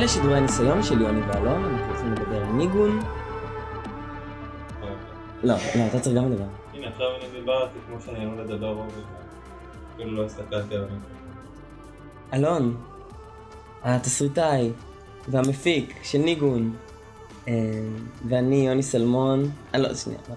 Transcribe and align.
אלה 0.00 0.08
שידורי 0.08 0.36
הניסיון 0.36 0.82
של 0.82 1.00
יוני 1.00 1.20
ואלון, 1.20 1.64
אנחנו 1.64 1.86
הולכים 1.86 2.12
לדבר 2.12 2.36
על 2.36 2.52
ניגון. 2.52 3.00
לא, 5.42 5.54
לא, 5.74 5.86
אתה 5.86 6.00
צריך 6.00 6.16
גם 6.16 6.32
לדבר. 6.32 6.44
הנה 6.74 6.88
עכשיו 6.88 7.06
אני 7.20 7.40
דיברתי 7.40 7.78
כמו 7.88 8.00
שאני 8.00 8.24
אמור 8.24 8.40
לדבר 8.40 8.72
רוב. 8.72 8.88
אפילו 9.94 10.12
לא 10.12 10.24
הסתכלתי 10.24 10.74
על 10.74 10.80
המיקרופון. 10.80 11.28
אלון, 12.34 12.76
התסריטאי 13.82 14.72
והמפיק 15.28 15.94
של 16.02 16.18
ניגון, 16.18 16.76
אה, 17.48 17.52
ואני 18.28 18.66
יוני 18.68 18.82
סלמון, 18.82 19.50
אה 19.74 19.78
לא, 19.78 19.94
שנייה, 19.94 20.20
לא. 20.28 20.34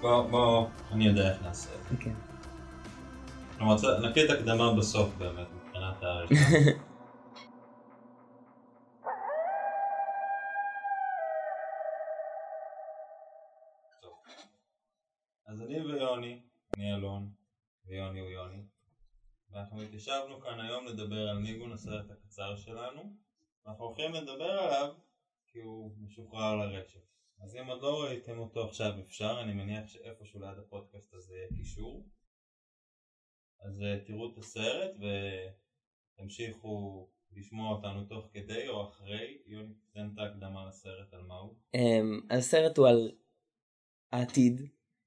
בוא, 0.00 0.22
בוא, 0.30 0.66
אני 0.92 1.06
יודע 1.06 1.30
איך 1.30 1.42
נעשה 1.42 1.68
את 1.74 1.88
זה. 1.88 1.96
אוקיי. 1.96 2.12
צ- 3.76 4.04
נקליט 4.10 4.30
הקדמה 4.30 4.74
בסוף 4.74 5.08
באמת, 5.18 5.46
מבחינת 5.66 6.02
ה... 6.02 6.06
אז 15.52 15.62
אני 15.62 15.80
ויוני, 15.80 16.40
אני 16.76 16.94
אלון, 16.94 17.32
ויוני 17.86 18.20
הוא 18.20 18.30
יוני, 18.30 18.62
ואנחנו 19.50 19.82
התיישבנו 19.82 20.40
כאן 20.40 20.60
היום 20.60 20.86
לדבר 20.86 21.28
על 21.28 21.38
ניגון 21.38 21.72
הסרט 21.72 22.10
הקצר 22.10 22.56
שלנו, 22.56 23.16
ואנחנו 23.64 23.84
הולכים 23.84 24.12
לדבר 24.12 24.50
עליו 24.50 24.94
כי 25.46 25.58
הוא 25.58 25.92
משוחרר 25.98 26.56
לרשת. 26.56 27.00
אז 27.40 27.56
אם 27.56 27.66
עוד 27.66 27.82
לא 27.82 28.02
ראיתם 28.04 28.38
אותו 28.38 28.68
עכשיו 28.68 29.00
אפשר, 29.00 29.40
אני 29.42 29.54
מניח 29.54 29.88
שאיפשהו 29.88 30.40
ליד 30.40 30.58
הפודקאסט 30.58 31.14
הזה 31.14 31.34
יהיה 31.34 31.48
קישור. 31.48 32.08
אז 33.60 33.82
אה, 33.82 33.98
תראו 34.06 34.32
את 34.32 34.38
הסרט 34.38 34.90
ותמשיכו 36.16 37.08
לשמוע 37.32 37.76
אותנו 37.76 38.04
תוך 38.04 38.28
כדי 38.32 38.68
או 38.68 38.88
אחרי. 38.88 39.38
יוני, 39.46 39.74
תן 39.92 40.08
את 40.14 40.18
ההקדמה 40.18 40.68
לסרט 40.68 41.14
על 41.14 41.22
מה 41.22 41.34
הוא. 41.34 41.54
אמ, 41.74 42.20
הסרט 42.30 42.78
הוא 42.78 42.88
על 42.88 43.12
העתיד, 44.12 44.60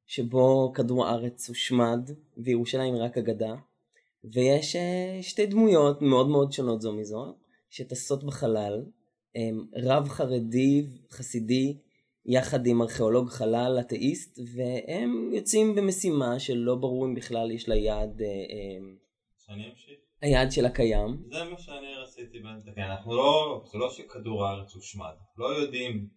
שבו 0.07 0.71
כדור 0.75 1.05
הארץ 1.05 1.49
הושמד, 1.49 2.09
וירושלים 2.37 2.95
רק 2.95 3.17
אגדה, 3.17 3.55
ויש 4.23 4.75
אה, 4.75 5.19
שתי 5.21 5.45
דמויות 5.45 6.01
מאוד 6.01 6.27
מאוד 6.27 6.51
שונות 6.51 6.81
זו 6.81 6.93
מזו, 6.93 7.35
שטסות 7.69 8.23
בחלל, 8.23 8.85
רב 9.75 10.09
חרדי 10.09 10.87
חסידי, 11.11 11.77
יחד 12.25 12.67
עם 12.67 12.81
ארכיאולוג 12.81 13.29
חלל 13.29 13.77
אתאיסט, 13.79 14.39
והם 14.55 15.29
יוצאים 15.33 15.75
במשימה 15.75 16.39
שלא 16.39 16.75
ברור 16.75 17.05
אם 17.05 17.15
בכלל 17.15 17.51
יש 17.51 17.69
לה 17.69 17.75
יעד, 17.75 18.21
אה, 18.21 18.27
אמ, 18.27 18.97
שאני 19.45 19.69
אמשיך? 19.69 19.99
היעד 20.21 20.51
שלה 20.51 20.69
קיים. 20.69 21.23
זה 21.31 21.43
מה 21.43 21.57
שאני 21.57 21.95
רציתי 22.03 22.39
לתקן. 22.39 22.81
אנחנו 22.81 23.15
לא, 23.15 23.63
זה 23.71 23.77
לא 23.77 23.89
שכדור 23.89 24.45
הארץ 24.45 24.73
הושמד. 24.73 25.13
לא 25.37 25.45
יודעים 25.45 26.07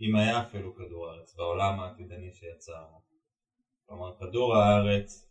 אם 0.00 0.16
היה 0.16 0.42
אפילו 0.42 0.74
כדור 0.74 1.08
הארץ 1.08 1.34
בעולם 1.36 1.80
העתידני 1.80 2.30
שיצרנו. 2.32 3.05
כלומר, 3.86 4.12
כדור 4.20 4.56
הארץ, 4.56 5.30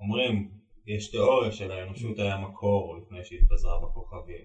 אומרים, 0.00 0.50
יש 0.86 1.10
תיאוריה 1.10 1.52
של 1.52 1.70
האנושות 1.70 2.18
היה 2.18 2.36
מקור 2.36 2.96
לפני 2.96 3.24
שהתפזרה 3.24 3.78
בכוכבים. 3.80 4.44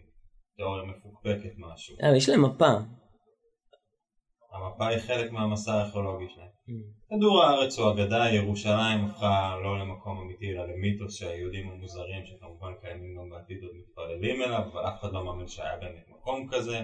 תיאוריה 0.58 0.84
מפוקפקת 0.84 1.54
משהו. 1.58 1.96
אה, 2.04 2.18
יש 2.18 2.30
להם 2.30 2.46
מפה. 2.46 2.72
המפה 4.52 4.88
היא 4.88 5.00
חלק 5.00 5.32
מהמסע 5.32 5.74
הארכיאולוגי 5.74 6.26
שלהם. 6.30 6.48
כדור 7.10 7.44
הארץ 7.44 7.80
הוא 7.80 7.92
אגדה, 7.92 8.30
ירושלים 8.30 9.06
הפכה 9.06 9.56
לא 9.64 9.80
למקום 9.80 10.18
אמיתי 10.18 10.52
אלא 10.52 10.66
למיתוס 10.66 11.16
שהיהודים 11.16 11.70
המוזרים 11.70 12.26
שכמובן 12.26 12.74
קיימים 12.82 13.16
גם 13.18 13.30
בעתיד 13.30 13.64
עוד 13.64 13.72
מתפללים 13.76 14.42
אליו, 14.42 14.64
אבל 14.72 14.88
אף 14.88 15.00
אחד 15.00 15.12
לא 15.12 15.24
מאמין 15.26 15.48
שהיה 15.48 15.78
באמת 15.78 16.06
מקום 16.10 16.48
כזה. 16.52 16.84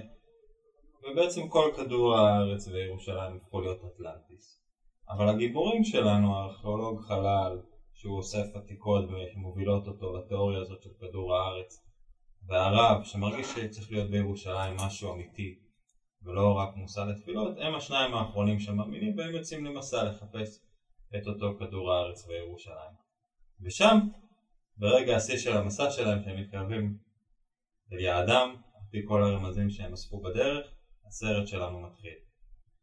ובעצם 1.03 1.48
כל 1.48 1.72
כדור 1.78 2.16
הארץ 2.16 2.68
וירושלים 2.68 3.38
הפכו 3.38 3.62
להיות 3.62 3.78
אטלנטיס. 3.78 4.62
אבל 5.09 5.30
הגיבורים 5.30 5.84
שלנו, 5.84 6.36
הארכיאולוג 6.36 7.02
חלל, 7.02 7.58
שהוא 7.94 8.18
אוסף 8.18 8.56
עתיקות 8.56 9.03
ומובילות 9.09 9.88
אותו 9.88 10.18
לתיאוריה 10.18 10.59
הזאת 10.59 10.81
של 10.81 10.90
כדור 11.00 11.36
הארץ, 11.36 11.84
והרב 12.47 13.03
שמרגיש 13.03 13.47
שצריך 13.47 13.92
להיות 13.92 14.09
בירושלים 14.09 14.75
משהו 14.75 15.12
אמיתי, 15.12 15.56
ולא 16.22 16.53
רק 16.53 16.75
מושא 16.75 17.00
לתפילות, 17.00 17.53
הם 17.58 17.75
השניים 17.75 18.13
האחרונים 18.13 18.59
שמאמינים 18.59 19.18
והם 19.18 19.36
יוצאים 19.36 19.66
למסע 19.66 20.03
לחפש 20.03 20.59
את 21.16 21.28
אותו 21.28 21.56
כדור 21.59 21.92
הארץ 21.92 22.25
וירושלים. 22.28 22.92
ושם, 23.62 23.97
ברגע 24.78 25.16
השיא 25.16 25.38
של 25.38 25.56
המסע 25.56 25.90
שלהם, 25.90 26.24
שהם 26.24 26.36
מתקרבים 26.36 26.94
אל 27.94 28.00
יעדם, 28.00 28.56
על 28.75 28.81
פי 28.92 29.02
כל 29.08 29.24
הרמזים 29.24 29.69
שהם 29.69 29.94
אספו 29.94 30.22
בדרך, 30.22 30.72
הסרט 31.08 31.47
שלנו 31.47 31.80
מתחיל. 31.80 32.16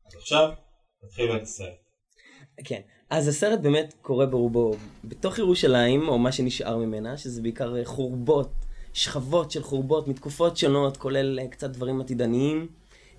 אז 0.06 0.14
עכשיו, 0.14 0.48
תתחילו 1.00 1.34
את 1.34 1.40
הסרט. 1.40 1.89
כן, 2.64 2.80
אז 3.10 3.28
הסרט 3.28 3.60
באמת 3.60 3.94
קורה 4.02 4.26
ברובו 4.26 4.74
בתוך 5.04 5.38
ירושלים, 5.38 6.08
או 6.08 6.18
מה 6.18 6.32
שנשאר 6.32 6.76
ממנה, 6.76 7.16
שזה 7.16 7.42
בעיקר 7.42 7.76
אה, 7.76 7.84
חורבות, 7.84 8.50
שכבות 8.92 9.50
של 9.50 9.62
חורבות 9.62 10.08
מתקופות 10.08 10.56
שונות, 10.56 10.96
כולל 10.96 11.38
אה, 11.38 11.48
קצת 11.48 11.70
דברים 11.70 12.00
עתידניים, 12.00 12.66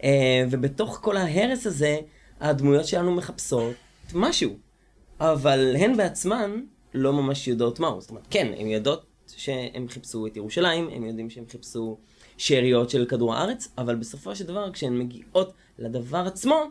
אה, 0.03 0.43
ובתוך 0.51 0.99
כל 1.01 1.17
ההרס 1.17 1.67
הזה, 1.67 1.99
הדמויות 2.39 2.85
שלנו 2.85 3.11
מחפשות 3.11 3.75
משהו, 4.13 4.57
אבל 5.19 5.75
הן 5.79 5.97
בעצמן 5.97 6.61
לא 6.93 7.13
ממש 7.13 7.47
יודעות 7.47 7.79
מהו. 7.79 8.01
זאת 8.01 8.09
אומרת, 8.09 8.27
כן, 8.29 8.53
הן 8.57 8.67
יודעות 8.67 9.05
שהם 9.27 9.87
חיפשו 9.87 10.27
את 10.27 10.37
ירושלים, 10.37 10.89
הם 10.89 11.05
יודעים 11.05 11.29
שהם 11.29 11.43
חיפשו 11.49 11.97
שאריות 12.37 12.89
של 12.89 13.05
כדור 13.05 13.35
הארץ, 13.35 13.67
אבל 13.77 13.95
בסופו 13.95 14.35
של 14.35 14.45
דבר, 14.45 14.71
כשהן 14.71 14.97
מגיעות 14.97 15.53
לדבר 15.79 16.17
עצמו, 16.27 16.63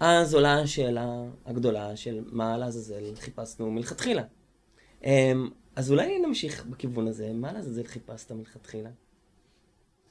אז 0.00 0.34
עולה 0.34 0.60
השאלה 0.60 1.22
הגדולה 1.46 1.96
של 1.96 2.24
מה 2.26 2.58
לעזאזל 2.58 3.14
חיפשנו 3.14 3.70
מלכתחילה. 3.70 4.22
אמ, 5.04 5.50
אז 5.76 5.90
אולי 5.90 6.18
נמשיך 6.18 6.66
בכיוון 6.66 7.08
הזה, 7.08 7.32
מה 7.32 7.52
לעזאזל 7.52 7.84
חיפשת 7.84 8.32
מלכתחילה? 8.32 8.90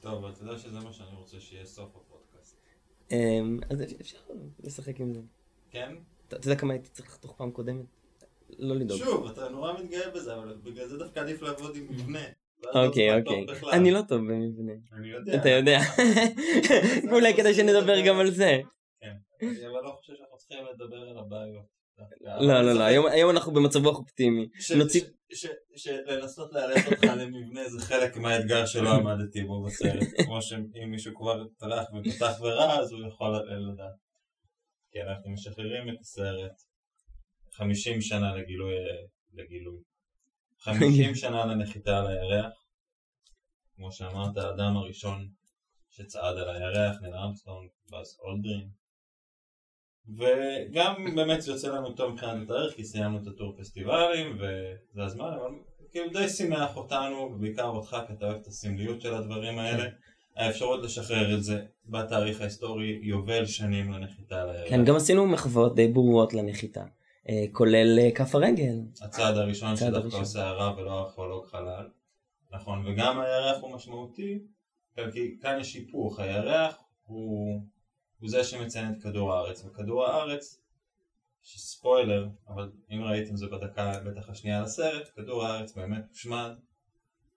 טוב, 0.00 0.24
אתה 0.24 0.42
יודע 0.42 0.58
שזה 0.58 0.80
מה 0.80 0.92
שאני 0.92 1.16
רוצה 1.16 1.40
שיהיה 1.40 1.64
סוף 1.64 1.96
הפודקאסט. 1.96 2.56
אמ, 3.10 3.60
אז 3.70 3.82
אפשר 4.00 4.18
לשחק 4.64 5.00
עם 5.00 5.12
זה. 5.12 5.20
כן? 5.70 5.94
אתה 6.28 6.48
יודע 6.48 6.60
כמה 6.60 6.72
הייתי 6.72 6.88
צריך 6.88 7.08
לחתוך 7.08 7.34
פעם 7.36 7.50
קודמת? 7.50 7.84
לא 8.58 8.76
לדאוג. 8.76 9.00
שוב, 9.00 9.26
אתה 9.26 9.48
נורא 9.48 9.72
מתגאה 9.72 10.10
בזה, 10.10 10.34
אבל 10.34 10.56
בגלל 10.62 10.88
זה 10.88 10.98
דווקא 10.98 11.20
עדיף 11.20 11.42
לעבוד 11.42 11.76
עם 11.76 11.86
מבנה. 11.90 12.20
לא 12.62 12.86
אוקיי, 12.86 13.20
אוקיי. 13.20 13.46
אני 13.72 13.90
לא 13.90 14.00
טוב 14.08 14.18
במבנה. 14.18 14.72
אני 14.92 15.08
יודע. 15.08 15.34
אתה 15.34 15.48
יודע. 15.48 15.78
אולי 17.12 17.34
כדאי 17.34 17.54
שנדבר 17.54 18.06
גם 18.06 18.18
על 18.18 18.30
זה. 18.30 18.60
אבל 19.42 19.80
לא 19.84 19.96
חושב 20.00 20.12
שאנחנו 20.16 20.36
צריכים 20.36 20.58
לדבר 20.74 20.96
על 21.10 21.18
הבעיות. 21.18 21.82
לא, 22.40 22.62
לא, 22.62 22.72
לא, 22.72 22.82
היום- 22.82 23.30
אנחנו 23.30 23.52
במצב 23.52 23.86
רוח 23.86 23.98
אופטימי. 23.98 24.48
שלנסות 25.76 26.52
לאלץ 26.52 26.86
אותך 26.86 27.02
למבנה 27.04 27.68
זה 27.68 27.80
חלק 27.86 28.16
מהאתגר 28.16 28.66
שלא 28.66 28.88
עמדתי 28.98 29.44
בו 29.44 29.62
בסרט. 29.62 30.08
כמו 30.24 30.42
שאם 30.42 30.90
מישהו 30.90 31.14
כבר 31.16 31.44
טרח 31.58 31.86
ופתח 31.94 32.40
ורע 32.40 32.78
אז 32.80 32.92
הוא 32.92 33.00
יכול 33.08 33.36
לדעת. 33.72 33.94
כן, 34.92 35.08
אנחנו 35.08 35.30
משחררים 35.30 35.88
את 35.88 36.00
הסרט. 36.00 36.52
50 37.52 38.00
שנה 38.00 38.34
לגילוי, 38.36 38.74
לגילוי. 39.32 39.82
50 40.58 41.14
שנה 41.14 41.44
לנחיתה 41.46 41.98
על 41.98 42.06
הירח. 42.06 42.52
כמו 43.76 43.92
שאמרת, 43.92 44.36
האדם 44.36 44.76
הראשון 44.76 45.28
שצעד 45.90 46.36
על 46.38 46.48
הירח, 46.56 46.96
ניל 47.02 47.14
אמסטרונג, 47.14 47.68
באז 47.90 48.16
אולדרין. 48.20 48.81
וגם 50.08 51.14
באמת 51.16 51.42
זה 51.42 51.52
יוצא 51.52 51.68
לנו 51.68 51.92
טוב 51.92 52.12
מבחינת 52.12 52.42
התאריך 52.42 52.74
כי 52.74 52.84
סיימנו 52.84 53.18
את 53.22 53.26
הטור 53.26 53.54
פסטיבלים 53.58 54.36
וזה 54.36 55.04
הזמן 55.04 55.26
אבל 55.40 55.50
כאילו 55.90 56.08
די 56.08 56.28
שימח 56.28 56.76
אותנו 56.76 57.16
ובעיקר 57.16 57.68
אותך 57.68 57.96
כי 58.06 58.12
אתה 58.12 58.26
אוהב 58.26 58.40
את 58.40 58.46
הסמליות 58.46 59.00
של 59.00 59.14
הדברים 59.14 59.58
האלה 59.58 59.84
האפשרות 60.36 60.84
לשחרר 60.84 61.34
את 61.34 61.42
זה 61.42 61.64
בתאריך 61.86 62.40
ההיסטורי 62.40 63.00
יובל 63.02 63.46
שנים 63.46 63.92
לנחיתה 63.92 64.42
על 64.42 64.50
הירח. 64.50 64.68
כן, 64.70 64.84
גם 64.84 64.96
עשינו 64.96 65.26
מחוות 65.26 65.74
די 65.74 65.88
ברורות 65.88 66.34
לנחיתה. 66.34 66.84
אה, 67.28 67.44
כולל 67.52 67.98
אה, 67.98 68.10
כף 68.10 68.34
הרגל. 68.34 68.74
הצעד 69.02 69.36
הראשון 69.36 69.76
שדווקא. 69.76 70.16
עושה 70.16 70.48
הרב 70.48 70.78
ולא 70.78 70.98
הארכיאולוג 70.98 71.46
חלל. 71.46 71.88
נכון, 72.52 72.86
וגם 72.86 73.20
הירח 73.20 73.62
הוא 73.62 73.74
משמעותי, 73.74 74.38
כי 75.12 75.38
כאן 75.42 75.60
יש 75.60 75.74
היפוך, 75.74 76.20
הירח 76.20 76.78
הוא, 77.06 77.62
הוא 78.22 78.30
זה 78.30 78.44
שמציין 78.44 78.92
את 78.92 79.02
כדור 79.02 79.34
הארץ, 79.34 79.64
וכדור 79.64 80.04
הארץ, 80.06 80.60
ספוילר, 81.44 82.28
אבל 82.48 82.70
אם 82.90 83.02
ראיתם 83.04 83.36
זה 83.36 83.46
בדקה 83.46 83.92
בטח 84.06 84.28
השנייה 84.28 84.62
לסרט, 84.62 85.08
כדור 85.16 85.44
הארץ 85.44 85.74
באמת 85.76 86.04
הושמד, 86.08 86.50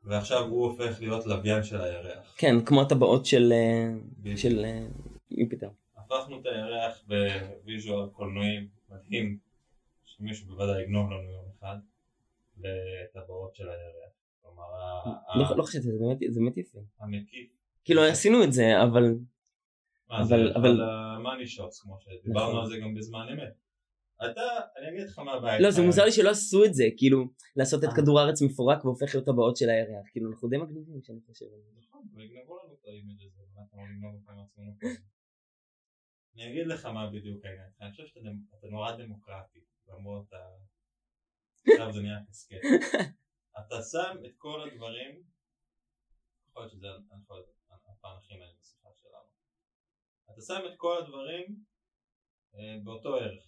ועכשיו 0.04 0.44
הוא 0.46 0.66
הופך 0.66 1.02
להיות 1.02 1.26
לוויין 1.26 1.64
של 1.64 1.82
הירח. 1.82 2.36
כן, 2.38 2.56
כמו 2.66 2.82
הטבעות 2.82 3.26
של 3.26 3.54
אה. 3.54 4.38
של 4.38 4.66
אה, 4.66 4.88
יופיטר. 5.32 5.70
הפכנו 5.98 6.40
את 6.40 6.46
הירח 6.46 7.04
ב 7.08 7.22
visual 7.22 8.10
קולנועי 8.10 8.68
מדהים, 8.90 9.38
שמישהו 10.04 10.48
בוודאי 10.48 10.82
יגנוב 10.84 11.06
לנו 11.12 11.32
יום 11.32 11.46
אחד, 11.60 11.76
לטבעות 12.58 13.56
של 13.56 13.70
הירח. 13.70 14.12
כלומר, 14.42 14.64
לא 15.36 15.46
ה- 15.46 15.56
לא 15.58 15.64
חשבתי, 15.64 15.82
זה 16.32 16.40
באמת 16.40 16.58
יפה. 16.58 16.80
המקיף 17.00 17.50
כאילו 17.86 18.04
עשינו 18.04 18.44
את 18.44 18.54
זה, 18.54 18.84
אבל... 18.84 19.04
מה 20.18 20.24
זה, 20.24 20.36
אבל 20.56 20.82
ה 20.82 20.93
money 20.93 21.48
shots, 21.48 21.82
כמו 21.82 21.98
שדיברנו 22.00 22.50
נכון. 22.50 22.64
על 22.64 22.70
זה 22.70 22.78
גם 22.78 22.94
בזמן 22.96 23.28
אמת. 23.34 23.54
אתה, 24.18 24.42
אני 24.78 24.90
אגיד 24.90 25.08
לך 25.08 25.20
מה 25.20 25.32
הבעיה. 25.34 25.60
לא, 25.60 25.72
זה 25.72 25.82
מוזר 25.82 26.06
לי 26.06 26.12
שלא 26.12 26.30
עשו 26.30 26.66
את 26.66 26.74
זה, 26.74 26.84
כאילו, 26.98 27.26
לעשות 27.56 27.84
את 27.84 27.90
אה. 27.90 27.96
כדור 27.96 28.20
הארץ 28.20 28.42
מפורק 28.42 28.86
והופך 28.86 29.16
להיות 29.16 29.28
הבבואות 29.28 29.58
של 29.58 29.70
הירח, 29.70 30.06
כאילו, 30.12 30.32
אנחנו 30.32 30.50
די 30.50 30.58
מגניבים 30.58 31.02
כשאני 31.02 31.20
חושב 31.28 31.46
על 31.46 31.62
זה. 31.62 31.70
נכון, 31.80 32.08
ויגנבו 32.14 32.58
לנו 32.58 32.74
את 32.74 32.86
ה 32.88 32.94
image 32.94 33.22
הזה, 33.26 33.42
ואנחנו 33.56 33.78
נגנוב 33.88 34.14
אותם 34.16 34.34
מעצמנו 34.36 34.72
אני 36.36 36.52
אגיד 36.52 36.68
לך 36.68 36.86
מה 36.86 37.10
בדיוק 37.10 37.46
העניין, 37.46 37.70
אני 37.82 37.92
חושב 37.92 38.06
שאתה 38.06 38.68
נורא 38.72 38.92
דמוקרטי, 38.98 39.60
למרות 39.88 40.34
ה... 40.34 40.38
עכשיו 41.68 41.94
זה 41.94 42.02
נהיה 42.02 42.20
קסקט. 42.30 42.58
אתה 43.60 43.76
שם 43.92 44.26
את 44.26 44.36
כל 44.38 44.70
הדברים, 44.70 45.24
יכול 46.50 46.62
להיות 46.62 46.72
שזה 46.72 46.88
הפן 47.70 48.08
הכי 48.18 48.34
מעניין 48.34 48.58
אתה 50.34 50.42
שם 50.42 50.62
את 50.66 50.78
כל 50.78 50.98
הדברים 50.98 51.46
אה, 52.56 52.78
באותו 52.84 53.16
ערך. 53.16 53.44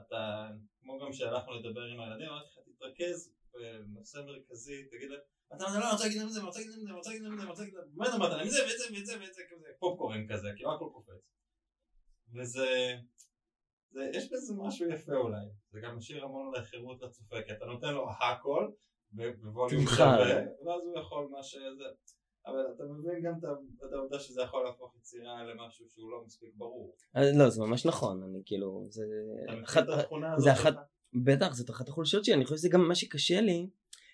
אתה, 0.00 0.48
כמו 0.80 0.98
גם 0.98 1.12
שהלכנו 1.12 1.52
לדבר 1.52 1.82
עם 1.82 2.00
הילדים, 2.00 2.28
אמרתי 2.28 2.48
לך 2.48 2.58
תתרכז 2.76 3.32
בנושא 3.52 4.18
מרכזי, 4.18 4.84
תגיד 4.90 5.10
להם, 5.10 5.20
אתה 5.56 5.64
אומר, 5.64 5.78
לא, 5.78 5.84
אני 5.84 5.92
רוצה 5.92 6.04
להגיד 6.04 6.18
להם 6.18 6.28
את 6.28 6.32
זה, 6.32 6.40
אני 6.40 6.46
רוצה 6.46 6.60
להגיד 6.60 6.72
להם 6.72 6.82
את 6.82 6.86
זה, 6.86 6.90
אני 6.90 6.98
רוצה 6.98 7.10
להגיד 7.10 7.24
להם 7.24 7.32
את 7.32 7.38
זה, 7.38 7.42
אני 7.42 7.50
רוצה 7.50 7.62
להגיד 7.62 7.74
להם, 7.78 7.88
באמת 7.94 8.14
אמרת? 8.14 8.30
להם 8.30 8.46
את 8.46 8.50
זה 8.50 8.62
ואת 8.62 8.78
זה 8.78 8.84
ואת 8.94 9.06
זה 9.06 9.20
ואת 9.20 9.34
זה, 9.34 9.42
כזה 9.50 9.68
פופקורן 9.78 10.28
כזה, 10.28 10.48
כאילו 10.56 10.74
הכל 10.74 10.88
קופץ. 10.92 11.22
וזה, 12.34 12.96
זה, 13.90 14.10
יש 14.14 14.32
בזה 14.32 14.54
משהו 14.56 14.88
יפה 14.88 15.12
אולי, 15.12 15.46
זה 15.70 15.80
גם 15.80 15.96
משאיר 15.96 16.24
המון 16.24 16.54
לחירות 16.54 17.02
לצופה, 17.02 17.42
כי 17.42 17.52
אתה 17.52 17.64
נותן 17.64 17.94
לו 17.94 18.10
הכל 18.10 18.70
בווליום 19.12 19.86
שווה, 19.86 20.40
ואז 20.64 20.82
הוא 20.84 20.98
יכול 20.98 21.28
מה 21.30 21.42
שזה, 21.42 21.84
אבל 22.46 22.60
אתה 22.76 22.84
מבין 22.84 23.22
גם 23.22 23.32
את 23.88 23.92
העובדה 23.92 24.18
שזה 24.18 24.42
יכול 24.42 24.64
להפוך 24.64 24.96
יצירה 24.96 25.44
למשהו 25.44 25.86
שהוא 25.88 26.10
לא 26.10 26.22
מספיק 26.26 26.50
ברור. 26.56 26.94
לא, 27.14 27.48
זה 27.48 27.60
ממש 27.60 27.86
נכון, 27.86 28.22
אני 28.22 28.42
כאילו, 28.44 28.86
זה... 28.90 29.04
אחת, 29.64 29.84
זה 30.36 30.52
אחת, 30.52 30.74
בטח, 31.24 31.54
זאת 31.54 31.70
אחת 31.70 31.88
החולשות 31.88 32.24
שלי, 32.24 32.34
אני 32.34 32.44
חושב 32.44 32.56
שזה 32.56 32.68
גם 32.68 32.88
מה 32.88 32.94
שקשה 32.94 33.40
לי, 33.40 33.68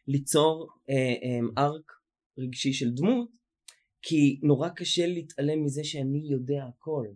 ליצור 0.09 0.69
אה, 0.91 0.95
אה, 0.95 1.65
ארק 1.65 1.93
רגשי 2.39 2.73
של 2.73 2.91
דמות, 2.91 3.29
כי 4.03 4.41
נורא 4.43 4.69
קשה 4.69 5.07
להתעלם 5.07 5.65
מזה 5.65 5.85
שאני 5.85 6.23
יודע 6.31 6.65
הכל. 6.65 7.07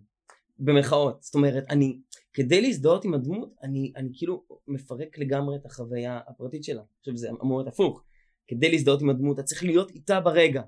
במחאות, 0.58 1.22
זאת 1.22 1.34
אומרת, 1.34 1.64
אני, 1.70 1.98
כדי 2.32 2.60
להזדהות 2.60 3.04
עם 3.04 3.14
הדמות, 3.14 3.54
אני, 3.62 3.92
אני 3.96 4.08
כאילו 4.14 4.44
מפרק 4.68 5.18
לגמרי 5.18 5.56
את 5.56 5.66
החוויה 5.66 6.20
הפרטית 6.26 6.64
שלה. 6.64 6.82
עכשיו 6.98 7.16
זה 7.16 7.30
אמור 7.42 7.58
להיות 7.58 7.74
הפוך. 7.74 8.02
כדי 8.48 8.70
להזדהות 8.70 9.02
עם 9.02 9.10
הדמות, 9.10 9.34
אתה 9.38 9.42
צריך 9.42 9.64
להיות 9.64 9.90
איתה 9.90 10.20
ברגע. 10.20 10.62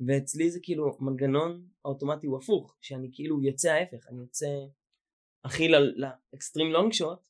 ואצלי 0.00 0.50
זה 0.50 0.58
כאילו 0.62 0.96
מנגנון 1.00 1.66
האוטומטי 1.84 2.26
הוא 2.26 2.38
הפוך, 2.38 2.76
שאני 2.80 3.10
כאילו 3.12 3.42
יוצא 3.42 3.70
ההפך, 3.70 4.06
אני 4.08 4.20
יוצא 4.20 4.46
הכי 5.44 5.68
לאקסטרים 5.96 6.72
לונג 6.72 6.92
שוט, 6.92 7.28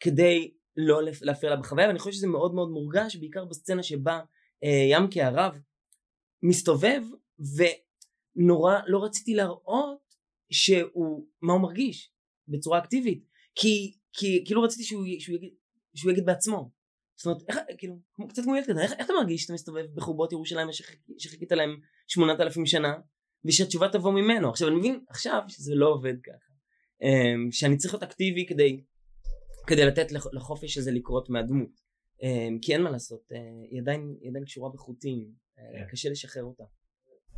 כדי 0.00 0.54
לא 0.76 1.00
להפריע 1.22 1.54
לה 1.54 1.60
בחוויה, 1.60 1.86
ואני 1.86 1.98
חושב 1.98 2.12
שזה 2.12 2.26
מאוד 2.26 2.54
מאוד 2.54 2.70
מורגש, 2.70 3.16
בעיקר 3.16 3.44
בסצנה 3.44 3.82
שבה 3.82 4.20
אה, 4.64 4.86
ימקה 4.90 5.26
הרב 5.26 5.58
מסתובב, 6.42 7.02
ונורא 8.36 8.74
לא 8.86 9.04
רציתי 9.04 9.34
להראות 9.34 10.14
שהוא, 10.50 11.26
מה 11.42 11.52
הוא 11.52 11.60
מרגיש 11.60 12.12
בצורה 12.48 12.78
אקטיבית 12.78 13.24
כי, 13.54 13.96
כי 14.12 14.44
כאילו 14.46 14.62
רציתי 14.62 14.84
שהוא, 14.84 15.04
שהוא, 15.18 15.36
יגיד, 15.36 15.54
שהוא 15.94 16.12
יגיד 16.12 16.26
בעצמו 16.26 16.70
זאת 17.20 17.26
אומרת, 17.26 17.42
איך, 17.48 17.58
כאילו, 17.78 17.98
קצת 18.28 18.42
כמו 18.42 18.56
ילד 18.56 18.64
קטן, 18.64 18.78
איך, 18.78 18.92
איך 18.92 19.04
אתה 19.04 19.12
מרגיש 19.12 19.42
שאתה 19.42 19.52
מסתובב 19.52 19.86
בחורבות 19.94 20.32
ירושלים 20.32 20.68
שחיכית 21.18 21.52
להם 21.52 21.76
שמונת 22.08 22.40
אלפים 22.40 22.66
שנה 22.66 22.94
ושהתשובה 23.44 23.88
תבוא 23.88 24.12
ממנו? 24.12 24.50
עכשיו 24.50 24.68
אני 24.68 24.76
מבין 24.76 25.04
עכשיו 25.08 25.42
שזה 25.48 25.74
לא 25.74 25.88
עובד 25.88 26.14
ככה. 26.22 26.50
um, 27.00 27.52
שאני 27.52 27.76
צריך 27.76 27.94
להיות 27.94 28.02
אקטיבי 28.02 28.46
כדי 28.46 28.84
כדי 29.66 29.86
לתת 29.86 30.12
לחופש 30.32 30.78
הזה 30.78 30.90
לקרות 30.90 31.30
מהדמות. 31.30 31.80
um, 32.20 32.58
כי 32.62 32.72
אין 32.72 32.82
מה 32.82 32.90
לעשות 32.90 33.20
uh, 33.32 33.36
היא 33.70 33.80
עדיין, 33.80 34.16
היא 34.20 34.30
עדיין 34.30 34.44
קשורה 34.44 34.70
בחוטים 34.70 35.30
uh, 35.56 35.90
קשה 35.90 36.10
לשחרר 36.10 36.42
אותה. 36.42 36.64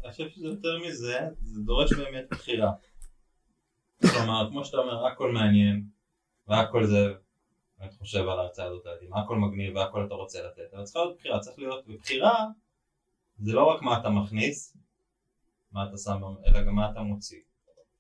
אני 0.05 0.13
חושב 0.13 0.29
שזה 0.29 0.47
יותר 0.47 0.79
מזה 0.87 1.19
זה 1.41 1.61
דורש 1.65 1.93
באמת 1.93 2.25
בחירה. 2.31 2.73
כלומר, 4.01 4.49
כמו 4.51 4.65
שאתה 4.65 4.77
אומר, 4.77 5.07
הכל 5.07 5.33
מעניין, 5.33 5.85
והכל 6.49 6.87
זה, 6.87 7.07
אני 7.83 7.91
חושב 7.91 8.19
על 8.19 8.39
ההרצאה 8.39 8.67
הזאת, 8.67 8.87
הכל 9.25 9.37
מגניב 9.37 9.77
והכל 9.77 10.07
אתה 10.07 10.15
רוצה 10.15 10.43
לתת, 10.43 10.75
אבל 10.75 10.85
צריכה 10.85 11.01
להיות 11.01 11.17
בחירה, 11.17 11.41
צריך 11.41 11.59
להיות, 11.59 11.85
ובחירה 11.89 12.47
זה 13.39 13.53
לא 13.53 13.65
רק 13.65 13.83
מה 13.83 14.01
אתה 14.01 14.11
מכניס, 14.11 14.77
מה 15.73 15.89
אתה 15.89 15.97
שם, 15.97 16.21
אלא 16.47 16.65
גם 16.65 16.75
מה 16.75 16.91
אתה 16.91 17.01
מוציא. 17.01 17.41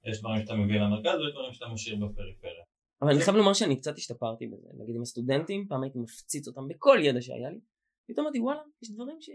יש 0.05 0.21
דברים 0.21 0.43
שאתה 0.43 0.55
מביא 0.55 0.81
למרכז 0.81 1.19
ויש 1.21 1.33
דברים 1.33 1.53
שאתה 1.53 1.69
משאיר 1.69 1.97
בפריפריה. 1.97 2.65
אבל 3.03 3.11
אני 3.11 3.21
חייב 3.21 3.37
לומר 3.37 3.53
שאני 3.53 3.77
קצת 3.77 3.97
השתפרתי 3.97 4.47
בזה, 4.47 4.69
נגיד 4.79 4.97
עם 4.97 5.03
הסטודנטים, 5.03 5.67
פעם 5.69 5.83
הייתי 5.83 5.99
מפציץ 5.99 6.49
אותם 6.49 6.69
בכל 6.69 6.99
ידע 7.03 7.21
שהיה 7.21 7.51
לי, 7.51 7.61
פתאום 8.09 8.27
אמרתי 8.27 8.41
וואלה, 8.41 8.61
יש 8.83 8.91
דברים 8.91 9.17
ש... 9.21 9.31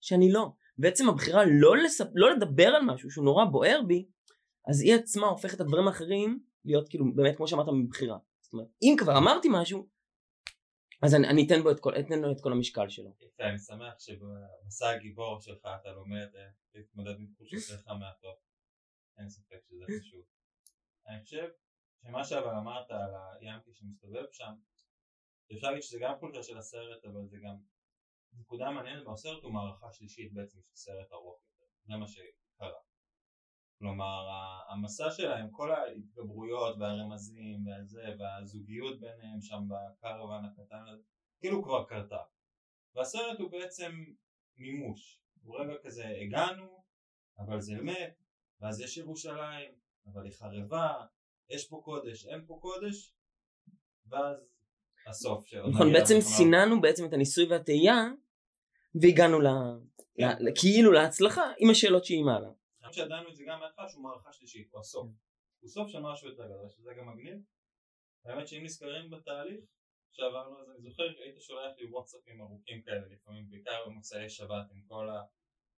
שאני 0.00 0.32
לא. 0.32 0.48
בעצם 0.78 1.08
הבחירה 1.08 1.42
לא, 1.60 1.76
לספ... 1.76 2.06
לא 2.14 2.30
לדבר 2.30 2.66
על 2.66 2.82
משהו 2.86 3.10
שהוא 3.10 3.24
נורא 3.24 3.44
בוער 3.44 3.80
בי, 3.86 4.06
אז 4.68 4.82
היא 4.82 4.94
עצמה 4.94 5.26
הופכת 5.26 5.54
את 5.54 5.60
הדברים 5.60 5.88
האחרים 5.88 6.40
להיות 6.64 6.88
כאילו 6.88 7.04
באמת 7.14 7.36
כמו 7.36 7.48
שאמרת 7.48 7.66
מבחירה. 7.84 8.18
זאת 8.48 8.52
אומרת, 8.52 8.68
אם 8.82 8.94
כבר 8.98 9.18
אמרתי 9.18 9.48
משהו, 9.52 9.88
אז 11.02 11.14
אני, 11.14 11.28
אני 11.28 11.46
אתן, 11.46 11.62
בו 11.62 11.70
את 11.70 11.80
כל, 11.80 11.92
אתן 12.00 12.18
לו 12.22 12.32
את 12.32 12.40
כל 12.42 12.52
המשקל 12.52 12.88
שלו. 12.88 13.10
יפה, 13.20 13.44
אני 13.44 13.58
שמח 13.58 13.98
שבמסע 13.98 14.90
הגיבור 14.90 15.40
שלך 15.40 15.66
אתה 15.80 15.92
לומד 15.92 16.28
אה, 16.34 16.50
להתמודד 16.74 17.18
עם 17.18 17.26
תחושותיך 17.34 17.88
מהטוב. 17.88 18.36
אין 19.18 19.28
ספק 19.28 19.60
שזה 19.68 19.84
חשוב. 20.00 20.24
אני 21.08 21.22
חושב 21.22 21.48
שמה 22.02 22.24
שאבל 22.24 22.54
אמרת 22.62 22.90
על 22.90 23.10
הימקי 23.40 23.74
שמסתובב 23.74 24.24
שם, 24.32 24.54
אפשר 25.52 25.66
להגיד 25.66 25.82
שזה 25.82 25.98
גם 26.00 26.14
חולשה 26.18 26.42
של 26.42 26.58
הסרט, 26.58 27.04
אבל 27.04 27.28
זה 27.28 27.36
גם 27.44 27.56
נקודה 28.32 28.70
מעניינת 28.70 29.04
בסרט 29.12 29.42
הוא 29.42 29.52
מערכה 29.52 29.92
שלישית 29.92 30.32
בעצם 30.32 30.58
של 30.62 30.74
סרט 30.74 31.12
ארוך 31.12 31.40
יותר. 31.46 31.70
זה 31.84 31.96
מה 31.96 32.06
שקרה. 32.08 32.80
כלומר 33.78 34.28
המסע 34.68 35.10
שלהם, 35.10 35.50
כל 35.50 35.72
ההתגברויות 35.72 36.76
והרמזים 36.78 37.66
והזה 37.66 38.02
והזוגיות 38.18 39.00
ביניהם 39.00 39.40
שם 39.40 39.62
בקרוון 39.68 40.44
הקטן 40.44 40.84
הזה, 40.92 41.02
כאילו 41.40 41.62
כבר 41.62 41.84
קרתה. 41.84 42.22
והסרט 42.94 43.40
הוא 43.40 43.50
בעצם 43.50 43.92
מימוש, 44.56 45.20
הוא 45.42 45.60
רגע 45.60 45.74
כזה 45.82 46.08
הגענו, 46.08 46.82
אבל 47.38 47.60
זה 47.60 47.74
מת, 47.82 48.22
ואז 48.60 48.80
יש 48.80 48.96
ירושלים, 48.96 49.70
אבל 50.06 50.24
היא 50.24 50.32
חרבה, 50.32 50.94
יש 51.50 51.68
פה 51.68 51.80
קודש, 51.84 52.26
אין 52.26 52.44
פה 52.46 52.58
קודש, 52.60 53.14
ואז 54.06 54.36
הסוף 55.06 55.46
של... 55.46 55.62
נכון, 55.66 55.92
בעצם 55.92 56.20
סיננו 56.20 56.80
בעצם 56.80 57.04
את 57.04 57.12
הניסוי 57.12 57.46
והטעייה, 57.50 58.04
והגענו 59.02 59.40
ל... 59.40 59.46
כן. 60.16 60.36
כאילו 60.54 60.92
להצלחה 60.92 61.42
עם 61.58 61.70
השאלות 61.70 62.04
שהיא 62.04 62.24
מעלה. 62.24 62.48
גם 62.88 62.92
שידענו 62.92 63.28
את 63.28 63.36
זה 63.36 63.44
גם 63.44 63.60
מההתחלה 63.60 63.88
שהוא 63.88 64.02
מערכה 64.02 64.32
שלישית, 64.32 64.68
הוא 64.72 64.80
הסוף. 64.80 65.08
הוא 65.60 65.68
סוף 65.68 65.88
של 65.88 65.98
משהו 66.00 66.28
יותר 66.28 66.44
גדול, 66.44 66.68
שזה 66.68 66.94
גם 66.94 67.08
מגניב. 67.08 67.36
האמת 68.24 68.48
שאם 68.48 68.64
נזכרים 68.64 69.10
בתהליך 69.10 69.64
שעברנו 70.12 70.60
אז 70.60 70.70
אני 70.70 70.90
זוכר 70.90 71.02
היית 71.02 71.40
שולח 71.40 71.72
לי 71.78 71.86
וואטסאפים 71.86 72.40
ארוכים 72.40 72.82
כאלה 72.82 73.06
לפעמים, 73.06 73.50
בעיקר 73.50 73.84
במוצאי 73.86 74.28
שבת 74.28 74.70
עם 74.70 74.82
כל 74.82 75.08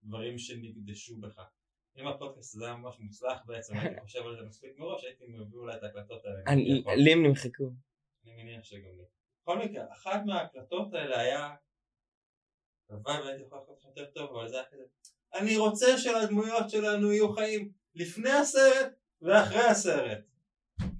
הדברים 0.02 0.38
שנקדשו 0.38 1.17
בך. 1.21 1.40
אם 1.97 2.07
הפודקאסט 2.07 2.55
הזה 2.55 2.67
היה 2.67 2.76
ממש 2.76 2.99
מוצלח 3.00 3.43
בעצם, 3.47 3.76
הייתי 3.76 4.00
חושב 4.05 4.26
על 4.26 4.37
זה 4.37 4.43
מספיק 4.43 4.79
מראש, 4.79 5.05
הייתי 5.05 5.25
מביא 5.26 5.59
אולי 5.59 5.76
את 5.76 5.83
ההקלטות 5.83 6.25
האלה. 6.25 6.43
לי 6.97 7.12
הם 7.12 7.26
נמחקו. 7.26 7.71
אני 8.25 8.43
מניח 8.43 8.64
שגם 8.64 8.97
לי. 8.97 9.05
בכל 9.43 9.59
מקרה, 9.59 9.93
אחת 9.93 10.21
מההקלטות 10.26 10.95
האלה 10.95 11.21
היה, 11.21 11.55
הלוואי 12.88 13.21
והייתי 13.21 13.43
יכול 13.43 13.59
לעשות 13.59 13.85
יותר 13.85 14.11
טוב, 14.11 14.37
אבל 14.37 14.49
זה 14.49 14.57
היה 14.57 14.67
כזה, 14.71 14.85
אני 15.35 15.57
רוצה 15.57 15.99
שלדמויות 15.99 16.71
שלנו 16.71 17.13
יהיו 17.13 17.33
חיים 17.33 17.69
לפני 17.95 18.31
הסרט 18.31 18.93
ואחרי 19.23 19.63
הסרט. 19.63 20.19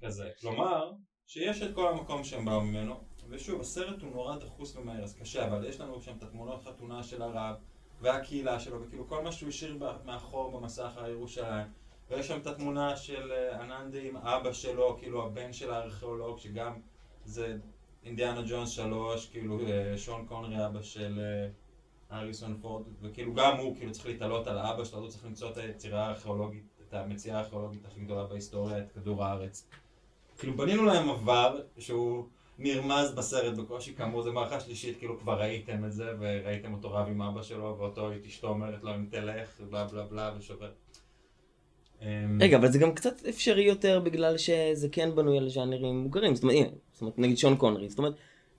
כזה. 0.03 0.31
כלומר, 0.41 0.93
שיש 1.27 1.63
את 1.63 1.75
כל 1.75 1.89
המקום 1.89 2.25
שהם 2.25 2.45
באו 2.45 2.61
ממנו, 2.61 3.01
ושוב, 3.29 3.61
הסרט 3.61 4.03
הוא 4.03 4.11
נורא 4.11 4.37
דחוס 4.37 4.77
ומהר, 4.77 5.05
אז 5.05 5.15
קשה, 5.15 5.47
אבל 5.47 5.67
יש 5.69 5.81
לנו 5.81 6.01
שם 6.01 6.17
את 6.19 6.23
התמונות 6.23 6.65
חתונה 6.65 7.03
של 7.03 7.23
הרב, 7.23 7.55
והקהילה 8.01 8.61
שלו, 8.61 8.83
וכאילו 8.83 9.09
כל 9.09 9.23
מה 9.23 9.33
שהוא 9.33 9.49
השאיר 9.49 9.79
מאחור 10.05 10.51
במסך 10.51 10.91
הירושלים. 10.97 11.67
ויש 12.11 12.29
שם 12.29 12.39
את 12.39 12.47
התמונה 12.47 12.97
של 12.97 13.33
אה, 13.33 13.61
אננדי 13.65 14.09
עם 14.09 14.17
אבא 14.17 14.53
שלו, 14.53 14.97
כאילו 14.99 15.27
הבן 15.27 15.53
של 15.53 15.71
הארכיאולוג, 15.71 16.39
שגם 16.39 16.81
זה 17.25 17.57
אינדיאנה 18.05 18.43
ג'ונס 18.49 18.71
שלוש, 18.71 19.27
כאילו 19.27 19.61
אה, 19.61 19.99
שון 19.99 20.27
קונרי 20.27 20.67
אבא 20.67 20.83
של 20.83 21.21
אה, 21.21 21.49
אריסון 22.13 22.59
פורד, 22.61 22.85
וכאילו 23.03 23.35
גם 23.35 23.57
הוא 23.57 23.77
כאילו 23.77 23.93
צריך 23.93 24.07
להתעלות 24.07 24.47
על 24.47 24.59
האבא 24.59 24.85
שלו, 24.85 24.99
הוא 24.99 25.09
צריך 25.09 25.25
למצוא 25.25 25.51
את 25.51 25.57
היצירה 25.57 26.07
הארכיאולוגית, 26.07 26.65
את 26.89 26.95
המציאה 26.95 27.39
הארכיאולוגית 27.39 27.85
הכי 27.87 28.01
גדולה 28.01 28.25
בהיסטוריה, 28.25 28.79
את 28.79 28.93
כדור 28.93 29.25
הארץ. 29.25 29.69
כאילו 30.39 30.57
בנינו 30.57 30.85
להם 30.85 31.11
עבר 31.11 31.61
שהוא 31.79 32.25
נרמז 32.59 33.13
בסרט 33.15 33.59
בקושי, 33.59 33.95
כאמור 33.95 34.23
זה 34.23 34.31
מערכה 34.31 34.61
שלישית, 34.61 34.99
כאילו 34.99 35.19
כבר 35.19 35.41
ראיתם 35.41 35.85
את 35.85 35.93
זה, 35.93 36.13
וראיתם 36.21 36.75
אותו 36.75 36.93
רב 36.93 37.09
עם 37.09 37.23
אבא 37.23 37.43
שלו, 37.43 37.77
ואותו 37.79 38.13
את 38.13 38.27
אשתו 38.27 38.49
אומרת 38.49 38.83
לו 38.83 38.95
אם 38.95 39.07
תלך, 39.11 39.61
בלה 39.71 39.85
בלה 39.85 40.05
בלה, 40.05 40.33
ושובר. 40.39 40.71
אמ, 42.03 42.39
רגע, 42.41 42.57
אבל 42.57 42.73
זה 42.73 42.79
גם 42.79 42.95
קצת 42.95 43.27
אפשרי 43.27 43.63
יותר 43.63 44.01
בגלל 44.01 44.39
שזה 44.39 44.89
כן 44.93 45.15
בנוי 45.15 45.39
על 45.39 45.49
ז'אנרים 45.49 45.99
מוגרים. 45.99 46.35
זאת 46.35 46.45
אומרת, 47.01 47.19
נגיד 47.19 47.39
שון 47.39 47.57
קונרי. 47.57 47.89
זאת 47.89 47.99
אומרת, 47.99 48.15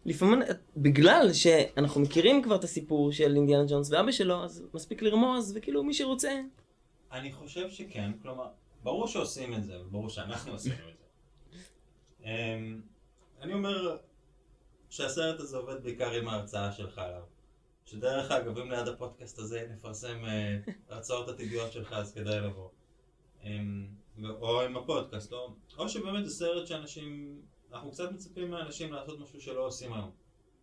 לפעמים, 0.05 0.39
בגלל 0.77 1.33
שאנחנו 1.33 2.01
מכירים 2.01 2.43
כבר 2.43 2.55
את 2.55 2.63
הסיפור 2.63 3.11
של 3.11 3.35
אינדיאנה 3.35 3.63
ג'ונס 3.67 3.91
ואבא 3.91 4.11
שלו, 4.11 4.43
אז 4.43 4.63
מספיק 4.73 5.01
לרמוז, 5.01 5.53
וכאילו 5.55 5.83
מי 5.83 5.93
שרוצה. 5.93 6.41
אני 7.11 7.33
חושב 7.33 7.69
שכן, 7.69 8.11
כלומר, 8.21 8.47
ברור 8.83 9.07
שעושים 9.07 9.53
את 9.53 9.63
זה, 9.63 9.77
ברור 9.91 10.09
שאנחנו 10.09 10.53
עשינו 10.53 10.75
את 10.75 10.97
זה. 10.97 11.05
אמ, 12.25 12.81
אני 13.41 13.53
אומר 13.53 13.97
שהסרט 14.89 15.39
הזה 15.39 15.57
עובד 15.57 15.83
בעיקר 15.83 16.11
עם 16.11 16.27
ההרצאה 16.27 16.71
שלך 16.71 16.97
עליו. 16.97 17.23
שדרך 17.85 18.31
אגב, 18.31 18.57
אם 18.57 18.71
ליד 18.71 18.87
הפודקאסט 18.87 19.39
הזה 19.39 19.67
נפרסם 19.73 20.25
אה, 20.25 20.57
הרצאות 20.89 21.29
עתידיות 21.29 21.71
שלך, 21.71 21.93
אז 21.93 22.13
כדאי 22.13 22.39
לבוא. 22.39 22.69
אמ, 23.43 23.87
או 24.23 24.61
עם 24.61 24.77
הפודקאסט, 24.77 25.33
או 25.77 25.89
שבאמת 25.89 26.25
זה 26.25 26.31
סרט 26.31 26.67
שאנשים, 26.67 27.41
אנחנו 27.71 27.91
קצת 27.91 28.11
מצפים 28.11 28.51
מאנשים 28.51 28.93
לעשות 28.93 29.19
משהו 29.19 29.41
שלא 29.41 29.65
עושים 29.67 29.93
היום, 29.93 30.11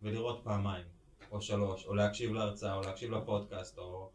ולראות 0.01 0.41
פעמיים, 0.43 0.85
או 1.31 1.41
שלוש, 1.41 1.85
או 1.85 1.93
להקשיב 1.93 2.33
להרצאה, 2.33 2.75
או 2.75 2.81
להקשיב 2.81 3.11
לפודקאסט, 3.11 3.77
או... 3.77 4.09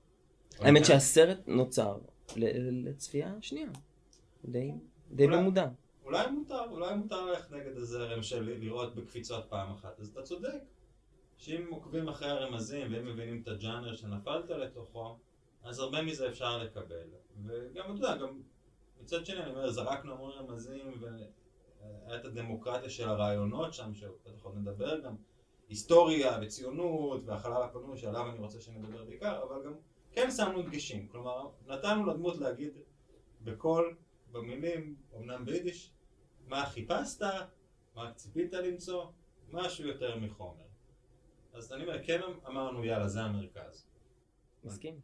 האמת. 0.58 0.84
שהסרט 0.84 1.38
נוצר 1.48 1.98
לצפייה 2.36 3.34
שנייה. 3.40 3.68
די, 4.44 4.70
די 5.10 5.24
אולי- 5.24 5.36
במודע. 5.36 5.66
אולי 6.04 6.30
מותר, 6.30 6.60
אולי 6.70 6.94
מותר 6.94 7.24
ללכת 7.26 7.50
נגד 7.50 7.76
הזרם 7.76 8.22
של 8.22 8.42
לראות 8.60 8.94
בקפיצות 8.94 9.44
פעם 9.48 9.72
אחת, 9.72 10.00
אז 10.00 10.08
אתה 10.08 10.22
צודק. 10.22 10.48
שאם 11.36 11.66
עוקבים 11.70 12.08
אחרי 12.08 12.28
הרמזים 12.30 12.92
והם 12.92 13.06
מבינים 13.06 13.42
את 13.42 13.48
הג'אנר 13.48 13.96
שנפלת 13.96 14.50
לתוכו, 14.50 15.18
אז 15.62 15.78
הרבה 15.78 16.02
מזה 16.02 16.28
אפשר 16.28 16.58
לקבל. 16.58 17.06
וגם, 17.46 17.84
אתה 17.84 18.04
יודע, 18.04 18.16
גם 18.16 18.40
מצד 19.02 19.26
שני, 19.26 19.36
אני 19.42 19.50
אומר, 19.50 19.70
זרקנו 19.70 20.12
המון 20.12 20.30
רמזים, 20.32 21.00
והיה 22.06 22.20
את 22.20 22.24
הדמוקרטיה 22.24 22.90
של 22.90 23.08
הרעיונות 23.08 23.74
שם, 23.74 23.94
שבטח 23.94 24.42
עוד 24.42 24.54
נדבר 24.56 25.00
גם, 25.00 25.14
היסטוריה 25.68 26.38
וציונות 26.42 27.22
והחלל 27.24 27.62
הפנוי, 27.62 27.98
שעליו 27.98 28.30
אני 28.30 28.38
רוצה 28.38 28.60
שנדבר 28.60 29.04
בעיקר, 29.04 29.42
אבל 29.42 29.64
גם 29.64 29.72
כן 30.12 30.30
שמנו 30.30 30.62
דגשים. 30.62 31.08
כלומר, 31.08 31.48
נתנו 31.66 32.06
לדמות 32.06 32.36
להגיד 32.38 32.70
בקול, 33.44 33.96
במילים, 34.32 34.96
אמנם 35.16 35.44
ביידיש, 35.44 35.92
מה 36.48 36.66
חיפשת, 36.66 37.22
מה 37.94 38.12
ציפית 38.12 38.52
למצוא, 38.52 39.04
משהו 39.52 39.86
יותר 39.86 40.16
מחומר. 40.16 40.64
אז 41.52 41.72
אני 41.72 41.82
אומר, 41.84 42.04
כן 42.04 42.20
אמרנו, 42.46 42.84
יאללה, 42.84 43.08
זה 43.08 43.20
המרכז. 43.20 43.86
מסכים. 44.64 44.94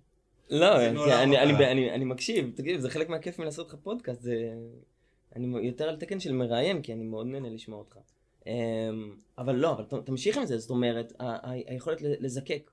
לא, 0.50 0.76
אני- 0.86 1.22
אני-. 1.22 1.66
אני 1.72 1.90
אני 1.94 2.04
מקשיב, 2.04 2.52
תגיד, 2.56 2.80
זה 2.80 2.90
חלק 2.90 3.08
מהכיף 3.08 3.38
מלעשות 3.38 3.68
לך 3.68 3.74
פודקאסט, 3.82 4.20
זה... 4.22 4.54
אני 5.36 5.66
יותר 5.66 5.88
על 5.88 5.96
תקן 5.96 6.20
של 6.20 6.32
מראיין, 6.32 6.82
כי 6.82 6.92
אני 6.92 7.04
מאוד 7.04 7.26
נהנה 7.26 7.48
לשמוע 7.48 7.78
אותך. 7.78 7.96
אמ, 8.46 8.52
אבל 9.38 9.54
לא, 9.54 9.72
אבל 9.72 9.84
תמשיך 10.04 10.36
עם 10.36 10.46
זה, 10.46 10.58
זאת 10.58 10.70
אומרת, 10.70 11.12
היכולת 11.42 11.98
לזקק. 12.02 12.70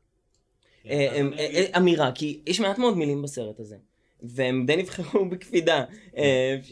כן, 0.83 0.89
אה, 0.89 1.11
אז 1.11 1.33
אה, 1.33 1.65
אה, 1.73 1.77
אמירה, 1.77 2.11
כי 2.11 2.41
יש 2.45 2.59
מעט 2.59 2.77
מאוד 2.77 2.97
מילים 2.97 3.21
בסרט 3.21 3.59
הזה. 3.59 3.77
והם 4.21 4.65
די 4.65 4.75
נבחרו 4.75 5.25
בקפידה, 5.31 5.85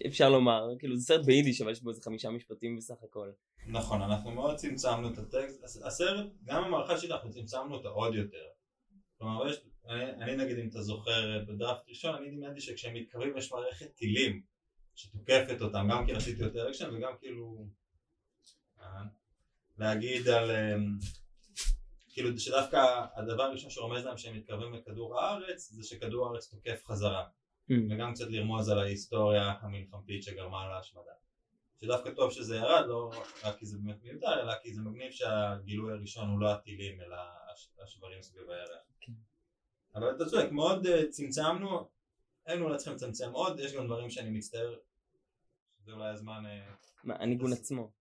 אפשר 0.08 0.30
לומר. 0.30 0.68
כאילו, 0.80 0.98
זה 0.98 1.06
סרט 1.06 1.26
ביידיש, 1.26 1.62
אבל 1.62 1.72
יש 1.72 1.82
בו 1.82 1.90
איזה 1.90 2.02
חמישה 2.02 2.30
משפטים 2.30 2.76
בסך 2.78 3.04
הכל. 3.04 3.32
נכון, 3.68 4.02
אנחנו 4.02 4.32
מאוד 4.32 4.56
צמצמנו 4.56 5.14
את 5.14 5.18
הטקסט, 5.18 5.64
הס- 5.64 5.84
הסרט, 5.84 6.26
גם 6.44 6.64
המערכה 6.64 6.98
שלי 6.98 7.14
אנחנו 7.14 7.30
צמצמנו 7.32 7.76
אותה 7.76 7.90
עוד 7.90 8.16
יותר. 8.16 8.44
כלומר, 9.18 9.52
אני 10.22 10.36
נגיד 10.36 10.58
אם 10.60 10.68
אתה 10.68 10.82
זוכר 10.82 11.44
בדראפט 11.48 11.90
ראשון, 11.90 12.16
אני 12.16 12.32
דמיינתי 12.32 12.62
שכשהם 12.62 12.94
מתקרבים 12.94 13.38
יש 13.38 13.52
מערכת 13.52 13.96
טילים 13.96 14.42
שתוקפת 14.96 15.62
אותם, 15.62 15.88
גם 15.92 16.06
כי 16.06 16.14
רציתי 16.14 16.44
יותר 16.44 16.70
אקשן 16.70 16.96
וגם 16.96 17.12
כאילו 17.20 17.66
אה, 18.82 19.02
להגיד 19.78 20.28
על, 20.28 20.52
אה, 20.52 20.76
כאילו 22.10 22.40
שדווקא 22.40 23.06
הדבר 23.16 23.44
הראשון 23.44 23.70
שרומז 23.70 24.06
להם 24.06 24.18
שהם 24.18 24.38
מתקרבים 24.38 24.74
לכדור 24.74 25.20
הארץ 25.20 25.70
זה 25.72 25.84
שכדור 25.84 26.28
הארץ 26.28 26.48
תוקף 26.50 26.82
חזרה. 26.86 27.28
וגם 27.90 28.14
קצת 28.14 28.26
לרמוז 28.30 28.70
על 28.70 28.80
ההיסטוריה 28.80 29.54
המלחמתית 29.62 30.24
שגרמה 30.24 30.70
להשמדה. 30.70 31.12
שדווקא 31.82 32.10
טוב 32.10 32.32
שזה 32.32 32.56
ירד, 32.56 32.86
לא 32.88 33.12
רק 33.44 33.58
כי 33.58 33.66
זה 33.66 33.78
באמת 33.78 34.04
מיותר, 34.04 34.42
אלא 34.42 34.54
כי 34.62 34.74
זה 34.74 34.82
מגניב 34.82 35.12
שהגילוי 35.12 35.94
הראשון 35.94 36.30
הוא 36.30 36.40
לא 36.40 36.52
הטילים, 36.52 37.02
אלא 37.02 37.16
הש- 37.54 37.70
השברים 37.84 38.22
סביב 38.22 38.50
הירח. 38.50 38.84
כן. 39.02 39.12
אבל 39.96 40.16
אתה 40.16 40.26
צודק, 40.26 40.52
מאוד 40.52 40.88
אה, 40.88 41.08
צמצמנו, 41.10 41.90
היינו 42.46 42.66
אולי 42.66 42.78
צריכים 42.78 42.94
לצמצם 42.94 43.32
עוד, 43.32 43.60
יש 43.60 43.74
גם 43.74 43.86
דברים 43.86 44.10
שאני 44.10 44.30
מצטער, 44.30 44.76
שזה 45.86 45.94
אולי 45.94 46.10
הזמן... 46.10 46.44
אה, 46.46 46.74
מה, 47.04 47.16
הניגון 47.20 47.54
עצמו. 47.54 47.92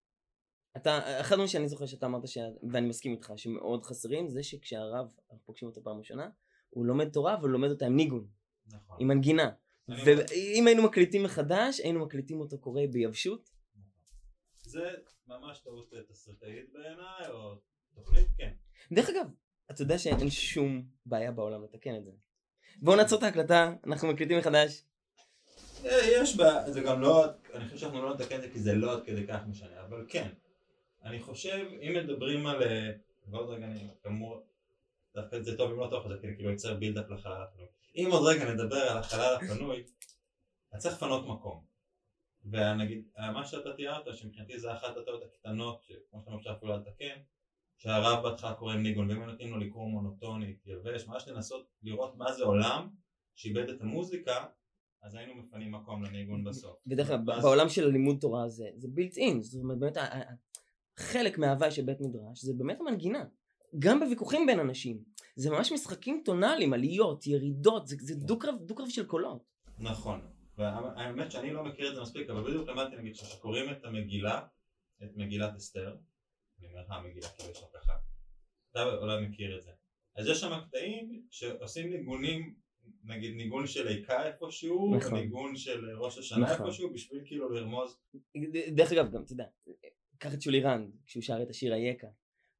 אתה, 0.76 1.20
אחד 1.20 1.32
הדברים 1.32 1.48
שאני 1.48 1.68
זוכר 1.68 1.86
שאתה 1.86 2.06
אמרת, 2.06 2.28
ש... 2.28 2.38
ואני 2.72 2.88
מסכים 2.88 3.12
איתך, 3.12 3.32
שמאוד 3.36 3.84
חסרים, 3.84 4.28
זה 4.28 4.42
שכשהרב, 4.42 5.06
אנחנו 5.30 5.44
פוגשים 5.44 5.68
אותו 5.68 5.82
פעם 5.82 5.98
ראשונה, 5.98 6.28
הוא 6.70 6.86
לומד 6.86 7.08
תורה, 7.08 7.34
אבל 7.34 7.42
הוא 7.42 7.50
לומד 7.50 7.70
אותה 7.70 7.86
עם 7.86 7.96
ניגון, 7.96 8.26
נכון. 8.66 8.96
עם 9.00 9.08
מנגינה. 9.08 9.50
ואם 9.88 10.66
היינו 10.66 10.82
מקליטים 10.82 11.22
מחדש, 11.22 11.80
היינו 11.80 12.00
מקליטים 12.00 12.40
אותו 12.40 12.58
קורא 12.58 12.82
ביבשות. 12.92 13.50
זה 14.62 14.90
ממש 15.26 15.58
טעות 15.58 15.92
תסריטאית 16.08 16.72
בעיניי, 16.72 17.28
או 17.28 17.60
תוכנית, 17.94 18.28
כן. 18.38 18.52
דרך 18.92 19.08
אגב, 19.08 19.26
אתה 19.70 19.82
יודע 19.82 19.98
שאין 19.98 20.30
שום 20.30 20.82
בעיה 21.06 21.32
בעולם 21.32 21.64
לתקן 21.64 21.96
את 21.96 22.04
זה. 22.04 22.10
בואו 22.76 22.96
נעצור 22.96 23.18
את 23.18 23.22
ההקלטה, 23.22 23.74
אנחנו 23.86 24.08
מקליטים 24.08 24.38
מחדש. 24.38 24.84
אה, 25.86 26.06
יש 26.22 26.36
בה, 26.36 26.70
זה 26.70 26.80
גם 26.80 27.00
לא, 27.00 27.24
אני 27.54 27.64
חושב 27.64 27.76
שאנחנו 27.76 28.02
לא 28.02 28.14
נתקן 28.14 28.36
את 28.36 28.40
זה 28.40 28.48
כי 28.50 28.58
זה 28.58 28.74
לא 28.74 28.92
עד 28.92 29.04
כדי 29.04 29.26
כך 29.26 29.46
משנה, 29.46 29.80
אבל 29.80 30.04
כן. 30.08 30.28
אני 31.04 31.18
חושב, 31.20 31.66
אם 31.80 31.92
מדברים 32.04 32.46
על, 32.46 32.62
אה, 32.62 32.90
ועוד 33.26 33.48
רגע 33.48 33.64
אני, 33.64 33.88
כאמור, 34.02 34.46
דווקא 35.14 35.40
זה 35.40 35.56
טוב 35.56 35.70
אם 35.70 35.78
לא 35.78 35.86
טוב, 35.90 36.08
זה 36.08 36.18
כאילו 36.20 36.34
כאילו 36.36 36.50
יוצר 36.50 36.74
בילדאפ 36.74 37.10
לחלל 37.10 37.42
הפנוי. 37.42 37.66
אם 37.96 38.08
עוד 38.10 38.26
רגע 38.26 38.52
נדבר 38.52 38.76
על 38.76 38.98
החלל 38.98 39.34
הפנוי, 39.34 39.84
אז 40.72 40.82
צריך 40.82 40.94
לפנות 40.94 41.26
מקום. 41.26 41.64
ונגיד, 42.44 43.04
מה 43.32 43.46
שאתה 43.46 43.72
תיארת, 43.72 44.14
שמבחינתי 44.16 44.58
זה 44.58 44.72
אחת 44.72 44.96
הטעות 44.96 45.22
הקטנות, 45.22 45.82
שכמו 45.82 46.20
שאתה 46.20 46.34
אפשר 46.36 46.52
אפילו 46.52 46.76
לתקן, 46.76 47.20
שהרב 47.76 48.22
בהתחלה 48.22 48.54
קורא 48.54 48.74
ניגון, 48.74 49.10
ואם 49.10 49.24
נותנים 49.24 49.50
לו 49.50 49.58
לקרוא 49.58 49.88
מונוטונית, 49.88 50.62
יבש, 50.66 51.06
ממש 51.06 51.28
לנסות 51.28 51.66
לראות 51.82 52.16
מה 52.16 52.32
זה 52.32 52.44
עולם 52.44 52.88
שאיבד 53.34 53.68
את 53.68 53.80
המוזיקה, 53.80 54.46
אז 55.04 55.14
היינו 55.14 55.34
מפנים 55.34 55.72
מקום 55.72 56.04
לניגון 56.04 56.44
בסוף. 56.44 56.76
אגב, 56.92 57.28
ואז- 57.28 57.42
בעולם 57.42 57.68
של 57.68 57.86
לימוד 57.88 58.16
תורה 58.20 58.48
זה, 58.48 58.64
זה 58.76 58.88
בילט 58.90 59.16
אין, 59.16 59.42
זאת 59.42 59.62
אומרת 59.62 59.78
באמת, 59.78 59.96
חלק 60.98 61.38
מההוואי 61.38 61.70
של 61.70 61.82
בית 61.82 62.00
מדרש 62.00 62.44
זה 62.44 62.52
באמת 62.56 62.80
המנגינה. 62.80 63.24
גם 63.78 64.00
בוויכוחים 64.00 64.46
בין 64.46 64.60
אנשים. 64.60 65.02
זה 65.36 65.50
ממש 65.50 65.72
משחקים 65.72 66.22
טונאליים, 66.24 66.72
עליות, 66.72 67.26
ירידות, 67.26 67.86
זה, 67.86 67.96
זה 68.00 68.14
דו-קרב, 68.14 68.54
דו-קרב 68.60 68.88
של 68.88 69.06
קולות. 69.06 69.42
נכון, 69.78 70.20
והאמת 70.58 71.30
שאני 71.30 71.52
לא 71.52 71.64
מכיר 71.64 71.90
את 71.90 71.94
זה 71.94 72.02
מספיק, 72.02 72.30
אבל 72.30 72.44
בדיוק 72.44 72.68
למדתי 72.68 72.96
נגיד 72.96 73.14
שכשקוראים 73.16 73.70
את 73.72 73.84
המגילה, 73.84 74.46
את 75.04 75.16
מגילת 75.16 75.56
אסתר, 75.56 75.96
אני 76.58 76.66
אומר 76.68 76.82
המגילה 76.88 77.28
כאילו 77.28 77.50
יש 77.50 77.58
לך 77.58 77.68
ככה, 77.74 77.92
אתה 78.72 78.82
אולי 78.96 79.26
מכיר 79.26 79.58
את 79.58 79.62
זה, 79.62 79.70
אז 80.16 80.26
יש 80.26 80.40
שם 80.40 80.60
קטעים 80.68 81.26
שעושים 81.30 81.90
ניגונים, 81.90 82.54
נגיד 83.04 83.34
ניגון 83.36 83.66
של 83.66 83.88
איכה 83.88 84.26
איפשהו, 84.26 84.96
נכון. 84.96 85.14
וניגון 85.14 85.56
של 85.56 85.90
ראש 85.98 86.18
השנה 86.18 86.52
נכון. 86.52 86.66
איפשהו, 86.66 86.92
בשביל 86.92 87.22
כאילו 87.24 87.48
לרמוז, 87.48 87.98
דרך 88.74 88.92
אגב, 88.92 89.12
גם, 89.12 89.22
אתה 89.22 89.32
יודע, 89.32 89.44
קח 90.18 90.34
את 90.34 90.42
שולי 90.42 90.60
רנד, 90.60 90.90
כשהוא 91.06 91.22
שר 91.22 91.42
את 91.42 91.50
השיר 91.50 91.74
אייכה, 91.74 92.06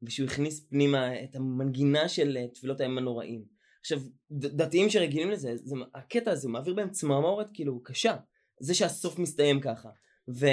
ושהוא 0.03 0.29
הכניס 0.29 0.67
פנימה 0.69 1.25
את 1.25 1.37
המנגינה 1.37 2.09
של 2.09 2.39
תפילות 2.55 2.81
הימים 2.81 2.99
הנוראים. 2.99 3.45
עכשיו, 3.81 3.99
דתיים 4.31 4.91
שרגילים 4.91 5.31
לזה, 5.31 5.57
זה, 5.57 5.77
הקטע 5.95 6.31
הזה 6.31 6.49
מעביר 6.49 6.75
בהם 6.75 6.91
צמרמורת 6.91 7.51
כאילו 7.55 7.83
קשה. 7.83 8.17
זה 8.61 8.75
שהסוף 8.75 9.19
מסתיים 9.19 9.61
ככה. 9.61 9.91
ו, 10.29 10.47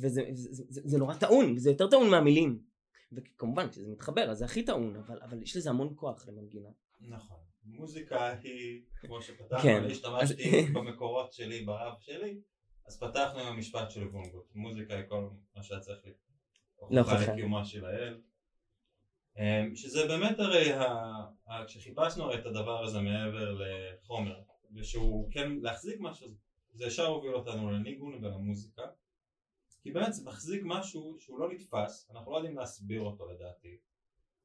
וזה 0.00 0.22
זה, 0.32 0.48
זה, 0.52 0.64
זה, 0.68 0.80
זה 0.84 0.98
נורא 0.98 1.14
טעון, 1.14 1.58
זה 1.58 1.70
יותר 1.70 1.90
טעון 1.90 2.10
מהמילים. 2.10 2.58
וכמובן, 3.12 3.68
כשזה 3.70 3.88
מתחבר, 3.88 4.30
אז 4.30 4.38
זה 4.38 4.44
הכי 4.44 4.62
טעון, 4.62 4.96
אבל, 4.96 5.18
אבל 5.22 5.42
יש 5.42 5.56
לזה 5.56 5.70
המון 5.70 5.92
כוח 5.96 6.28
למנגינה. 6.28 6.68
נכון, 7.00 7.38
מוזיקה 7.64 8.32
היא, 8.32 8.82
כמו 9.00 9.22
שפתחנו, 9.22 9.62
כן, 9.62 9.84
השתמשתי 9.90 10.66
במקורות 10.74 11.32
שלי, 11.32 11.64
ברב 11.64 11.94
שלי, 12.00 12.40
אז 12.86 13.00
פתחנו 13.00 13.40
עם 13.40 13.46
המשפט 13.46 13.90
של 13.90 14.06
וונגוט, 14.06 14.50
מוזיקה 14.54 14.96
היא 14.96 15.04
כל 15.08 15.28
מה 15.56 15.62
שהיה 15.62 15.80
צריך 15.80 16.04
לי, 16.04 16.12
הוכחה 16.76 16.94
להוכחה. 16.94 17.32
לקיומה 17.32 17.64
של 17.64 17.84
האל, 17.84 18.20
אמ, 19.38 19.76
שזה 19.76 20.06
באמת 20.06 20.38
הרי, 20.38 20.72
ה- 20.72 20.84
ה- 21.46 21.64
כשחיפשנו 21.66 22.24
הרי 22.24 22.38
את 22.40 22.46
הדבר 22.46 22.84
הזה 22.84 23.00
מעבר 23.00 23.58
לחומר, 23.58 24.40
ושהוא 24.74 25.32
כן 25.32 25.52
להחזיק 25.60 25.96
משהו, 26.00 26.28
זה 26.72 26.84
ישר 26.86 27.06
הוביל 27.06 27.34
אותנו 27.34 27.70
לניגון 27.70 28.24
ולמוזיקה, 28.24 28.82
כי 29.82 29.90
באמת 29.92 30.12
זה 30.14 30.24
מחזיק 30.24 30.62
משהו 30.64 31.16
שהוא 31.20 31.38
לא 31.38 31.52
נתפס, 31.52 32.10
אנחנו 32.10 32.32
לא 32.32 32.36
יודעים 32.36 32.56
להסביר 32.56 33.00
אותו 33.00 33.26
לדעתי. 33.30 33.76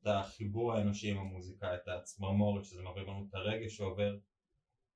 את 0.02 0.08
החיבור 0.08 0.74
האנושי 0.74 1.12
עם 1.12 1.18
המוזיקה, 1.18 1.76
את 1.76 1.88
הצמרמורת 1.88 2.66
שזה 2.66 2.82
מעביר 2.82 3.04
לנו 3.04 3.26
את 3.30 3.34
הרגש 3.34 3.78
שעובר. 3.78 4.18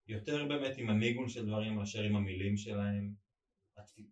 יותר 0.07 0.45
באמת 0.48 0.77
עם 0.77 0.89
הניגון 0.89 1.29
של 1.29 1.45
דברים 1.45 1.75
מאשר 1.75 2.03
עם 2.03 2.15
המילים 2.15 2.57
שלהם. 2.57 3.13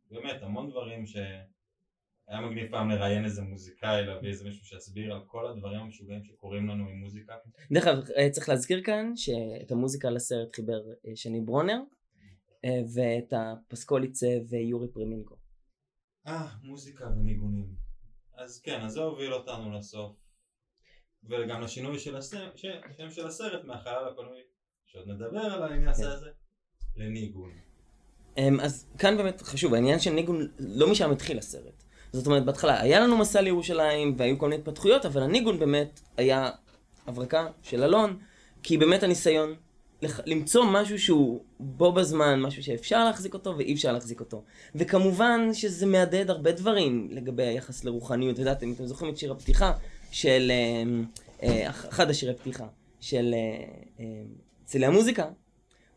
באמת 0.10 0.42
המון 0.42 0.70
דברים 0.70 1.06
שהיה 1.06 2.42
מגניב 2.46 2.72
פעם 2.72 2.90
לראיין 2.90 3.26
איזה 3.26 3.42
מוזיקאי, 3.42 4.06
להביא 4.06 4.30
איזה 4.30 4.44
מישהו 4.44 4.66
שיסביר 4.66 5.14
על 5.14 5.22
כל 5.28 5.48
הדברים 5.48 5.80
המשוגעים 5.80 6.24
שקורים 6.24 6.68
לנו 6.68 6.88
עם 6.88 6.98
מוזיקה. 6.98 7.34
דרך 7.72 7.88
אגב, 7.88 8.04
אה, 8.18 8.30
צריך 8.30 8.50
להזכיר 8.50 8.84
כאן 8.84 9.12
שאת 9.16 9.72
המוזיקה 9.72 10.10
לסרט 10.10 10.56
חיבר 10.56 10.82
אה, 11.08 11.16
שני 11.16 11.42
ברונר, 11.42 11.80
אה, 12.66 12.82
ואת 12.94 13.34
הפסקול 13.34 14.04
עיצב 14.04 14.54
יורי 14.54 14.88
פרמינקו. 14.94 15.36
אה, 16.28 16.48
מוזיקה 16.64 17.06
וניגונים. 17.08 17.76
אז 18.34 18.62
כן, 18.62 18.82
אז 18.82 18.92
זה 18.92 19.02
הוביל 19.02 19.34
אותנו 19.34 19.72
לסוף. 19.78 20.21
וגם 21.30 21.62
לשינוי 21.62 22.00
של 22.00 22.18
הסרט, 22.18 22.58
שם 22.58 23.12
של 23.12 23.28
הסרט 23.28 23.64
מהחלל 23.64 24.08
הקולנועי, 24.12 24.42
שעוד 24.86 25.08
נדבר 25.08 25.40
על 25.40 25.64
העניין 25.64 25.94
כן. 25.94 26.04
הזה, 26.04 26.30
לניגון. 26.96 27.52
אמ, 28.38 28.60
אז 28.60 28.86
כאן 28.98 29.18
באמת 29.18 29.42
חשוב, 29.42 29.74
העניין 29.74 30.00
של 30.00 30.12
ניגון, 30.12 30.48
לא 30.60 30.92
משם 30.92 31.12
התחיל 31.12 31.38
הסרט. 31.38 31.84
זאת 32.14 32.26
אומרת, 32.26 32.46
בהתחלה 32.46 32.82
היה 32.82 33.00
לנו 33.00 33.18
מסע 33.18 33.42
לירושלים 33.42 34.16
והיו 34.18 34.40
כל 34.40 34.50
מיני 34.50 34.62
התפתחויות, 34.62 35.06
אבל 35.06 35.22
הניגון 35.22 35.60
באמת 35.60 36.02
היה 36.18 36.50
הברקה 37.08 37.48
של 37.62 37.84
אלון, 37.84 38.18
כי 38.64 38.78
באמת 38.78 39.04
הניסיון 39.04 39.56
למצוא 40.26 40.66
משהו 40.66 41.00
שהוא 41.00 41.44
בו 41.60 41.92
בזמן, 41.92 42.42
משהו 42.42 42.64
שאפשר 42.64 43.06
להחזיק 43.06 43.34
אותו 43.34 43.58
ואי 43.58 43.74
אפשר 43.74 43.92
להחזיק 43.92 44.20
אותו. 44.20 44.44
וכמובן 44.76 45.54
שזה 45.54 45.86
מהדהד 45.86 46.30
הרבה 46.30 46.52
דברים 46.52 47.08
לגבי 47.12 47.44
היחס 47.44 47.84
לרוחניות. 47.84 48.34
את 48.34 48.40
יודעת, 48.40 48.64
אם 48.64 48.74
אתם 48.74 48.86
זוכרים 48.86 49.12
את 49.12 49.18
שיר 49.18 49.32
הפתיחה 49.32 49.74
של, 50.12 50.52
אמ, 50.52 51.06
אה, 51.44 51.70
אחד 51.70 52.10
השירי 52.10 52.34
פתיחה 52.34 52.66
של 53.00 53.34
אה, 53.34 53.66
אה, 54.00 54.06
צלי 54.66 54.86
המוזיקה, 54.86 55.26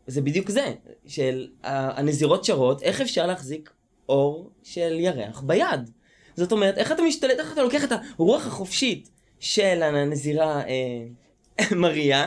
זה 0.07 0.21
בדיוק 0.21 0.49
זה, 0.49 0.73
של 1.07 1.47
הנזירות 1.63 2.45
שרות, 2.45 2.81
איך 2.81 3.01
אפשר 3.01 3.27
להחזיק 3.27 3.69
אור 4.09 4.49
של 4.63 4.99
ירח 4.99 5.41
ביד. 5.41 5.89
זאת 6.35 6.51
אומרת, 6.51 6.77
איך 6.77 6.91
אתה 6.91 7.01
משתלט, 7.01 7.39
איך 7.39 7.53
אתה 7.53 7.63
לוקח 7.63 7.83
את 7.83 7.91
הרוח 7.91 8.47
החופשית 8.47 9.09
של 9.39 9.83
הנזירה 9.83 10.61
אה, 10.61 11.65
מריה, 11.81 12.25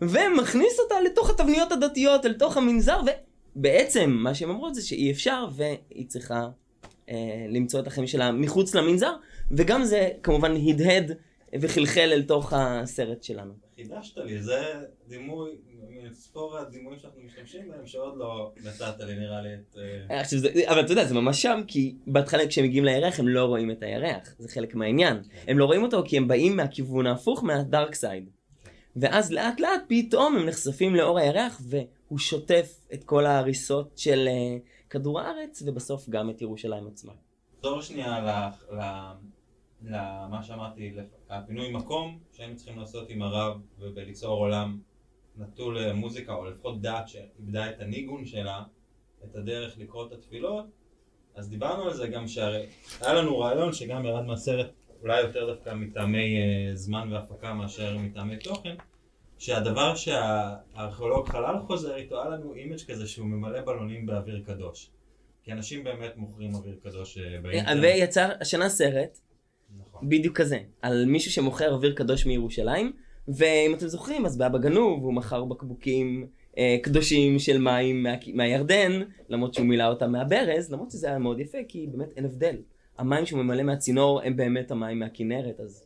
ומכניס 0.00 0.80
אותה 0.80 0.94
לתוך 1.00 1.30
התבניות 1.30 1.72
הדתיות, 1.72 2.26
אל 2.26 2.32
תוך 2.32 2.56
המנזר, 2.56 3.00
ובעצם 3.56 4.10
מה 4.10 4.34
שהם 4.34 4.50
אמרו 4.50 4.74
זה 4.74 4.86
שאי 4.86 5.10
אפשר, 5.10 5.46
והיא 5.52 6.08
צריכה 6.08 6.48
אה, 7.08 7.46
למצוא 7.48 7.80
את 7.80 7.86
החיים 7.86 8.06
שלה 8.06 8.32
מחוץ 8.32 8.74
למנזר, 8.74 9.12
וגם 9.50 9.84
זה 9.84 10.08
כמובן 10.22 10.54
הדהד 10.56 11.12
וחלחל 11.60 12.10
אל 12.12 12.22
תוך 12.22 12.52
הסרט 12.56 13.22
שלנו. 13.22 13.52
חידשת 13.76 14.18
לי, 14.18 14.42
זה 14.42 14.62
דימוי, 15.08 15.50
מספור 16.10 16.58
הדימויים 16.58 16.98
שאנחנו 16.98 17.20
משתמשים 17.22 17.68
בהם, 17.68 17.86
שעוד 17.86 18.16
לא 18.16 18.52
נתת 18.64 19.00
לי 19.00 19.14
נראה 19.14 19.42
לי 19.42 19.54
את... 19.54 19.76
אה, 20.10 20.20
אה, 20.64 20.72
אבל 20.72 20.80
אתה 20.80 20.92
יודע, 20.92 21.04
זה 21.04 21.14
ממש 21.14 21.42
שם, 21.42 21.60
כי 21.66 21.96
בהתחלה 22.06 22.46
כשהם 22.46 22.64
מגיעים 22.64 22.84
לירח 22.84 23.20
הם 23.20 23.28
לא 23.28 23.44
רואים 23.44 23.70
את 23.70 23.82
הירח, 23.82 24.34
זה 24.38 24.48
חלק 24.48 24.74
מהעניין. 24.74 25.22
כן. 25.22 25.50
הם 25.50 25.58
לא 25.58 25.64
רואים 25.64 25.82
אותו 25.82 26.02
כי 26.06 26.16
הם 26.16 26.28
באים 26.28 26.56
מהכיוון 26.56 27.06
ההפוך, 27.06 27.44
מהדארק 27.44 27.94
סייד. 27.94 28.30
כן. 28.64 28.70
ואז 28.96 29.32
לאט 29.32 29.60
לאט 29.60 29.82
פתאום 29.88 30.36
הם 30.36 30.46
נחשפים 30.46 30.96
לאור 30.96 31.18
הירח, 31.18 31.60
והוא 31.68 32.18
שוטף 32.18 32.80
את 32.94 33.04
כל 33.04 33.26
ההריסות 33.26 33.92
של 33.96 34.28
אה, 34.28 34.56
כדור 34.90 35.20
הארץ, 35.20 35.62
ובסוף 35.66 36.08
גם 36.08 36.30
את 36.30 36.42
ירושלים 36.42 36.86
עצמה. 36.86 37.12
תחזור 37.60 37.82
שנייה 37.82 38.50
למה 39.84 40.42
שאמרתי, 40.42 40.94
הפינוי 41.30 41.72
מקום 41.72 42.18
שהיינו 42.32 42.56
צריכים 42.56 42.78
לעשות 42.78 43.10
עם 43.10 43.22
הרב 43.22 43.60
ובליצור 43.78 44.38
עולם 44.38 44.80
נטול 45.36 45.92
מוזיקה, 45.92 46.34
או 46.34 46.44
לפחות 46.44 46.80
דת 46.80 47.08
שאיבדה 47.08 47.70
את 47.70 47.80
הניגון 47.80 48.26
שלה, 48.26 48.62
את 49.24 49.36
הדרך 49.36 49.78
לקרוא 49.78 50.06
את 50.06 50.12
התפילות, 50.12 50.64
אז 51.34 51.50
דיברנו 51.50 51.82
על 51.82 51.94
זה 51.94 52.08
גם 52.08 52.28
שהרי 52.28 52.66
היה 53.00 53.14
לנו 53.14 53.38
רעיון 53.38 53.72
שגם 53.72 54.04
ירד 54.04 54.24
מהסרט 54.24 54.70
אולי 55.02 55.20
יותר 55.20 55.54
דווקא 55.54 55.74
מטעמי 55.74 56.36
אה, 56.38 56.76
זמן 56.76 57.12
והפקה 57.12 57.54
מאשר 57.54 57.98
מטעמי 57.98 58.36
תוכן, 58.36 58.74
שהדבר 59.38 59.94
שהארכיאולוג 59.94 61.28
חלל 61.28 61.58
חוזר 61.66 61.96
איתו, 61.96 62.22
היה 62.22 62.30
לנו 62.30 62.54
image 62.54 62.80
כזה 62.88 63.08
שהוא 63.08 63.26
ממלא 63.26 63.60
בלונים 63.60 64.06
באוויר 64.06 64.42
קדוש. 64.46 64.90
כי 65.42 65.52
אנשים 65.52 65.84
באמת 65.84 66.16
מוכרים 66.16 66.54
אוויר 66.54 66.76
קדוש 66.82 67.18
אה, 67.18 67.40
באינטרנט. 67.42 67.82
ויצא 67.82 68.28
השנה 68.40 68.68
סרט. 68.68 69.18
בדיוק 70.08 70.36
כזה, 70.36 70.58
על 70.82 71.04
מישהו 71.06 71.32
שמוכר 71.32 71.74
אוויר 71.74 71.94
קדוש 71.94 72.26
מירושלים, 72.26 72.92
ואם 73.28 73.74
אתם 73.74 73.86
זוכרים, 73.86 74.26
אז 74.26 74.38
באבא 74.38 74.58
גנוב 74.58 75.04
הוא 75.04 75.14
מכר 75.14 75.44
בקבוקים 75.44 76.26
אה, 76.58 76.76
קדושים 76.82 77.38
של 77.38 77.58
מים 77.58 78.02
מה, 78.02 78.14
מהירדן, 78.34 79.02
למרות 79.28 79.54
שהוא 79.54 79.66
מילא 79.66 79.88
אותם 79.88 80.12
מהברז, 80.12 80.72
למרות 80.72 80.90
שזה 80.90 81.06
היה 81.06 81.18
מאוד 81.18 81.40
יפה, 81.40 81.58
כי 81.68 81.86
באמת 81.86 82.08
אין 82.16 82.24
הבדל. 82.24 82.56
המים 82.98 83.26
שהוא 83.26 83.42
ממלא 83.42 83.62
מהצינור 83.62 84.20
הם 84.20 84.36
באמת 84.36 84.70
המים 84.70 84.98
מהכנרת, 84.98 85.60
אז 85.60 85.84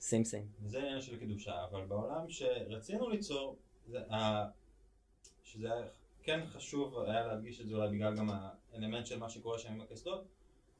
סיים 0.00 0.24
סיים. 0.24 0.44
זה 0.66 0.78
עניין 0.78 1.00
של 1.00 1.16
קדושה, 1.16 1.52
אבל 1.70 1.80
בעולם 1.88 2.24
שרצינו 2.28 3.10
ליצור, 3.10 3.56
זה, 3.88 3.98
ה... 4.10 4.44
שזה 5.44 5.72
היה 5.72 5.82
כן 6.22 6.40
חשוב 6.52 6.98
היה 6.98 7.26
להדגיש 7.26 7.60
את 7.60 7.68
זה 7.68 7.74
אולי 7.74 7.88
בגלל 7.88 8.16
גם 8.16 8.30
האלמנט 8.72 9.06
של 9.06 9.18
מה 9.18 9.28
שקורה 9.28 9.58
שם 9.58 9.72
עם 9.72 9.80
הקסדות, 9.80 10.24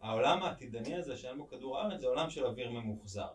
העולם 0.05 0.43
העתידני 0.43 0.95
הזה 0.95 1.17
שאין 1.17 1.39
בו 1.39 1.49
כדור 1.49 1.79
הארץ 1.79 2.01
זה 2.01 2.07
עולם 2.07 2.31
של 2.31 2.47
אוויר 2.47 2.71
ממוחזר. 2.71 3.29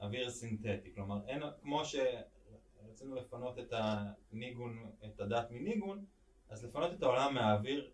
אוויר 0.00 0.30
סינתטי, 0.30 0.94
כלומר 0.94 1.20
אין, 1.26 1.42
כמו 1.62 1.82
שרצינו 1.84 3.14
לפנות 3.14 3.58
את 3.58 3.72
הניגון, 3.72 4.90
את 5.04 5.20
הדת 5.20 5.50
מניגון, 5.50 6.04
אז 6.48 6.64
לפנות 6.64 6.92
את 6.92 7.02
העולם 7.02 7.34
מהאוויר, 7.34 7.90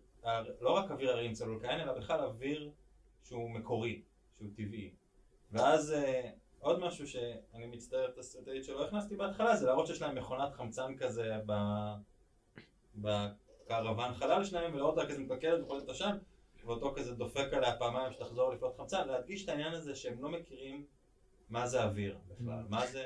לא 0.61 0.69
רק 0.69 0.91
אוויר 0.91 1.11
הרים 1.11 1.33
צלולקאין, 1.33 1.79
אלא 1.79 1.93
בכלל 1.93 2.19
אוויר 2.21 2.71
שהוא 3.23 3.49
מקורי, 3.49 4.01
שהוא 4.37 4.49
טבעי. 4.55 4.91
ואז 5.51 5.93
אה, 5.93 6.29
עוד 6.59 6.79
משהו 6.79 7.07
שאני 7.07 7.65
מצטער 7.65 8.09
את 8.09 8.17
הסרטאית 8.17 8.63
שלא 8.63 8.85
הכנסתי 8.85 9.15
בהתחלה, 9.15 9.55
זה 9.55 9.65
להראות 9.65 9.87
שיש 9.87 10.01
להם 10.01 10.15
מכונת 10.15 10.53
חמצן 10.53 10.97
כזה 10.97 11.37
ב... 11.45 11.53
בקרוון 12.95 14.13
חלל 14.13 14.43
שלהם, 14.43 14.73
ולראות 14.73 14.97
אותה 14.97 15.09
כזה 15.09 15.21
מתפקדת 15.21 15.63
וחולת 15.63 15.83
את 15.83 15.89
השם, 15.89 16.17
ואותו 16.65 16.93
כזה 16.95 17.15
דופק 17.15 17.53
עליה 17.53 17.75
פעמיים 17.75 18.13
שתחזור 18.13 18.53
לפנות 18.53 18.77
חמצן, 18.77 19.07
להדגיש 19.07 19.43
את 19.43 19.49
העניין 19.49 19.73
הזה 19.73 19.95
שהם 19.95 20.23
לא 20.23 20.29
מכירים 20.29 20.85
מה 21.49 21.67
זה 21.67 21.83
אוויר 21.83 22.17
בכלל? 22.27 22.63
מה 22.69 22.87
זה... 22.87 23.03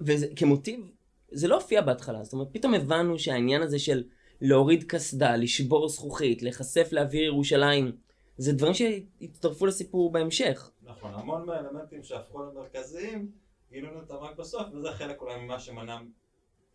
וכמוטיב, 0.00 0.90
זה 1.30 1.48
לא 1.48 1.54
הופיע 1.54 1.82
בהתחלה, 1.82 2.24
זאת 2.24 2.32
אומרת, 2.32 2.48
פתאום 2.52 2.74
הבנו 2.74 3.18
שהעניין 3.18 3.62
הזה 3.62 3.78
של 3.78 4.04
להוריד 4.40 4.84
קסדה, 4.88 5.36
לשבור 5.36 5.88
זכוכית, 5.88 6.42
להיחשף 6.42 6.88
לאוויר 6.92 7.22
ירושלים, 7.22 7.96
זה 8.36 8.52
דברים 8.52 8.74
שהצטרפו 8.74 9.66
לסיפור 9.66 10.12
בהמשך. 10.12 10.70
נכון, 10.82 11.14
המון 11.14 11.46
מהאלמנטים 11.46 12.02
שהפכו 12.02 12.42
למרכזיים, 12.42 13.30
גילו 13.70 13.90
לנו 13.90 14.00
אותם 14.00 14.14
רק 14.14 14.36
בסוף, 14.36 14.66
וזה 14.72 14.92
חלק 14.92 15.20
אולי 15.20 15.40
ממה 15.40 15.60
שמנע 15.60 15.98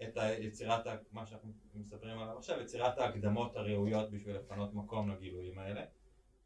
את 0.04 0.18
היצירת, 0.18 0.88
מה 1.12 1.26
שאנחנו 1.26 1.50
מספרים 1.76 2.20
עליו 2.20 2.38
עכשיו, 2.38 2.62
יצירת 2.62 2.98
ההקדמות 2.98 3.56
הראויות 3.56 4.12
בשביל 4.12 4.36
לפנות 4.36 4.74
מקום 4.74 5.12
לגילויים 5.12 5.60
האלה. 5.60 5.82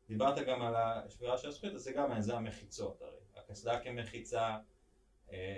דיברת 0.09 0.47
גם 0.47 0.61
על 0.61 0.73
השבירה 0.75 1.37
של 1.37 1.47
הזכויות, 1.47 1.75
אז 1.75 1.81
זה 1.81 1.91
גם 1.91 2.21
זה 2.21 2.35
המחיצות 2.35 3.01
הרי. 3.01 3.25
הקסדה 3.37 3.79
כמחיצה, 3.79 4.55
אה, 5.33 5.57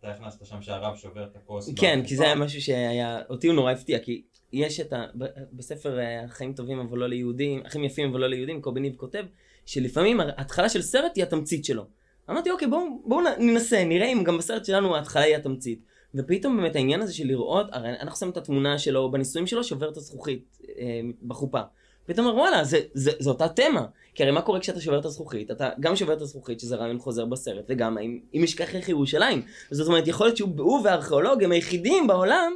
אתה 0.00 0.10
הכנסת 0.10 0.46
שם 0.46 0.62
שהרב 0.62 0.96
שובר 0.96 1.24
את 1.24 1.36
הכוס. 1.36 1.70
כן, 1.76 2.00
כי 2.06 2.16
זה 2.16 2.24
היה 2.24 2.34
משהו 2.34 2.60
שהיה, 2.60 3.22
אותי 3.30 3.46
הוא 3.46 3.56
נורא 3.56 3.72
הפתיע, 3.72 3.98
כי 3.98 4.22
יש 4.52 4.80
את 4.80 4.92
ה... 4.92 5.06
בספר 5.52 5.98
אה, 5.98 6.24
החיים 6.24 6.52
טובים 6.52 6.80
אבל 6.80 6.98
לא 6.98 7.08
ליהודים, 7.08 7.62
החיים 7.66 7.84
יפים 7.84 8.10
אבל 8.10 8.20
לא 8.20 8.26
ליהודים, 8.26 8.62
קובי 8.62 8.80
ניב 8.80 8.96
כותב, 8.96 9.24
שלפעמים 9.66 10.20
ההתחלה 10.20 10.68
של 10.68 10.82
סרט 10.82 11.12
היא 11.16 11.24
התמצית 11.24 11.64
שלו. 11.64 11.86
אמרתי, 12.30 12.50
אוקיי, 12.50 12.68
בואו 12.68 12.82
בוא 13.04 13.22
ננסה, 13.38 13.84
נראה 13.84 14.06
אם 14.06 14.24
גם 14.24 14.38
בסרט 14.38 14.64
שלנו 14.64 14.96
ההתחלה 14.96 15.22
היא 15.22 15.36
התמצית. 15.36 15.80
ופתאום 16.14 16.56
באמת 16.56 16.76
העניין 16.76 17.02
הזה 17.02 17.14
של 17.14 17.26
לראות, 17.26 17.66
הרי 17.72 17.90
אנחנו 18.00 18.16
שמים 18.16 18.32
את 18.32 18.36
התמונה 18.36 18.78
שלו 18.78 19.10
בניסויים 19.10 19.46
שלו, 19.46 19.64
שובר 19.64 19.90
את 19.90 19.96
הזכוכית 19.96 20.58
אה, 20.78 21.00
בחופה. 21.26 21.60
פתאום 22.06 22.26
אומר 22.26 22.38
וואלה, 22.38 22.64
זה, 22.64 22.80
זה, 22.94 23.10
זה 23.18 23.30
אותה 23.30 23.48
תמה. 23.48 23.86
כי 24.14 24.22
הרי 24.22 24.32
מה 24.32 24.42
קורה 24.42 24.60
כשאתה 24.60 24.80
שובר 24.80 24.98
את 24.98 25.04
הזכוכית? 25.04 25.50
אתה 25.50 25.70
גם 25.80 25.96
שובר 25.96 26.12
את 26.12 26.20
הזכוכית, 26.20 26.60
שזה 26.60 26.76
רעיון 26.76 26.98
חוזר 26.98 27.24
בסרט, 27.24 27.64
וגם 27.68 27.98
אם, 27.98 28.20
אם 28.34 28.44
איך 28.74 28.88
ירושלים. 28.88 29.42
זאת 29.70 29.88
אומרת, 29.88 30.08
יכול 30.08 30.26
להיות 30.26 30.36
שהוא 30.36 30.48
והארכיאולוג 30.84 31.44
הם 31.44 31.52
היחידים 31.52 32.06
בעולם 32.06 32.52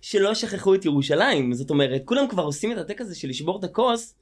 שלא 0.00 0.34
שכחו 0.34 0.74
את 0.74 0.84
ירושלים. 0.84 1.54
זאת 1.54 1.70
אומרת, 1.70 2.02
כולם 2.04 2.28
כבר 2.28 2.42
עושים 2.42 2.72
את 2.72 2.78
הטק 2.78 3.00
הזה 3.00 3.14
של 3.14 3.28
לשבור 3.28 3.58
את 3.58 3.64
הכוס 3.64 4.14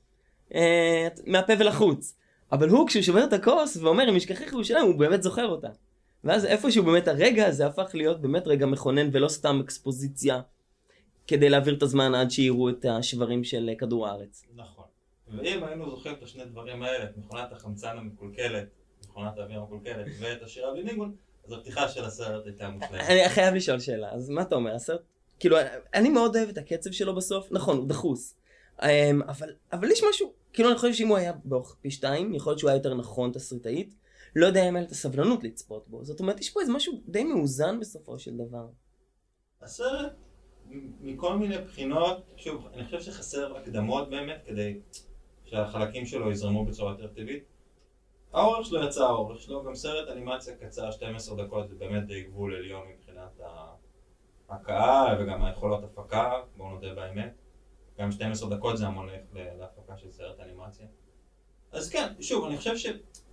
אה, 0.54 1.08
מהפה 1.26 1.52
ולחוץ. 1.58 2.14
אבל 2.52 2.68
הוא, 2.68 2.88
כשהוא 2.88 3.02
שובר 3.02 3.24
את 3.24 3.32
הכוס 3.32 3.76
ואומר 3.76 4.10
אם 4.10 4.16
ישכח 4.16 4.42
איך 4.42 4.52
ירושלים, 4.52 4.86
הוא 4.86 4.94
באמת 4.94 5.22
זוכר 5.22 5.46
אותה. 5.46 5.68
ואז 6.24 6.44
איפשהו 6.44 6.84
באמת 6.84 7.08
הרגע 7.08 7.46
הזה 7.46 7.66
הפך 7.66 7.90
להיות 7.94 8.22
באמת 8.22 8.46
רגע 8.46 8.66
מכונן 8.66 9.08
ולא 9.12 9.28
סתם 9.28 9.60
אקספוזיציה 9.64 10.40
כדי 11.30 11.48
להעביר 11.48 11.74
את 11.74 11.82
הזמן 11.82 12.14
עד 12.14 12.30
שיראו 12.30 12.68
את 12.68 12.84
השברים 12.84 13.44
של 13.44 13.70
כדור 13.78 14.08
הארץ. 14.08 14.42
נכון. 14.54 14.84
ואם 15.28 15.64
היינו 15.64 15.90
זוכרים 15.90 16.14
את 16.14 16.22
השני 16.22 16.44
דברים 16.44 16.82
האלה, 16.82 17.04
את 17.04 17.16
מכונת 17.16 17.52
החמצן 17.52 17.98
המקולקלת, 17.98 18.68
מכונת 19.04 19.38
האוויר 19.38 19.60
המקולקלת, 19.60 20.06
ואת 20.20 20.42
השירה 20.42 20.72
בלי 20.72 20.84
ניגון, 20.84 21.14
אז 21.46 21.52
הפתיחה 21.52 21.88
של 21.88 22.04
הסרט 22.04 22.46
הייתה 22.46 22.68
מושלמת. 22.68 23.00
אני 23.00 23.28
חייב 23.28 23.54
לשאול 23.54 23.80
שאלה, 23.80 24.10
אז 24.12 24.28
מה 24.28 24.42
אתה 24.42 24.54
אומר, 24.54 24.74
הסרט, 24.74 25.00
כאילו, 25.38 25.56
אני 25.94 26.08
מאוד 26.08 26.36
אוהב 26.36 26.48
את 26.48 26.58
הקצב 26.58 26.90
שלו 26.90 27.14
בסוף, 27.14 27.52
נכון, 27.52 27.76
הוא 27.76 27.88
דחוס, 27.88 28.34
אמ, 28.82 29.22
אבל, 29.22 29.54
אבל 29.72 29.90
יש 29.90 30.02
משהו, 30.10 30.32
כאילו 30.52 30.68
אני 30.68 30.78
חושב 30.78 30.92
שאם 30.92 31.08
הוא 31.08 31.16
היה 31.16 31.32
באורך 31.44 31.76
פי 31.80 31.90
שתיים, 31.90 32.34
יכול 32.34 32.50
להיות 32.50 32.58
שהוא 32.58 32.70
היה 32.70 32.76
יותר 32.76 32.94
נכון 32.94 33.32
תסריטאית, 33.32 33.94
לא 34.36 34.46
יודע 34.46 34.68
אם 34.68 34.76
היה 34.76 34.84
את 34.84 34.90
הסבלנות 34.90 35.44
לצפות 35.44 35.88
בו, 35.88 36.04
זאת 36.04 36.20
אומרת, 36.20 36.40
יש 36.40 36.50
פה 36.50 36.60
איזה 36.60 36.72
משהו 36.72 37.00
די 37.08 37.24
מאוזן 37.24 37.80
בסופו 37.80 38.18
של 38.18 38.36
דבר. 38.36 38.66
הסרט, 39.62 40.12
מכל 41.00 41.36
מיני 41.36 41.58
בחינות, 41.58 42.22
שוב, 42.36 42.68
אני 42.74 42.84
חושב 42.84 43.00
שחסר 43.00 43.56
הקדמות 43.56 44.10
באמת, 44.10 44.42
כדי 44.46 44.80
שהחלקים 45.44 46.06
שלו 46.06 46.30
יזרמו 46.30 46.64
בצורה 46.64 46.92
יותר 46.92 47.06
טבעית. 47.06 47.44
האורך 48.32 48.66
שלו 48.66 48.84
יצא 48.84 49.04
האורך 49.04 49.40
שלו, 49.40 49.64
גם 49.64 49.74
סרט 49.74 50.08
אנימציה 50.08 50.56
קצר 50.56 50.90
12 50.90 51.44
דקות 51.44 51.68
זה 51.68 51.74
באמת 51.74 52.06
די 52.06 52.22
גבול 52.22 52.54
עליון 52.54 52.88
מבחינת 52.88 53.40
הקהל 54.48 55.22
וגם 55.22 55.44
היכולות 55.44 55.84
הפקה, 55.84 56.32
בואו 56.56 56.70
נודה 56.70 56.94
באמת. 56.94 57.34
גם 57.98 58.12
12 58.12 58.50
דקות 58.50 58.78
זה 58.78 58.86
המון 58.86 59.08
להפקה 59.32 59.96
של 59.96 60.10
סרט 60.10 60.40
אנימציה. 60.40 60.86
אז 61.72 61.90
כן, 61.90 62.12
שוב, 62.20 62.44
אני 62.44 62.56
חושב 62.56 62.76
ש... 62.76 62.86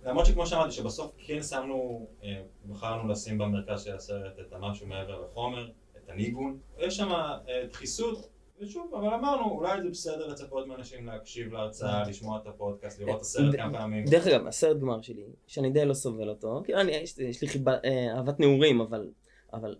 למרות 0.04 0.26
שכמו 0.26 0.46
שאמרתי, 0.46 0.72
שבסוף 0.72 1.12
כן 1.18 1.42
שמנו, 1.42 2.06
אה, 2.22 2.42
בחרנו 2.68 3.08
לשים 3.08 3.38
במרכז 3.38 3.84
של 3.84 3.94
הסרט 3.94 4.38
את 4.38 4.52
המשהו 4.52 4.86
מעבר 4.86 5.20
לחומר, 5.24 5.68
את 6.08 6.12
הניגון. 6.12 6.58
יש 6.78 6.96
שם 6.96 7.08
אה, 7.12 7.38
דחיסות, 7.70 8.28
ושוב, 8.60 8.94
אבל 8.94 9.14
אמרנו, 9.14 9.50
אולי 9.50 9.82
זה 9.82 9.88
בסדר 9.88 10.26
לצפות 10.26 10.66
מאנשים 10.66 11.06
להקשיב 11.06 11.52
להרצאה, 11.52 12.08
לשמוע 12.08 12.38
את 12.42 12.46
הפודקאסט, 12.46 13.00
לראות 13.00 13.16
את 13.16 13.20
הסרט 13.20 13.56
כמה 13.56 13.78
פעמים. 13.78 14.04
דרך 14.04 14.26
אגב, 14.26 14.46
הסרט 14.46 14.76
גמר 14.80 15.02
שלי, 15.02 15.22
שאני 15.46 15.70
די 15.70 15.84
לא 15.84 15.94
סובל 15.94 16.28
אותו, 16.28 16.62
כאילו 16.64 16.80
אני, 16.80 16.92
יש, 16.92 17.18
יש 17.18 17.42
לי 17.42 17.48
חיבה, 17.48 17.76
אה, 17.84 18.16
אהבת 18.16 18.40
נעורים, 18.40 18.80
אבל, 18.80 19.10
אבל 19.52 19.76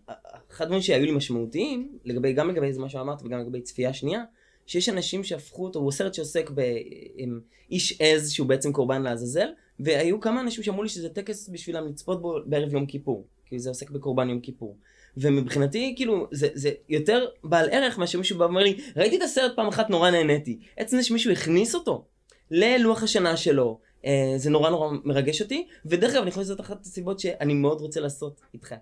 אחד 0.50 0.64
הדברים 0.64 0.82
שהיו 0.82 1.04
לי 1.04 1.12
משמעותיים, 1.12 1.98
לגבי, 2.04 2.32
גם 2.32 2.50
לגבי 2.50 2.72
מה 2.78 2.88
שאמרת 2.88 3.22
וגם 3.22 3.40
לגבי 3.40 3.60
צפייה 3.60 3.92
שנייה, 3.92 4.24
שיש 4.66 4.88
אנשים 4.88 5.24
שהפכו 5.24 5.64
אותו, 5.64 5.78
הוא 5.78 5.92
סרט 5.92 6.14
שעוסק 6.14 6.50
באיש 6.50 8.00
עז 8.00 8.30
שהוא 8.30 8.48
בעצם 8.48 8.72
קורבן 8.72 9.02
לעזאזל, 9.02 9.48
והיו 9.80 10.20
כמה 10.20 10.40
אנשים 10.40 10.64
שאמרו 10.64 10.82
לי 10.82 10.88
שזה 10.88 11.08
טקס 11.08 11.48
בשבילם 11.48 11.86
לצפות 11.86 12.22
בו 12.22 12.38
בערב 12.46 12.72
יום 12.72 12.86
כיפור, 12.86 13.26
כי 13.46 13.58
זה 13.58 13.70
עוסק 13.70 13.90
בקורבן 13.90 14.28
יום 14.30 14.40
כיפור. 14.40 14.76
ומבחינתי, 15.20 15.92
כאילו, 15.96 16.26
זה, 16.30 16.48
זה 16.54 16.70
יותר 16.88 17.26
בעל 17.44 17.68
ערך 17.70 17.98
מאשר 17.98 18.18
מישהו 18.18 18.38
בא 18.38 18.44
ואומר 18.44 18.62
לי, 18.62 18.78
ראיתי 18.96 19.16
את 19.16 19.22
הסרט 19.22 19.56
פעם 19.56 19.68
אחת, 19.68 19.90
נורא 19.90 20.10
נהניתי. 20.10 20.58
עצם 20.76 20.96
זה 20.96 21.02
שמישהו 21.02 21.32
הכניס 21.32 21.74
אותו 21.74 22.04
ללוח 22.50 23.02
השנה 23.02 23.36
שלו, 23.36 23.80
אה, 24.06 24.34
זה 24.36 24.50
נורא 24.50 24.70
נורא 24.70 24.90
מרגש 25.04 25.42
אותי, 25.42 25.66
ודרך 25.86 26.12
אגב, 26.12 26.22
אני 26.22 26.30
חושב 26.30 26.42
שזאת 26.42 26.60
אחת 26.60 26.80
הסיבות 26.80 27.20
שאני 27.20 27.54
מאוד 27.54 27.80
רוצה 27.80 28.00
לעשות 28.00 28.40
איתך. 28.54 28.74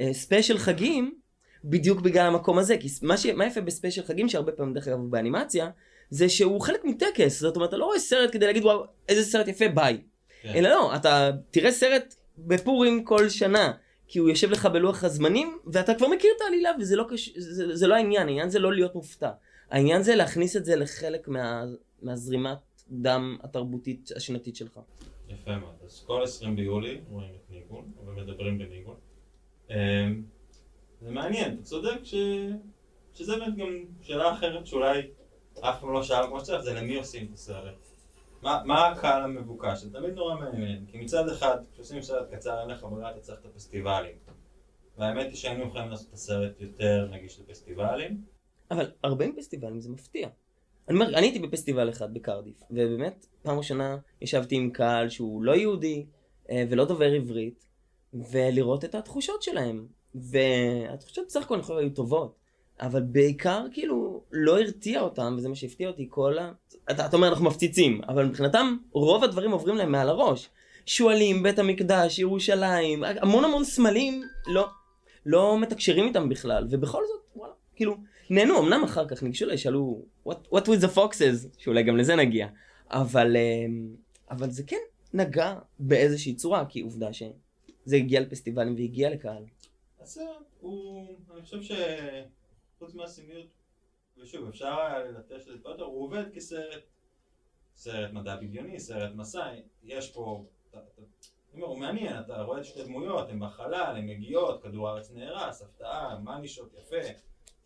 אה, 0.00 0.12
ספיישל 0.12 0.58
חגים, 0.58 1.14
בדיוק 1.64 2.00
בגלל 2.00 2.26
המקום 2.26 2.58
הזה, 2.58 2.76
כי 2.76 2.88
מה, 3.02 3.16
ש... 3.16 3.26
מה 3.26 3.46
יפה 3.46 3.60
בספיישל 3.60 4.02
חגים, 4.02 4.28
שהרבה 4.28 4.52
פעמים 4.52 4.74
דרך 4.74 4.88
אגב 4.88 4.98
באנימציה, 5.10 5.70
זה 6.10 6.28
שהוא 6.28 6.60
חלק 6.60 6.84
מטקס, 6.84 7.40
זאת 7.40 7.56
אומרת, 7.56 7.68
אתה 7.68 7.76
לא 7.76 7.84
רואה 7.84 7.98
סרט 7.98 8.32
כדי 8.32 8.46
להגיד, 8.46 8.64
וואו, 8.64 8.84
איזה 9.08 9.24
סרט 9.24 9.48
יפה, 9.48 9.68
ביי. 9.68 9.98
כן. 10.42 10.52
אלא 10.54 10.68
לא, 10.68 10.96
אתה 10.96 11.30
תראה 11.50 11.72
סרט 11.72 12.14
בפורים 12.38 13.04
כל 13.04 13.28
שנה. 13.28 13.72
כי 14.08 14.18
הוא 14.18 14.28
יושב 14.28 14.50
לך 14.50 14.66
בלוח 14.66 15.04
הזמנים, 15.04 15.58
ואתה 15.66 15.94
כבר 15.94 16.08
מכיר 16.08 16.30
את 16.36 16.40
העלילה, 16.40 16.70
וזה 16.80 16.96
לא, 16.96 17.04
קש... 17.10 17.38
זה, 17.38 17.76
זה 17.76 17.86
לא 17.86 17.94
העניין, 17.94 18.28
העניין 18.28 18.48
זה 18.48 18.58
לא 18.58 18.72
להיות 18.72 18.94
מופתע. 18.94 19.30
העניין 19.70 20.02
זה 20.02 20.14
להכניס 20.14 20.56
את 20.56 20.64
זה 20.64 20.76
לחלק 20.76 21.28
מה... 21.28 21.64
מהזרימת 22.02 22.58
דם 22.90 23.36
התרבותית 23.42 24.10
השנתית 24.16 24.56
שלך. 24.56 24.80
יפה 25.28 25.56
מאוד. 25.56 25.74
אז 25.84 26.04
כל 26.06 26.22
20 26.22 26.56
ביולי 26.56 27.00
רואים 27.10 27.30
את 27.34 27.50
ניגון, 27.50 27.92
ומדברים 28.06 28.58
בניגון. 28.58 28.96
אמ, 29.70 29.74
זה 31.00 31.10
מעניין, 31.10 31.54
אתה 31.54 31.62
צודק 31.62 31.98
ש... 32.04 32.14
שזה 33.14 33.36
באמת 33.36 33.56
גם 33.56 33.84
שאלה 34.02 34.32
אחרת 34.32 34.66
שאולי 34.66 35.02
אף 35.60 35.80
פעם 35.80 35.92
לא 35.92 36.02
שאל 36.02 36.26
כמו 36.26 36.40
שצריך, 36.40 36.62
זה 36.62 36.74
למי 36.74 36.96
עושים 36.96 37.26
את 37.26 37.32
הסרט. 37.34 37.93
מה, 38.44 38.88
הקהל 38.88 39.22
המבוקש? 39.22 39.78
זה 39.78 39.92
תמיד 39.92 40.14
נורא 40.14 40.34
מעניין, 40.34 40.86
כי 40.86 40.98
מצד 40.98 41.28
אחד, 41.28 41.56
כשעושים 41.72 42.02
סרט 42.02 42.34
קצר 42.34 42.60
אין 42.60 42.68
לך 42.68 42.82
ברירה, 42.82 43.10
אתה 43.10 43.20
צריך 43.20 43.40
את 43.40 43.46
הפסטיבלים. 43.46 44.16
והאמת 44.98 45.26
היא 45.26 45.36
שהיינו 45.36 45.64
יכולים 45.66 45.90
לעשות 45.90 46.08
את 46.08 46.14
הסרט 46.14 46.60
יותר 46.60 47.08
נגיש 47.10 47.40
לפסטיבלים. 47.40 48.24
אבל 48.70 48.90
40 49.04 49.36
פסטיבלים 49.36 49.80
זה 49.80 49.90
מפתיע. 49.90 50.28
אני 50.88 50.98
אומר, 50.98 51.08
אני 51.08 51.26
הייתי 51.26 51.38
בפסטיבל 51.38 51.90
אחד 51.90 52.14
בקרדיף, 52.14 52.62
ובאמת, 52.70 53.26
פעם 53.42 53.58
ראשונה 53.58 53.98
ישבתי 54.20 54.56
עם 54.56 54.70
קהל 54.70 55.08
שהוא 55.08 55.42
לא 55.42 55.52
יהודי 55.52 56.06
אה, 56.50 56.64
ולא 56.70 56.84
דובר 56.84 57.12
עברית, 57.12 57.66
ולראות 58.14 58.84
את 58.84 58.94
התחושות 58.94 59.42
שלהם. 59.42 59.86
והתחושות 60.14 61.26
בסך 61.26 61.42
הכל 61.42 61.78
היו 61.78 61.90
טובות. 61.90 62.43
אבל 62.80 63.02
בעיקר 63.02 63.66
כאילו 63.72 64.22
לא 64.32 64.60
הרתיע 64.60 65.00
אותם, 65.00 65.34
וזה 65.38 65.48
מה 65.48 65.54
שהפתיע 65.54 65.88
אותי, 65.88 66.06
כל 66.10 66.38
ה... 66.38 66.52
אתה, 66.90 67.06
אתה 67.06 67.16
אומר 67.16 67.28
אנחנו 67.28 67.44
מפציצים, 67.44 68.00
אבל 68.08 68.26
מבחינתם 68.26 68.76
רוב 68.92 69.24
הדברים 69.24 69.50
עוברים 69.50 69.76
להם 69.76 69.92
מעל 69.92 70.08
הראש. 70.08 70.48
שועלים, 70.86 71.42
בית 71.42 71.58
המקדש, 71.58 72.18
ירושלים, 72.18 73.04
המון 73.04 73.44
המון 73.44 73.64
סמלים, 73.64 74.22
לא, 74.46 74.68
לא 75.26 75.58
מתקשרים 75.60 76.06
איתם 76.08 76.28
בכלל, 76.28 76.66
ובכל 76.70 77.02
זאת, 77.06 77.36
וואלה, 77.36 77.52
כאילו, 77.76 77.96
נהנו, 78.30 78.58
אמנם 78.58 78.84
אחר 78.84 79.08
כך 79.08 79.22
ניגשו 79.22 79.44
אליי, 79.44 79.58
שאלו, 79.58 80.02
what, 80.28 80.54
what 80.54 80.64
with 80.64 80.84
the 80.84 80.96
foxes, 80.96 81.48
שאולי 81.58 81.82
גם 81.82 81.96
לזה 81.96 82.16
נגיע, 82.16 82.48
אבל, 82.90 83.36
אמ, 83.36 83.88
אבל 84.30 84.50
זה 84.50 84.62
כן 84.62 84.76
נגע 85.14 85.54
באיזושהי 85.78 86.34
צורה, 86.34 86.64
כי 86.68 86.80
עובדה 86.80 87.12
שזה 87.12 87.96
הגיע 87.96 88.20
לפסטיבלים 88.20 88.74
והגיע 88.74 89.10
לקהל. 89.10 89.44
הסרט 90.02 90.26
הוא, 90.60 91.06
אני 91.34 91.42
חושב 91.42 91.62
ש... 91.62 91.72
חוץ 92.84 92.94
מהסמליות, 92.94 93.46
ושוב, 94.18 94.48
אפשר 94.48 94.80
היה 94.80 94.98
ללטש 94.98 95.48
את 95.48 95.62
זה 95.62 95.68
יותר, 95.68 95.84
הוא 95.84 96.04
עובד 96.04 96.24
כסרט, 96.34 96.82
סרט 97.76 98.12
מדע 98.12 98.36
בדיוני, 98.36 98.80
סרט 98.80 99.14
מסע, 99.14 99.52
יש 99.82 100.12
פה, 100.12 100.44
אתה, 100.70 100.78
אתה, 100.78 101.02
אומר, 101.54 101.66
הוא 101.66 101.78
מעניין, 101.78 102.20
אתה 102.20 102.42
רואה 102.42 102.60
את 102.60 102.64
שתי 102.64 102.84
דמויות, 102.84 103.28
הן 103.28 103.40
בחלל, 103.40 103.96
הן 103.96 104.06
מגיעות, 104.06 104.62
כדור 104.62 104.88
הארץ 104.88 105.10
נהרס, 105.10 105.62
הפתעה, 105.62 106.18
מנישות 106.18 106.74
יפה, 106.74 106.96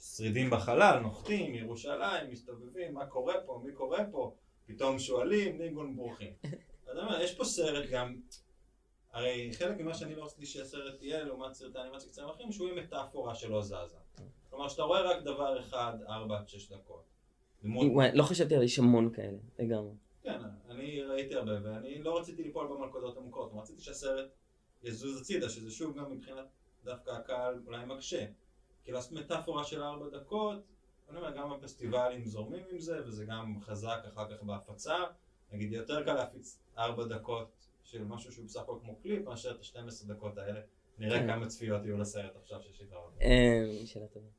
שרידים 0.01 0.51
בחלל, 0.51 0.99
נוחתים, 1.03 1.55
ירושלים, 1.55 2.31
מסתובבים, 2.31 2.95
מה 2.95 3.07
קורה 3.07 3.35
פה, 3.47 3.61
מי 3.65 3.73
קורה 3.73 4.05
פה, 4.11 4.35
פתאום 4.67 4.99
שואלים, 4.99 5.59
ניגון 5.59 5.97
ברוכים. 5.97 6.33
אני 6.91 7.01
אומר, 7.01 7.21
יש 7.21 7.35
פה 7.35 7.45
סרט 7.45 7.91
גם, 7.91 8.21
הרי 9.13 9.51
חלק 9.53 9.81
ממה 9.81 9.95
שאני 9.95 10.15
לא 10.15 10.25
רציתי 10.25 10.47
שהסרט 10.47 11.03
יהיה, 11.03 11.25
לעומת 11.25 11.55
סרטי 11.55 11.79
אנימציה 11.79 12.11
קצרים 12.11 12.29
אחרים, 12.29 12.53
שהוא 12.53 12.69
יהיה 12.69 12.83
מטאפורה 12.83 13.35
שלא 13.35 13.63
זזה. 13.63 14.08
כלומר, 14.59 14.69
שאתה 14.71 14.83
רואה 14.83 15.03
רק 15.03 15.23
דבר 15.23 15.61
אחד, 15.61 15.99
4 16.09 16.39
עד 16.39 16.49
6 16.49 16.73
דקות. 16.73 17.03
וואי, 17.65 18.09
לא 18.15 18.23
חשבתי 18.23 18.57
על 18.57 18.63
יש 18.63 18.79
המון 18.79 19.13
כאלה, 19.15 19.39
לגמרי. 19.59 19.93
כן, 20.23 20.41
אני 20.69 21.03
ראיתי 21.03 21.35
הרבה, 21.35 21.53
ואני 21.63 22.03
לא 22.03 22.19
רציתי 22.19 22.43
ליפול 22.43 22.67
במלכודות 22.67 23.17
עמוקות, 23.17 23.51
רציתי 23.55 23.83
שהסרט 23.83 24.31
יזוז 24.83 25.21
הצידה, 25.21 25.49
שזה 25.49 25.71
שוב 25.71 25.99
גם 25.99 26.13
מבחינת 26.13 26.45
דווקא 26.85 27.11
הקהל 27.11 27.63
אולי 27.67 27.85
מקשה. 27.87 28.27
כי 28.85 28.93
לעשות 28.93 29.13
מטאפורה 29.13 29.65
של 29.65 29.83
4 29.83 30.07
דקות, 30.09 30.59
אני 31.09 31.17
אומר, 31.17 31.37
גם 31.37 31.53
הפסטיבלים 31.53 32.25
זורמים 32.25 32.65
עם 32.71 32.81
זה, 32.81 33.07
וזה 33.07 33.25
גם 33.25 33.61
חזק 33.61 33.99
אחר 34.13 34.31
כך 34.31 34.43
בהפצה. 34.43 34.97
נגיד, 35.53 35.73
יותר 35.73 36.05
קל 36.05 36.15
להפיץ 36.15 36.59
4 36.79 37.05
דקות 37.05 37.49
של 37.85 38.05
משהו 38.05 38.33
שהוא 38.33 38.45
בסך 38.45 38.61
הכל 38.61 38.79
כמו 38.83 38.97
קליפ, 38.97 39.25
מאשר 39.27 39.51
את 39.51 39.61
ה-12 39.61 40.09
דקות 40.09 40.39
האלה. 40.39 40.61
נראה 40.99 41.19
כן. 41.19 41.27
כמה 41.27 41.47
צפיות 41.47 41.85
יהיו 41.85 41.99
לסרט 41.99 42.37
עכשיו 42.37 42.61
שיטה. 42.73 42.97
אה, 43.23 43.87
שאלה 43.87 44.07
טובה. 44.07 44.38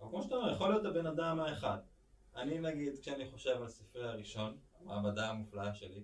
אבל 0.00 0.08
כמו 0.10 0.22
שאתה 0.22 0.34
אומר, 0.34 0.52
יכול 0.52 0.70
להיות 0.70 0.84
הבן 0.84 1.06
אדם 1.06 1.40
האחד. 1.40 1.78
אני 2.36 2.58
נגיד, 2.58 2.98
כשאני 2.98 3.30
חושב 3.30 3.62
על 3.62 3.68
ספרי 3.68 4.08
הראשון, 4.08 4.56
המעבדה 4.80 5.30
המופלאה 5.30 5.74
שלי. 5.74 6.02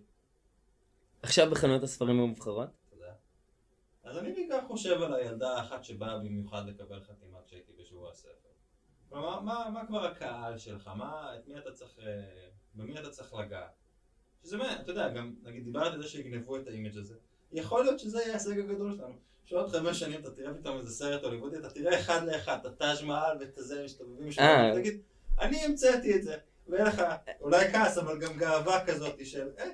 עכשיו 1.22 1.50
בחנויות 1.50 1.82
הספרים 1.82 2.20
המובחרות? 2.20 2.68
תודה. 2.90 3.12
אז 4.02 4.18
אני 4.18 4.32
בעיקר 4.32 4.66
חושב 4.66 5.02
על 5.02 5.14
הילדה 5.14 5.56
האחת 5.56 5.84
שבאה 5.84 6.18
במיוחד 6.18 6.66
לקבל 6.66 7.00
חתימת 7.00 7.46
צ'קי 7.46 7.72
בשבוע 7.78 8.10
הספר. 8.10 8.48
כלומר, 9.08 9.40
מה, 9.40 9.70
מה 9.74 9.86
כבר 9.86 10.04
הקהל 10.04 10.58
שלך? 10.58 10.88
מה, 10.88 11.36
את 11.38 11.48
מי 11.48 11.58
אתה 11.58 11.72
צריך, 11.72 11.98
אה, 11.98 12.48
במי 12.74 13.00
אתה 13.00 13.10
צריך 13.10 13.34
לגעת? 13.34 13.72
שזה 14.44 14.56
מה, 14.56 14.80
אתה 14.80 14.90
יודע, 14.90 15.08
גם, 15.08 15.34
נגיד, 15.42 15.64
דיברת 15.64 15.92
על 15.92 16.02
זה 16.02 16.08
שיגנבו 16.08 16.56
את 16.56 16.66
ה 16.66 16.72
image 16.72 16.98
הזה. 16.98 17.14
יכול 17.52 17.84
להיות 17.84 18.00
שזה 18.00 18.18
יהיה 18.18 18.30
ההישג 18.30 18.58
הגדול 18.58 18.96
שלנו. 18.96 19.14
שעוד 19.44 19.68
חמש 19.68 20.00
שנים 20.00 20.20
אתה 20.20 20.30
תראה 20.30 20.54
פתאום 20.54 20.78
איזה 20.78 20.90
סרט 20.90 21.24
הוליוודי, 21.24 21.56
אתה 21.56 21.70
תראה 21.70 22.00
אחד 22.00 22.26
לאחד, 22.26 22.58
את 22.60 22.66
הטאז' 22.66 23.02
מעל 23.02 23.36
ואת 23.40 23.58
הזה 23.58 23.84
מסתובבים 23.84 24.32
שם, 24.32 24.42
אה. 24.42 24.72
ותגיד, 24.74 25.00
אני 25.40 25.64
המצאתי 25.64 26.16
את 26.16 26.22
זה, 26.22 26.34
ויהיה 26.68 26.84
לך 26.84 27.02
אולי 27.40 27.72
כעס, 27.72 27.98
אבל 27.98 28.18
גם 28.18 28.36
גאווה 28.36 28.84
כזאת 28.86 29.26
של, 29.26 29.48
אה. 29.58 29.64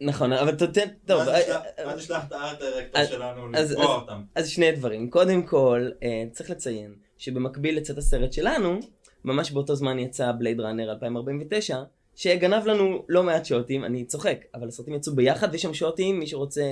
נכון, 0.00 0.32
אבל 0.32 0.54
תתן, 0.54 0.88
טוב. 1.06 1.22
ואז 1.26 1.98
נשלח 1.98 2.24
את 2.26 2.32
הארט 2.32 2.58
דירקטור 2.58 3.04
שלנו 3.04 3.48
לקבוע 3.48 3.94
אותם. 3.94 4.22
אז 4.34 4.48
שני 4.48 4.72
דברים. 4.72 5.10
קודם 5.10 5.42
כל, 5.42 5.90
אה, 6.02 6.24
צריך 6.32 6.50
לציין 6.50 6.94
שבמקביל 7.18 7.76
לצאת 7.76 7.98
הסרט 7.98 8.32
שלנו, 8.32 8.80
ממש 9.24 9.50
באותו 9.50 9.74
זמן 9.74 9.98
יצא 9.98 10.32
בלייד 10.38 10.60
ראנר 10.60 10.90
2049, 10.90 11.82
שגנב 12.16 12.66
לנו 12.66 13.04
לא 13.08 13.22
מעט 13.22 13.44
שוטים, 13.44 13.84
אני 13.84 14.04
צוחק, 14.04 14.44
אבל 14.54 14.68
הסרטים 14.68 14.94
יצאו 14.94 15.14
ביחד, 15.14 15.48
ויש 15.52 15.62
שם 15.62 15.74
שוטים, 15.74 16.18
מי 16.18 16.26
שרוצה, 16.26 16.62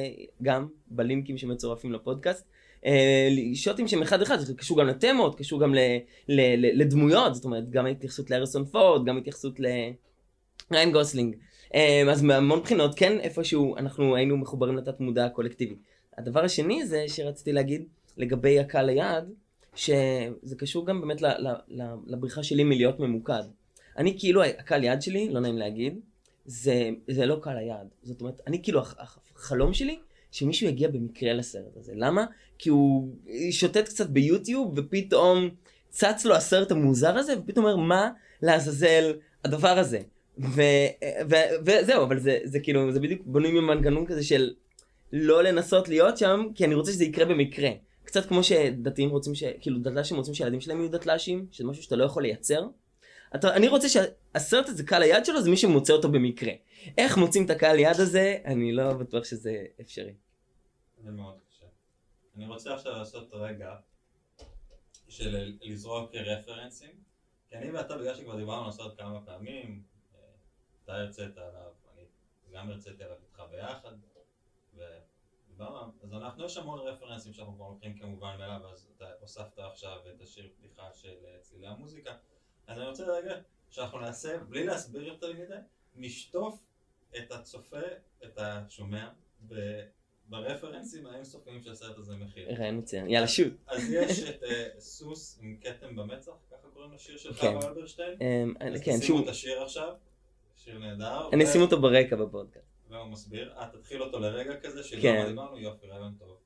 גם 0.42 0.66
בלינקים 0.86 1.38
שמצורפים 1.38 1.92
לפודקאסט. 1.92 2.46
אה, 2.86 3.28
שוטים 3.54 3.88
שהם 3.88 4.02
אחד 4.02 4.22
אחד, 4.22 4.38
זה 4.38 4.54
קשור 4.54 4.80
גם 4.80 4.86
לתמות, 4.86 5.38
קשור 5.38 5.60
גם 5.60 5.74
ל, 5.74 5.78
ל, 6.28 6.40
ל, 6.66 6.80
לדמויות, 6.80 7.34
זאת 7.34 7.44
אומרת, 7.44 7.70
גם 7.70 7.86
התייחסות 7.86 8.30
לאריסון 8.30 8.64
פורד, 8.64 9.06
גם 9.06 9.18
התייחסות 9.18 9.60
לריין 10.70 10.92
גוסלינג. 10.92 11.36
אה, 11.74 12.02
אז 12.10 12.22
מהמון 12.22 12.60
בחינות, 12.60 12.94
כן, 12.94 13.20
איפשהו 13.20 13.76
אנחנו 13.76 14.16
היינו 14.16 14.36
מחוברים 14.36 14.76
לתת 14.76 15.00
מודע 15.00 15.24
הקולקטיבי. 15.24 15.76
הדבר 16.18 16.44
השני 16.44 16.86
זה 16.86 17.04
שרציתי 17.08 17.52
להגיד 17.52 17.84
לגבי 18.16 18.60
הקהל 18.60 18.88
היעד, 18.88 19.32
שזה 19.74 20.56
קשור 20.58 20.86
גם 20.86 21.00
באמת 21.00 21.22
לבריחה 22.06 22.42
שלי 22.42 22.64
מלהיות 22.64 23.00
ממוקד. 23.00 23.42
אני 23.98 24.18
כאילו, 24.18 24.42
הקהל 24.42 24.84
יעד 24.84 25.02
שלי, 25.02 25.28
לא 25.28 25.40
נעים 25.40 25.58
להגיד, 25.58 26.00
זה, 26.46 26.90
זה 27.10 27.26
לא 27.26 27.38
קהל 27.42 27.56
היעד. 27.56 27.86
זאת 28.02 28.20
אומרת, 28.20 28.40
אני 28.46 28.62
כאילו, 28.62 28.82
החלום 29.36 29.72
שלי, 29.72 29.98
שמישהו 30.30 30.66
יגיע 30.66 30.88
במקרה 30.88 31.32
לסרט 31.32 31.76
הזה. 31.76 31.92
למה? 31.96 32.24
כי 32.58 32.68
הוא 32.68 33.14
שוטט 33.50 33.84
קצת 33.84 34.10
ביוטיוב, 34.10 34.72
ופתאום 34.76 35.48
צץ 35.90 36.24
לו 36.24 36.34
הסרט 36.34 36.70
המוזר 36.70 37.16
הזה, 37.16 37.34
ופתאום 37.38 37.66
אומר, 37.66 37.76
מה 37.76 38.10
לעזאזל 38.42 39.12
הדבר 39.44 39.78
הזה? 39.78 40.00
ו, 40.38 40.62
ו, 41.30 41.34
וזהו, 41.66 42.02
אבל 42.02 42.18
זה, 42.18 42.38
זה 42.44 42.60
כאילו, 42.60 42.92
זה 42.92 43.00
בדיוק 43.00 43.22
בנוי 43.26 43.52
ממנגנון 43.52 44.06
כזה 44.06 44.24
של 44.24 44.54
לא 45.12 45.42
לנסות 45.42 45.88
להיות 45.88 46.18
שם, 46.18 46.46
כי 46.54 46.64
אני 46.64 46.74
רוצה 46.74 46.92
שזה 46.92 47.04
יקרה 47.04 47.24
במקרה. 47.24 47.70
קצת 48.04 48.26
כמו 48.26 48.44
שדתיים 48.44 49.10
רוצים, 49.10 49.34
ש... 49.34 49.44
כאילו 49.60 49.78
דתל"שים 49.78 50.16
רוצים 50.16 50.34
שהילדים 50.34 50.60
שלהם 50.60 50.80
יהיו 50.80 50.90
דתל"שים, 50.90 51.46
שזה 51.50 51.66
משהו 51.66 51.82
שאתה 51.82 51.96
לא 51.96 52.04
יכול 52.04 52.22
לייצר. 52.22 52.66
אתה, 53.34 53.56
אני 53.56 53.68
רוצה 53.68 53.88
שהסרט 53.88 54.68
הזה 54.68 54.86
קהל 54.86 55.02
היד 55.02 55.24
שלו 55.24 55.42
זה 55.42 55.50
מי 55.50 55.56
שמוצא 55.56 55.92
אותו 55.92 56.12
במקרה. 56.12 56.52
איך 56.98 57.16
מוצאים 57.16 57.44
את 57.44 57.50
הקהל 57.50 57.78
יד 57.78 58.00
הזה, 58.00 58.38
אני 58.44 58.72
לא 58.72 58.92
בטוח 58.92 59.24
שזה 59.24 59.66
אפשרי. 59.80 60.14
זה 61.04 61.10
מאוד 61.10 61.38
קשה. 61.48 61.66
אני 62.36 62.46
רוצה 62.46 62.74
עכשיו 62.74 62.92
לעשות 62.92 63.32
רגע 63.32 63.76
של 65.08 65.52
לזרוק 65.62 66.14
רפרנסים, 66.14 66.90
כי 67.48 67.56
אני 67.56 67.70
ואתה, 67.70 67.98
בגלל 67.98 68.14
שכבר 68.14 68.36
דיברנו 68.36 68.62
על 68.62 68.68
הסרט 68.68 68.98
כמה 68.98 69.20
פעמים, 69.20 69.82
אה, 70.14 70.20
אתה 70.84 70.94
הרצית 70.94 71.38
עליו, 71.38 71.72
אני 71.94 72.04
גם 72.52 72.70
הרציתי 72.70 73.04
עליו 73.04 73.16
איתך 73.22 73.42
ביחד, 73.50 73.92
ודיברנו, 74.74 75.92
אז 76.02 76.12
אנחנו, 76.12 76.44
יש 76.44 76.56
המון 76.56 76.78
רפרנסים 76.78 77.32
שאנחנו 77.32 77.54
כבר 77.54 77.68
לוקחים 77.68 77.98
כמובן 77.98 78.36
מאליו, 78.38 78.70
אז 78.72 78.88
אתה 78.96 79.06
הוספת 79.20 79.58
עכשיו 79.58 79.98
את 80.14 80.20
השיר 80.20 80.50
פתיחה 80.58 80.92
של 80.94 81.14
אה, 81.24 81.38
צלילי 81.40 81.66
המוזיקה. 81.66 82.14
אז 82.66 82.78
אני 82.78 82.86
רוצה 82.88 83.04
רגע 83.04 83.34
שאנחנו 83.70 84.00
נעשה, 84.00 84.38
בלי 84.38 84.64
להסביר 84.64 85.02
יותר 85.02 85.32
מדי, 85.32 85.54
נשטוף 85.96 86.58
את 87.16 87.32
הצופה, 87.32 87.80
את 88.24 88.38
השומע, 88.38 89.08
ברפרנסים 90.28 91.06
האינסופיים 91.06 91.62
שהסרט 91.62 91.98
הזה 91.98 92.16
מכיל. 92.16 92.48
רעיון 92.58 92.78
מצוין, 92.78 93.10
יאללה 93.10 93.28
שוט. 93.28 93.52
אז 93.66 93.90
יש 93.90 94.30
את 94.30 94.42
אה, 94.42 94.68
סוס 94.78 95.38
עם 95.42 95.56
כתם 95.60 95.96
במצח, 95.96 96.32
ככה 96.50 96.68
קוראים 96.74 96.92
לשיר 96.92 97.16
של 97.16 97.34
חווה 97.34 97.60
כן. 97.60 97.68
אלברשטיין. 97.68 98.18
אמ, 98.20 98.54
אז 98.60 98.80
כן, 98.84 98.98
תשימו 98.98 99.22
את 99.22 99.28
השיר 99.28 99.62
עכשיו, 99.62 99.94
שיר 100.56 100.78
נהדר. 100.78 101.28
אני 101.32 101.44
אשים 101.44 101.60
אותו 101.60 101.80
ברקע 101.80 102.16
בפודקאסט. 102.16 102.66
והוא 102.88 103.06
מסביר, 103.06 103.52
אה, 103.56 103.68
תתחיל 103.72 104.02
אותו 104.02 104.18
לרגע 104.18 104.60
כזה, 104.60 104.84
שגם 104.84 105.16
מה 105.16 105.28
דיברנו, 105.28 105.58
יופי, 105.58 105.86
רעיון 105.86 106.14
טוב. 106.18 106.38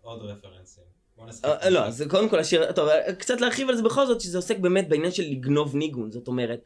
עוד 0.00 0.22
רפרנסים. 0.22 1.01
אה, 1.44 1.70
לא, 1.70 1.90
זה 1.90 2.08
קודם 2.08 2.28
כל 2.28 2.38
השיר, 2.38 2.72
טוב, 2.72 2.88
קצת 3.18 3.40
להרחיב 3.40 3.68
על 3.68 3.76
זה 3.76 3.82
בכל 3.82 4.06
זאת, 4.06 4.20
שזה 4.20 4.38
עוסק 4.38 4.58
באמת 4.58 4.88
בעניין 4.88 5.12
של 5.12 5.22
לגנוב 5.22 5.76
ניגון, 5.76 6.12
זאת 6.12 6.28
אומרת, 6.28 6.60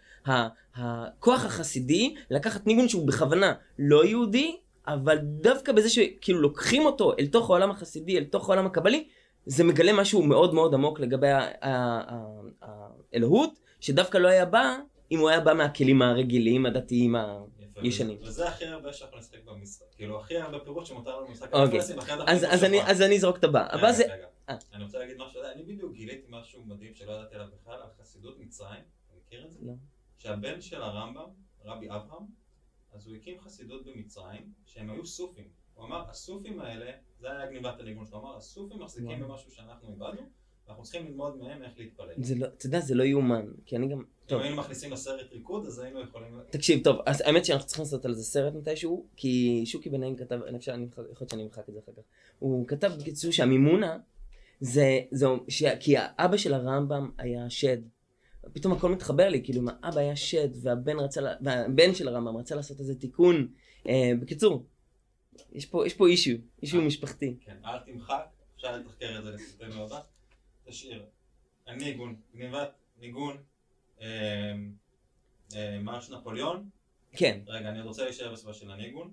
הכוח 0.76 1.44
החסידי 1.44 2.14
לקחת 2.30 2.66
ניגון 2.66 2.88
שהוא 2.88 3.06
בכוונה 3.06 3.52
לא 3.78 4.04
יהודי, 4.04 4.56
אבל 4.87 5.18
דווקא 5.22 5.72
בזה 5.72 5.90
שכאילו 5.90 6.40
לוקחים 6.40 6.87
אותו 6.87 7.12
אל 7.18 7.26
תוך 7.26 7.50
העולם 7.50 7.70
החסידי, 7.70 8.18
אל 8.18 8.24
תוך 8.24 8.48
העולם 8.48 8.66
הקבלי, 8.66 9.09
זה 9.46 9.64
מגלה 9.64 9.92
משהו 9.92 10.22
מאוד 10.22 10.54
מאוד 10.54 10.74
עמוק 10.74 11.00
לגבי 11.00 11.28
האלוהות, 13.12 13.50
שדווקא 13.80 14.18
לא 14.18 14.28
היה 14.28 14.44
בא 14.44 14.76
אם 15.12 15.18
הוא 15.18 15.28
היה 15.28 15.40
בא 15.40 15.54
מהכלים 15.54 16.02
הרגילים, 16.02 16.66
הדתיים 16.66 17.14
הישנים. 17.76 18.18
וזה 18.20 18.48
הכי 18.48 18.64
הרבה 18.66 18.92
שאנחנו 18.92 19.18
נשחק 19.18 19.44
במשחק, 19.44 19.86
כאילו 19.96 20.20
הכי 20.20 20.36
הרבה 20.38 20.58
פירוט 20.60 20.86
שמותר 20.86 21.16
לנו 21.16 21.26
במשחק 21.26 21.52
אוקיי. 21.52 21.80
אז 22.86 23.02
אני 23.02 23.16
אזרוק 23.16 23.38
את 23.38 23.44
הבא. 23.44 23.66
הבא 23.70 23.92
זה... 23.92 24.04
אה. 24.48 24.56
אני 24.72 24.84
רוצה 24.84 24.98
להגיד 24.98 25.16
משהו, 25.18 25.40
אני 25.54 25.62
בדיוק 25.62 25.92
גיליתי 25.92 26.26
משהו 26.28 26.64
מדהים 26.64 26.94
שלא 26.94 27.12
ידעתי 27.12 27.34
עליו 27.34 27.48
בכלל, 27.60 27.82
על 27.82 27.88
חסידות 28.00 28.38
מצרים, 28.38 28.82
אתה 29.06 29.14
מכיר 29.16 29.46
את 29.46 29.52
זה? 29.52 29.58
לא. 29.62 29.72
שהבן 30.18 30.60
של 30.60 30.82
הרמב"ם, 30.82 31.28
רבי 31.64 31.90
אברהם, 31.90 32.26
אז 32.92 33.06
הוא 33.06 33.16
הקים 33.16 33.40
חסידות 33.40 33.86
במצרים, 33.86 34.52
שהם 34.66 34.90
היו 34.90 35.06
סופים. 35.06 35.48
הוא 35.74 35.84
אמר, 35.84 36.10
הסופים 36.10 36.60
האלה, 36.60 36.92
זה 37.18 37.30
היה 37.30 37.46
גניבת 37.46 37.80
הניגון 37.80 38.06
שלו, 38.06 38.18
הוא 38.18 38.28
אמר, 38.28 38.36
הסופים 38.36 38.82
מחזיקים 38.82 39.20
במשהו 39.20 39.50
שאנחנו 39.50 39.88
איבדנו, 39.88 40.22
ואנחנו 40.66 40.85
צריכים 40.85 41.07
ללמוד 41.07 41.37
מהם 41.37 41.62
איך 41.62 41.72
להתפלל. 41.79 42.14
לא, 42.37 42.46
אתה 42.46 42.66
יודע, 42.66 42.81
זה 42.81 42.94
לא 42.94 43.05
יאומן, 43.05 43.46
כי 43.66 43.76
אני 43.76 43.88
גם... 43.88 44.02
אם 44.33 44.38
היינו 44.38 44.57
מכניסים 44.57 44.92
לסרט 44.92 45.33
ריקוד, 45.33 45.66
אז 45.66 45.79
היינו 45.79 46.00
יכולים... 46.00 46.40
תקשיב, 46.50 46.85
טוב, 46.85 46.96
אז 47.07 47.20
האמת 47.20 47.44
שאנחנו 47.44 47.66
צריכים 47.66 47.85
לעשות 47.85 48.05
על 48.05 48.14
זה 48.14 48.24
סרט 48.24 48.55
מתישהו, 48.55 49.07
כי 49.16 49.62
שוקי 49.66 49.90
בנאים 49.90 50.16
כתב, 50.16 50.40
אני 50.48 50.59
חושב, 50.59 50.72
יכול 50.90 51.05
להיות 51.05 51.31
שאני 51.31 51.42
אמחק 51.42 51.68
את 51.68 51.74
זה 51.74 51.81
אחר 51.85 51.92
כך, 51.92 52.02
הוא 52.38 52.66
כתב 52.66 52.92
בקיצור 53.00 53.33
שהמימונה, 53.33 53.98
זה, 54.61 55.00
זה, 55.11 55.26
כי 55.81 55.94
האבא 55.98 56.37
של 56.37 56.55
הרמב"ם 56.55 57.11
היה 57.18 57.50
שד. 57.50 57.79
פתאום 58.52 58.72
הכל 58.72 58.92
מתחבר 58.92 59.29
לי, 59.29 59.44
כאילו 59.44 59.61
אם 59.61 59.68
האבא 59.68 60.00
היה 60.00 60.16
שד 60.16 60.48
והבן, 60.62 60.98
רצה, 60.98 61.20
והבן 61.40 61.94
של 61.94 62.09
הרמב"ם 62.09 62.37
רצה 62.37 62.55
לעשות 62.55 62.81
איזה 62.81 62.94
תיקון. 62.94 63.48
אה, 63.88 64.12
בקיצור, 64.20 64.66
יש 65.52 65.66
פה, 65.66 65.87
יש 65.87 65.94
פה 65.94 66.07
אישיו, 66.07 66.37
אישיו 66.62 66.83
משפחתי. 66.83 67.37
כן, 67.40 67.57
אל 67.64 67.79
תמחק, 67.79 68.26
אפשר 68.57 68.76
לתחקר 68.76 69.18
את 69.18 69.24
זה 69.24 69.31
לסרטנו 69.31 69.85
הבא. 69.85 70.00
תשאיר. 70.66 71.07
הניגון, 71.66 72.16
גניבת 72.35 72.70
ניגון, 72.98 73.37
אה, 74.00 74.07
אה, 75.55 75.79
מרש 75.81 76.11
נפוליאון. 76.11 76.68
כן. 77.12 77.40
רגע, 77.46 77.68
אני 77.68 77.81
רוצה 77.81 78.05
להישאר 78.05 78.33
בסביבה 78.33 78.55
של 78.55 78.70
הניגון, 78.70 79.11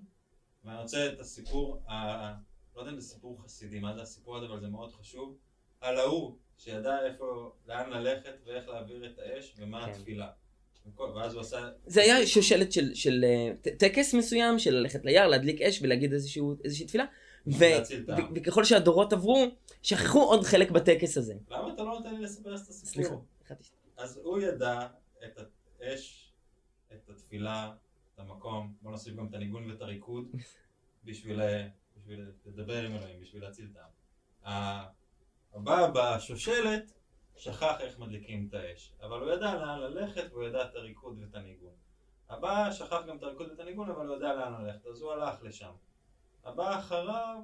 ואני 0.64 0.82
רוצה 0.82 1.12
את 1.12 1.20
הסיפור, 1.20 1.82
ה... 1.88 2.34
לא 2.76 2.80
יודע 2.80 2.90
אם 2.92 3.00
זה 3.00 3.08
סיפור 3.08 3.42
חסידי, 3.44 3.80
מה 3.80 3.94
זה 3.94 4.02
הסיפור 4.02 4.36
הזה, 4.36 4.46
אבל 4.46 4.60
זה 4.60 4.68
מאוד 4.68 4.92
חשוב, 4.92 5.36
על 5.80 5.98
ההוא 5.98 6.36
שידע 6.58 7.06
איפה, 7.06 7.52
לאן 7.66 7.90
ללכת 7.90 8.34
ואיך 8.46 8.68
להעביר 8.68 9.06
את 9.06 9.18
האש 9.18 9.54
ומה 9.58 9.86
כן. 9.86 9.90
התפילה. 9.90 10.30
ואז 10.98 11.34
הוא 11.34 11.40
עשה... 11.40 11.68
זה 11.86 12.02
היה 12.02 12.26
שושלת 12.26 12.72
של, 12.72 12.94
של 12.94 13.24
uh, 13.24 13.70
טקס 13.78 14.14
מסוים, 14.14 14.58
של 14.58 14.74
ללכת 14.74 15.04
ליער, 15.04 15.26
להדליק 15.26 15.62
אש 15.62 15.82
ולהגיד 15.82 16.12
איזשהו, 16.12 16.54
איזושהי 16.64 16.86
תפילה. 16.86 17.04
וככל 18.34 18.64
שהדורות 18.64 19.12
עברו, 19.12 19.46
שכחו 19.82 20.22
עוד 20.22 20.44
חלק 20.44 20.70
בטקס 20.70 21.16
הזה. 21.16 21.34
למה 21.50 21.72
אתה 21.72 21.82
לא 21.82 21.92
נותן 21.98 22.14
לי 22.14 22.22
לספר 22.22 22.54
את 22.54 22.60
הסיפור? 22.60 23.24
סליחה, 23.42 23.54
אז 23.96 24.16
הוא 24.16 24.38
ידע 24.38 24.88
את 25.24 25.38
האש, 25.80 26.32
את 26.92 27.10
התפילה, 27.10 27.72
את 28.14 28.18
המקום, 28.18 28.74
בוא 28.82 28.90
נוסיף 28.90 29.14
גם 29.14 29.26
את 29.26 29.34
הניגון 29.34 29.70
ואת 29.70 29.80
הריקוד, 29.80 30.28
בשביל, 31.04 31.40
בשביל 31.96 32.30
לדבר 32.46 32.82
עם 32.82 32.96
אלוהים, 32.96 33.20
בשביל 33.20 33.42
להציל 33.42 33.68
את 33.72 33.76
העם. 34.44 34.86
הבא 35.54 35.90
בשושלת 35.94 36.92
שכח 37.36 37.76
איך 37.80 37.98
מדליקים 37.98 38.46
את 38.48 38.54
האש, 38.54 38.92
אבל 39.02 39.20
הוא 39.20 39.30
ידע 39.30 39.54
לאן 39.54 39.80
ללכת 39.80 40.24
והוא 40.30 40.44
ידע 40.44 40.64
את 40.64 40.74
הריקוד 40.74 41.18
ואת 41.20 41.34
הניגון. 41.34 41.74
הבא 42.28 42.70
שכח 42.72 43.00
גם 43.08 43.16
את 43.16 43.22
הריקוד 43.22 43.50
ואת 43.50 43.60
הניגון 43.60 43.90
אבל 43.90 44.06
הוא 44.06 44.16
ידע 44.16 44.34
לאן 44.34 44.64
ללכת, 44.64 44.86
אז 44.86 45.00
הוא 45.00 45.12
הלך 45.12 45.42
לשם. 45.42 45.72
הבא 46.44 46.78
אחריו 46.78 47.36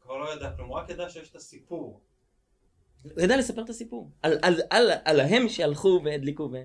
כבר 0.00 0.16
לא 0.16 0.34
ידע 0.34 0.50
כלום, 0.56 0.72
רק 0.72 0.90
ידע 0.90 1.10
שיש 1.10 1.30
את 1.30 1.36
הסיפור. 1.36 2.00
הוא 3.02 3.22
ידע 3.22 3.36
לספר 3.36 3.62
את 3.62 3.70
הסיפור, 3.70 4.10
על, 4.22 4.38
על, 4.42 4.60
על, 4.70 4.90
על 5.04 5.20
ההם 5.20 5.48
שהלכו 5.48 6.00
והדליקו 6.04 6.48
ו... 6.52 6.56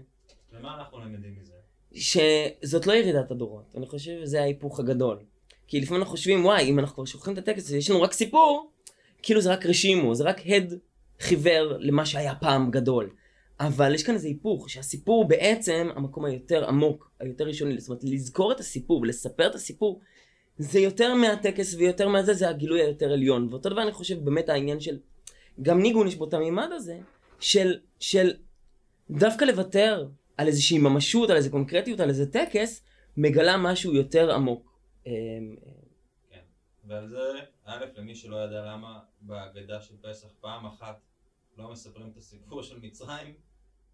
ומה 0.52 0.76
אנחנו 0.76 1.00
למדים 1.00 1.36
מזה? 1.42 1.54
שזאת 1.94 2.88
לא 2.88 2.94
ירידת 2.94 3.32
הדורות, 3.32 3.74
אני 3.78 3.86
חושב 3.86 4.12
שזה 4.26 4.42
ההיפוך 4.42 4.80
הגדול. 4.80 5.20
כי 5.68 5.80
לפעמים 5.80 6.02
אנחנו 6.02 6.18
חושבים, 6.18 6.46
וואי, 6.46 6.70
אם 6.70 6.80
אנחנו 6.80 6.96
כבר 6.96 7.06
שוכחים 7.06 7.34
את 7.34 7.38
הטקסט, 7.38 7.72
יש 7.72 7.90
לנו 7.90 8.02
רק 8.02 8.14
סיפור, 8.14 8.72
כאילו 9.22 9.42
זה 9.42 9.54
רק 9.54 9.66
רשימו, 9.66 10.16
זה 10.16 10.24
רק 10.24 10.42
הד 10.46 10.74
חיוור 11.20 11.74
למה 11.80 12.06
שהיה 12.06 12.36
פעם 12.36 12.72
גדול. 12.72 13.10
אבל 13.60 13.96
יש 13.96 14.04
כאן 14.04 14.14
איזה 14.14 14.28
היפוך, 14.28 14.70
שהסיפור 14.70 15.28
בעצם 15.28 15.90
המקום 15.96 16.26
היותר 16.26 16.68
עמוק, 16.68 17.12
היותר 17.20 17.44
ראשוני, 17.44 17.80
זאת 17.80 17.90
אומרת 17.90 18.04
לזכור 18.04 18.52
את 18.52 18.60
הסיפור 18.60 19.02
ולספר 19.02 19.48
את 19.48 19.56
הסיפור, 19.56 20.00
זה 20.58 20.80
יותר 20.80 21.16
מהטקס 21.16 21.74
ויותר 21.74 22.08
מהזה, 22.08 22.34
זה 22.34 22.50
הגילוי 22.50 22.82
היותר 22.82 23.14
עליון. 23.14 23.48
ואותו 23.50 23.70
דבר 23.70 23.84
אני 23.84 23.92
חושב 23.92 24.26
באמת 24.26 24.50
העניין 24.50 24.80
של, 24.80 25.00
גם 25.62 25.82
ניגון 25.82 26.08
יש 26.08 26.16
בו 26.16 26.28
את 26.28 26.34
המימד 26.34 26.70
הזה, 26.72 27.00
של, 27.40 27.80
של 28.00 28.34
דווקא 29.10 29.46
לוותר 29.46 30.08
על 30.38 30.48
איזושהי 30.48 30.78
ממשות, 30.78 31.30
על 31.30 31.36
איזו 31.36 31.52
קונקרטיות, 31.52 32.00
על 32.00 32.10
איזה 32.10 32.32
טקס, 32.32 32.84
מגלה 33.18 33.58
משהו 33.58 33.94
יותר 33.94 34.32
עמוק. 34.32 34.78
אמ, 35.06 35.12
כן, 36.30 36.42
ועל 36.84 37.10
זה, 37.10 37.40
א', 37.66 37.86
למי 37.96 38.16
שלא 38.16 38.36
ידע 38.36 38.62
למה 38.66 39.00
בהגדה 39.22 39.82
של 39.82 39.96
פסח 40.02 40.28
פעם 40.42 40.66
אחת 40.66 41.00
לא 41.58 41.72
מספרים 41.72 42.10
את 42.12 42.18
הסיפור 42.18 42.64
של 42.64 42.80
מצרים, 42.80 43.34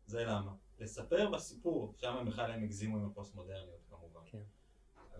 זה 0.05 0.23
למה. 0.23 0.51
לספר 0.79 1.29
בסיפור, 1.29 1.93
שם 1.97 2.25
בכלל 2.27 2.51
הם 2.51 2.63
הגזימו 2.63 2.97
עם 2.97 3.05
הפוסט 3.05 3.35
מודרניות 3.35 3.83
כמובן. 3.86 3.86
כן. 3.86 3.86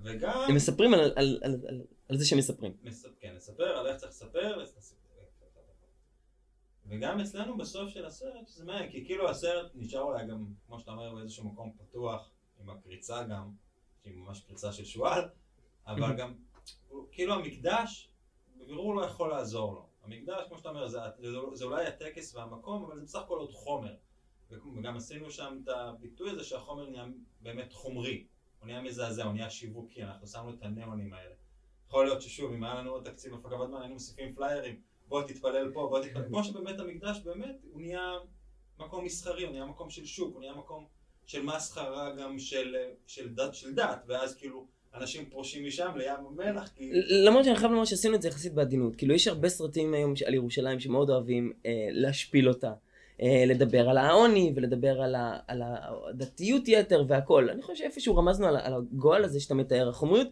וגם... 0.03 0.39
הם 0.49 0.55
מספרים 0.55 0.93
על, 0.93 0.99
על, 0.99 1.39
על, 1.43 1.55
על, 1.67 1.81
על 2.09 2.17
זה 2.17 2.25
שמספרים. 2.25 2.73
מס... 2.83 3.05
כן, 3.19 3.33
לספר 3.35 3.77
על 3.77 3.87
איך 3.87 3.97
צריך 3.97 4.11
לספר, 4.11 4.57
לס... 4.57 4.97
וגם 6.89 7.19
אצלנו 7.19 7.57
בסוף 7.57 7.89
של 7.89 8.05
הסרט, 8.05 8.47
שזה 8.47 8.65
מעניין, 8.65 8.91
כי 8.91 9.05
כאילו 9.05 9.29
הסרט 9.29 9.71
נשאר 9.75 10.01
אולי 10.01 10.27
גם, 10.27 10.53
כמו 10.67 10.79
שאתה 10.79 10.91
אומר, 10.91 11.15
באיזשהו 11.15 11.45
מקום 11.45 11.71
פתוח, 11.77 12.31
עם 12.59 12.69
הקריצה 12.69 13.23
גם, 13.23 13.51
שהיא 14.03 14.17
ממש 14.17 14.41
קריצה 14.41 14.71
של 14.71 14.85
שועל, 14.85 15.29
אבל 15.87 16.17
גם, 16.17 16.33
כאילו 17.11 17.33
המקדש, 17.33 18.09
בבירור 18.55 18.95
לא 18.95 19.05
יכול 19.05 19.29
לעזור 19.29 19.73
לו. 19.73 19.87
המקדש, 20.03 20.47
כמו 20.47 20.57
שאתה 20.57 20.69
אומר, 20.69 20.87
זה, 20.87 20.99
זה, 21.19 21.27
זה 21.53 21.65
אולי 21.65 21.85
הטקס 21.85 22.35
והמקום, 22.35 22.83
אבל 22.83 22.95
זה 22.95 23.01
בסך 23.01 23.19
הכל 23.19 23.37
עוד 23.37 23.51
חומר. 23.53 23.95
וגם 24.49 24.97
עשינו 24.97 25.31
שם 25.31 25.59
את 25.63 25.67
הביטוי 25.67 26.29
הזה 26.29 26.43
שהחומר 26.43 26.89
נהיה 26.89 27.05
באמת 27.41 27.73
חומרי. 27.73 28.27
הוא 28.59 28.67
נהיה 28.67 28.81
מזעזע, 28.81 29.23
הוא 29.23 29.33
נהיה 29.33 29.49
שיווקי, 29.49 30.03
אנחנו 30.03 30.27
שמנו 30.27 30.53
את 30.53 30.61
הניאונים 30.61 31.13
האלה. 31.13 31.35
יכול 31.87 32.05
להיות 32.05 32.21
ששוב, 32.21 32.53
אם 32.53 32.63
היה 32.63 32.75
לנו 32.75 32.91
עוד 32.91 33.09
תקציב 33.09 33.33
הפקה 33.33 33.57
בזמן, 33.57 33.79
היינו 33.79 33.93
מוסיפים 33.93 34.35
פליירים, 34.35 34.81
בוא 35.07 35.23
תתפלל 35.23 35.71
פה, 35.73 35.87
בוא 35.89 36.03
תתפלל, 36.03 36.25
כמו 36.27 36.43
שבאמת 36.43 36.79
המקדש 36.79 37.19
באמת, 37.19 37.55
הוא 37.71 37.81
נהיה 37.81 38.13
מקום 38.79 39.05
מסחרי, 39.05 39.43
הוא 39.43 39.51
נהיה 39.51 39.65
מקום 39.65 39.89
של 39.89 40.05
שוק, 40.05 40.33
הוא 40.33 40.39
נהיה 40.39 40.53
מקום 40.53 40.85
של 41.25 41.43
מסחרה 41.43 42.15
גם 42.15 42.39
של, 42.39 42.75
של, 43.07 43.33
דת, 43.33 43.53
של 43.55 43.73
דת, 43.73 44.03
ואז 44.07 44.35
כאילו 44.35 44.67
אנשים 44.93 45.29
פרושים 45.29 45.65
משם 45.67 45.91
לים 45.95 46.25
המלח, 46.27 46.69
כי... 46.75 46.91
למרות 47.25 47.45
שאני 47.45 47.55
חייב 47.55 47.71
לומר 47.71 47.85
שעשינו 47.85 48.15
את 48.15 48.21
זה 48.21 48.27
יחסית 48.27 48.53
בעדינות, 48.53 48.95
כאילו 48.95 49.13
יש 49.13 49.27
הרבה 49.27 49.49
סרטים 49.49 49.93
היום 49.93 50.13
על 50.25 50.33
ירושלים 50.33 50.79
שמאוד 50.79 51.09
אוהבים 51.09 51.53
אה, 51.65 51.87
להשפיל 51.91 52.49
אותה. 52.49 52.73
אה, 53.21 53.43
לדבר 53.47 53.89
על 53.89 53.97
העוני 53.97 54.53
ולדבר 54.55 55.01
על, 55.01 55.15
ה, 55.15 55.39
על 55.47 55.61
הדתיות 55.65 56.67
יתר 56.67 57.03
והכל. 57.07 57.49
אני 57.49 57.61
חושב 57.61 57.75
שאיפשהו 57.75 58.15
רמזנו 58.15 58.47
על, 58.47 58.57
על 58.57 58.73
הגועל 58.73 59.23
הזה 59.23 59.39
שאתה 59.39 59.53
מתאר, 59.53 59.89
החומריות, 59.89 60.27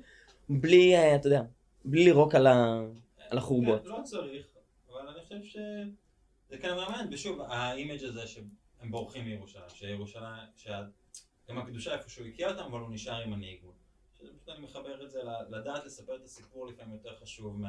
בלי, 0.50 0.96
אה, 0.96 1.16
אתה 1.16 1.28
יודע, 1.28 1.42
בלי 1.86 2.04
לירוק 2.04 2.36
על, 2.36 2.48
ה, 2.48 2.82
על 3.30 3.38
החורבות. 3.38 3.86
לא 3.86 4.00
צריך, 4.04 4.46
אבל 4.90 5.08
אני 5.08 5.22
חושב 5.24 5.44
שזה 5.44 6.58
כן 6.62 6.76
מעניין, 6.76 7.14
ושוב, 7.14 7.42
האימג' 7.42 8.04
הזה 8.04 8.28
שהם 8.28 8.92
בורחים 8.92 9.26
מירושלים, 9.26 9.70
שירושלים, 9.70 10.48
שגם 10.58 11.58
הקדושה 11.58 11.94
איפשהו 11.94 12.26
הקיע 12.26 12.52
אותם, 12.52 12.64
אבל 12.64 12.80
הוא 12.80 12.90
נשאר 12.90 13.22
עם 13.22 13.34
הניגון. 13.34 13.74
פשוט 14.18 14.50
אני 14.50 14.60
מחבר 14.60 15.06
את 15.06 15.12
זה 15.12 15.20
לדעת 15.50 15.86
לספר 15.86 16.16
את 16.16 16.24
הסיפור 16.24 16.68
לפעמים 16.68 16.94
יותר 16.94 17.16
חשוב 17.22 17.62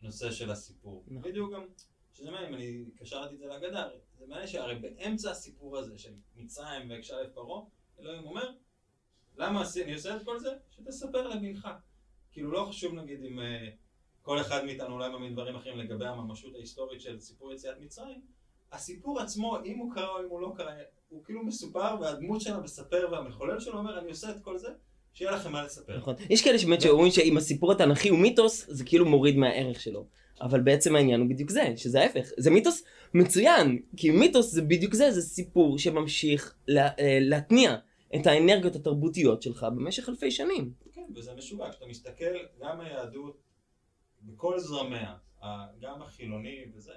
מהנושא 0.00 0.30
של 0.30 0.50
הסיפור. 0.50 1.04
נכון. 1.06 1.30
בדיוק 1.30 1.52
גם... 1.52 1.64
שזה 2.14 2.30
מעניין, 2.30 2.54
אני 2.54 2.84
קשרתי 2.96 3.34
את 3.34 3.38
זה 3.38 3.46
להגדה, 3.46 3.88
זה 4.18 4.26
מעניין 4.26 4.48
שהרי 4.48 4.74
באמצע 4.74 5.30
הסיפור 5.30 5.78
הזה 5.78 5.98
של 5.98 6.12
מצרים 6.36 6.90
והקשה 6.90 7.20
לב 7.20 7.30
פרעה, 7.34 7.62
אלוהים 8.00 8.24
אומר, 8.24 8.50
למה 9.36 9.62
אני 9.82 9.94
עושה 9.94 10.16
את 10.16 10.24
כל 10.24 10.38
זה? 10.38 10.50
שתספר 10.70 11.28
לבנך. 11.28 11.68
כאילו 12.32 12.50
לא 12.50 12.66
חשוב 12.68 12.94
נגיד 12.94 13.24
אם 13.24 13.38
uh, 13.38 13.42
כל 14.22 14.40
אחד 14.40 14.64
מאיתנו 14.64 14.94
אולי 14.94 15.08
מאמין 15.08 15.32
דברים 15.32 15.56
אחרים 15.56 15.78
לגבי 15.78 16.06
הממשות 16.06 16.54
ההיסטורית 16.54 17.00
של 17.00 17.20
סיפור 17.20 17.52
יציאת 17.52 17.80
מצרים, 17.80 18.20
הסיפור 18.72 19.20
עצמו, 19.20 19.58
אם 19.64 19.78
הוא 19.78 19.92
קרה 19.94 20.08
או 20.08 20.20
אם 20.20 20.28
הוא 20.28 20.40
לא 20.40 20.52
קרה, 20.56 20.72
הוא 21.08 21.24
כאילו 21.24 21.44
מסופר 21.44 21.96
והדמות 22.00 22.40
שלה 22.40 22.60
מספר 22.60 23.08
והמחולל 23.12 23.60
שלו 23.60 23.78
אומר, 23.78 23.98
אני 23.98 24.08
עושה 24.08 24.30
את 24.30 24.40
כל 24.42 24.58
זה, 24.58 24.68
שיהיה 25.12 25.30
לכם 25.30 25.52
מה 25.52 25.64
לספר. 25.64 25.96
נכון. 25.98 26.14
יש 26.30 26.44
כאלה 26.44 26.58
שבאמת 26.58 26.80
שאומרים 26.80 27.10
שאם 27.10 27.36
הסיפור 27.36 27.72
התנ"כי 27.72 28.08
הוא 28.08 28.18
מיתוס, 28.18 28.66
זה 28.68 28.84
כאילו 28.84 29.06
מוריד 29.06 29.36
מהערך 29.36 29.80
שלו. 29.80 30.06
אבל 30.40 30.60
בעצם 30.60 30.96
העניין 30.96 31.20
הוא 31.20 31.28
בדיוק 31.28 31.50
זה, 31.50 31.72
שזה 31.76 32.00
ההפך. 32.00 32.28
זה 32.38 32.50
מיתוס 32.50 32.84
מצוין, 33.14 33.82
כי 33.96 34.10
מיתוס 34.10 34.52
זה 34.52 34.62
בדיוק 34.62 34.94
זה, 34.94 35.10
זה 35.10 35.22
סיפור 35.22 35.78
שממשיך 35.78 36.54
לה, 36.68 36.88
אה, 36.98 37.18
להתניע 37.20 37.76
את 38.16 38.26
האנרגיות 38.26 38.76
התרבותיות 38.76 39.42
שלך 39.42 39.66
במשך 39.76 40.08
אלפי 40.08 40.30
שנים. 40.30 40.72
כן, 40.92 41.04
וזה 41.14 41.34
משוגע, 41.34 41.70
כשאתה 41.70 41.86
מסתכל, 41.86 42.36
גם 42.60 42.80
היהדות, 42.80 43.40
בכל 44.22 44.58
זרמיה, 44.58 45.14
גם 45.80 46.02
החילוני 46.02 46.64
וזה, 46.74 46.92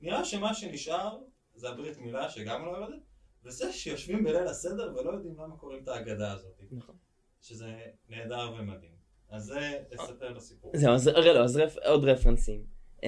נראה 0.00 0.24
שמה 0.24 0.54
שנשאר 0.54 1.18
זה 1.54 1.68
הברית 1.68 1.98
מילה 1.98 2.30
שגם 2.30 2.64
לא 2.64 2.78
עובדת, 2.78 3.02
וזה 3.44 3.72
שיושבים 3.72 4.24
בליל 4.24 4.46
הסדר 4.46 4.94
ולא 4.96 5.10
יודעים 5.10 5.34
למה 5.38 5.56
קוראים 5.56 5.82
את 5.82 5.88
ההגדה 5.88 6.32
הזאת. 6.32 6.60
נכון. 6.70 6.96
שזה 7.40 7.78
נהדר 8.08 8.54
ומדהים. 8.58 9.01
אז 9.32 9.44
זה 9.44 9.72
תספר 9.90 10.32
לסיפור. 10.32 10.70
זהו, 10.74 10.94
אז 10.94 11.08
לא, 11.08 11.44
אז 11.44 11.56
רפ, 11.56 11.76
עוד 11.86 12.04
רפרנסים. 12.04 12.60
Um, 13.00 13.04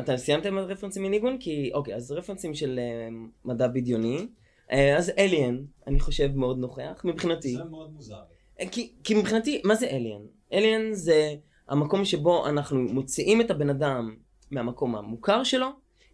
אתה 0.00 0.16
סיימת 0.16 0.46
עם 0.46 0.58
הרפרנסים 0.58 1.02
מניגון? 1.02 1.36
כי, 1.40 1.70
אוקיי, 1.74 1.94
אז 1.94 2.12
רפרנסים 2.12 2.54
של 2.54 2.80
um, 2.80 3.14
מדע 3.44 3.68
בדיוני. 3.68 4.26
Uh, 4.70 4.74
אז 4.98 5.12
אליאן, 5.18 5.64
אני 5.86 6.00
חושב 6.00 6.30
מאוד 6.34 6.58
נוכח, 6.58 7.02
מבחינתי. 7.04 7.56
זה 7.56 7.64
מאוד 7.64 7.92
מוזר. 7.92 8.22
Uh, 8.60 8.68
כי, 8.70 8.92
כי 9.04 9.14
מבחינתי, 9.14 9.62
מה 9.64 9.74
זה 9.74 9.86
אליאן? 9.86 10.22
אליאן 10.52 10.92
זה 10.92 11.34
המקום 11.68 12.04
שבו 12.04 12.48
אנחנו 12.48 12.80
מוציאים 12.80 13.40
את 13.40 13.50
הבן 13.50 13.70
אדם 13.70 14.16
מהמקום 14.50 14.96
המוכר 14.96 15.44
שלו, 15.44 15.68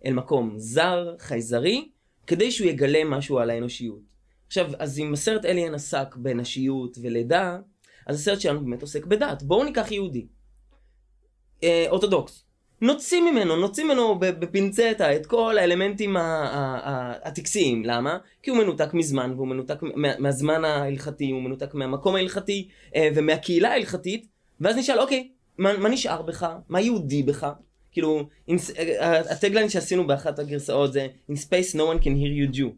אל 0.04 0.12
מקום 0.12 0.54
זר, 0.56 1.14
חייזרי, 1.18 1.88
כדי 2.26 2.50
שהוא 2.50 2.68
יגלה 2.68 3.04
משהו 3.04 3.38
על 3.38 3.50
האנושיות. 3.50 4.00
עכשיו, 4.46 4.70
אז 4.78 4.98
אם 4.98 5.12
הסרט 5.12 5.44
אליאן 5.44 5.74
עסק 5.74 6.16
בנשיות 6.16 6.98
ולידה, 7.02 7.58
אז 8.10 8.20
הסרט 8.20 8.40
שלנו 8.40 8.60
באמת 8.60 8.82
עוסק 8.82 9.06
בדת. 9.06 9.42
בואו 9.42 9.64
ניקח 9.64 9.90
יהודי. 9.90 10.26
אה, 11.62 11.86
אורתודוקס. 11.88 12.44
נוציא 12.80 13.20
ממנו, 13.20 13.56
נוציא 13.56 13.84
ממנו 13.84 14.18
בפינצטה 14.18 15.16
את 15.16 15.26
כל 15.26 15.58
האלמנטים 15.58 16.16
הטקסיים. 17.22 17.84
למה? 17.84 18.18
כי 18.42 18.50
הוא 18.50 18.58
מנותק 18.58 18.94
מזמן, 18.94 19.32
והוא 19.36 19.48
מנותק 19.48 19.78
מהזמן 19.94 20.64
ההלכתי, 20.64 21.30
הוא 21.30 21.42
מנותק 21.42 21.74
מהמקום 21.74 22.16
ההלכתי 22.16 22.68
אה, 22.96 23.08
ומהקהילה 23.14 23.70
ההלכתית, 23.70 24.26
ואז 24.60 24.76
נשאל, 24.76 25.00
אוקיי, 25.00 25.28
מה, 25.58 25.78
מה 25.78 25.88
נשאר 25.88 26.22
בך? 26.22 26.48
מה 26.68 26.80
יהודי 26.80 27.22
בך? 27.22 27.46
כאילו, 27.92 28.28
אה, 28.78 29.20
הטגליין 29.20 29.68
שעשינו 29.68 30.06
באחת 30.06 30.38
הגרסאות 30.38 30.92
זה 30.92 31.06
In 31.30 31.34
space 31.34 31.74
no 31.74 31.80
one 31.80 32.04
can 32.04 32.06
hear 32.06 32.52
you 32.52 32.56
Jew. 32.56 32.70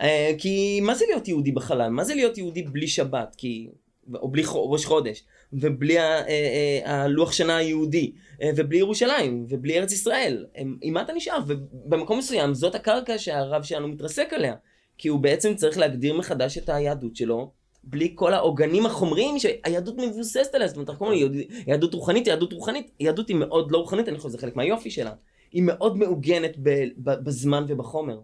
Uh, 0.00 0.04
כי 0.38 0.80
מה 0.80 0.94
זה 0.94 1.04
להיות 1.08 1.28
יהודי 1.28 1.52
בחלל? 1.52 1.88
מה 1.88 2.04
זה 2.04 2.14
להיות 2.14 2.38
יהודי 2.38 2.62
בלי 2.62 2.88
שבת? 2.88 3.34
כי 3.38 3.68
או 4.14 4.28
בלי 4.28 4.42
ראש 4.54 4.84
חודש, 4.84 5.24
ובלי 5.52 5.98
אה, 5.98 6.28
אה, 6.28 7.02
הלוח 7.02 7.32
שנה 7.32 7.56
היהודי, 7.56 8.12
אה, 8.42 8.50
ובלי 8.56 8.78
ירושלים, 8.78 9.46
ובלי 9.48 9.78
ארץ 9.78 9.92
ישראל. 9.92 10.46
עם 10.80 10.94
מה 10.94 11.02
אתה 11.02 11.12
נשאר? 11.12 11.38
ובמקום 11.46 12.18
מסוים 12.18 12.54
זאת 12.54 12.74
הקרקע 12.74 13.18
שהרב 13.18 13.62
שלנו 13.62 13.88
מתרסק 13.88 14.32
עליה. 14.32 14.54
כי 14.98 15.08
הוא 15.08 15.20
בעצם 15.20 15.54
צריך 15.54 15.78
להגדיר 15.78 16.14
מחדש 16.14 16.58
את 16.58 16.68
היהדות 16.68 17.16
שלו, 17.16 17.50
בלי 17.84 18.12
כל 18.14 18.34
העוגנים 18.34 18.86
החומריים 18.86 19.38
שהיהדות 19.38 19.96
מבוססת 19.98 20.54
עליה. 20.54 20.68
זאת 20.68 20.76
אומרת, 20.76 20.90
אנחנו 20.90 21.06
קוראים 21.06 21.32
יהדות 21.66 21.94
רוחנית, 21.94 22.26
יהדות 22.26 22.52
רוחנית, 22.52 22.90
יהדות 23.00 23.28
היא 23.28 23.36
מאוד 23.36 23.72
לא 23.72 23.78
רוחנית, 23.78 24.08
אני 24.08 24.16
חושב 24.16 24.28
שזה 24.28 24.38
חלק 24.38 24.56
מהיופי 24.56 24.90
שלה. 24.90 25.12
היא 25.52 25.62
מאוד 25.62 25.96
מעוגנת 25.96 26.56
בזמן 26.98 27.64
ובחומר. 27.68 28.20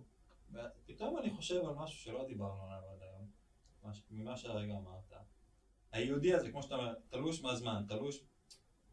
פתאום 0.87 1.19
אני 1.19 1.31
חושב 1.31 1.55
על 1.55 1.75
משהו 1.77 1.99
שלא 1.99 2.25
דיברנו 2.29 2.63
עליו 2.65 2.79
עד 2.93 3.03
היום, 3.03 3.27
ממה 4.11 4.37
שהרגע 4.37 4.73
אמרת. 4.73 5.07
היהודי 5.97 6.35
הזה, 6.35 6.51
כמו 6.51 6.63
שאתה 6.63 6.75
אומר, 6.75 6.95
תלוש 7.09 7.43
מהזמן, 7.43 7.85
תלוש, 7.89 8.25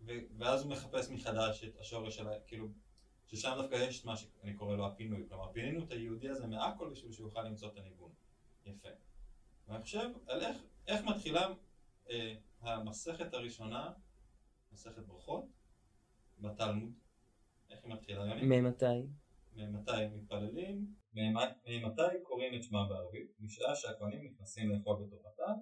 ו- 0.01 0.19
ואז 0.37 0.61
הוא 0.61 0.71
מחפש 0.71 1.09
מחדש 1.09 1.63
את 1.63 1.77
השורש 1.79 2.15
של 2.15 2.27
ה... 2.27 2.31
כאילו, 2.47 2.67
ששם 3.27 3.53
דווקא 3.57 3.75
יש 3.75 3.99
את 3.99 4.05
מה 4.05 4.17
שאני 4.17 4.53
קורא 4.53 4.75
לו 4.75 4.85
הפינוי, 4.85 5.25
כלומר 5.29 5.51
פינינו 5.51 5.83
את 5.83 5.91
היהודי 5.91 6.29
הזה 6.29 6.47
מהכל 6.47 6.89
בשביל 6.89 7.11
שהוא 7.11 7.27
יוכל 7.27 7.43
למצוא 7.43 7.71
את 7.71 7.77
הניגון. 7.77 8.11
יפה. 8.65 8.89
ואני 9.67 9.83
חושב 9.83 10.09
על 10.27 10.41
איך, 10.41 10.57
איך 10.87 11.05
מתחילה 11.05 11.53
אה, 12.09 12.35
המסכת 12.61 13.33
הראשונה, 13.33 13.91
מסכת 14.71 15.05
ברכות, 15.07 15.45
בתלמוד. 16.39 16.93
איך 17.69 17.79
היא 17.83 17.93
מתחילה, 17.93 18.25
יוני? 18.25 18.59
ממתי? 18.59 18.85
ממתי 19.55 20.07
מתפללים, 20.15 20.93
ממתי 21.13 22.01
קוראים 22.23 22.55
את 22.55 22.63
שמה 22.63 22.88
בערבית, 22.89 23.32
משעה 23.39 23.75
שהכהנים 23.75 24.23
נכנסים 24.23 24.69
לאכול 24.69 25.05
בתורתם, 25.05 25.53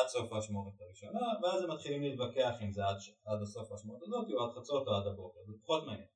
עד 0.00 0.08
סוף 0.08 0.32
האשמורת 0.32 0.74
הראשונה, 0.80 1.20
ואז 1.42 1.62
הם 1.62 1.70
מתחילים 1.70 2.02
להתווכח 2.02 2.54
אם 2.62 2.72
זה 2.72 2.86
עד, 2.86 2.96
עד 3.26 3.42
הסוף 3.42 3.72
האשמורת 3.72 4.02
הזאת 4.02 4.26
או 4.30 4.44
עד 4.44 4.50
חצות 4.56 4.88
או 4.88 4.92
עד 4.94 5.06
הבוקר, 5.06 5.40
זה 5.46 5.52
פחות 5.62 5.86
מעניין. 5.86 6.08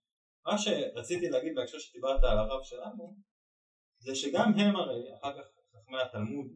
מה 0.47 0.59
שרציתי 0.59 1.29
להגיד 1.29 1.55
בהקשר 1.55 1.79
שדיברת 1.79 2.25
על 2.25 2.39
הרב 2.39 2.63
שלנו, 2.63 3.17
זה 3.99 4.15
שגם 4.15 4.53
הם 4.59 4.77
הרי, 4.77 5.15
אחר 5.21 5.33
כך 5.33 5.49
חכמי 5.73 6.01
התלמוד, 6.03 6.47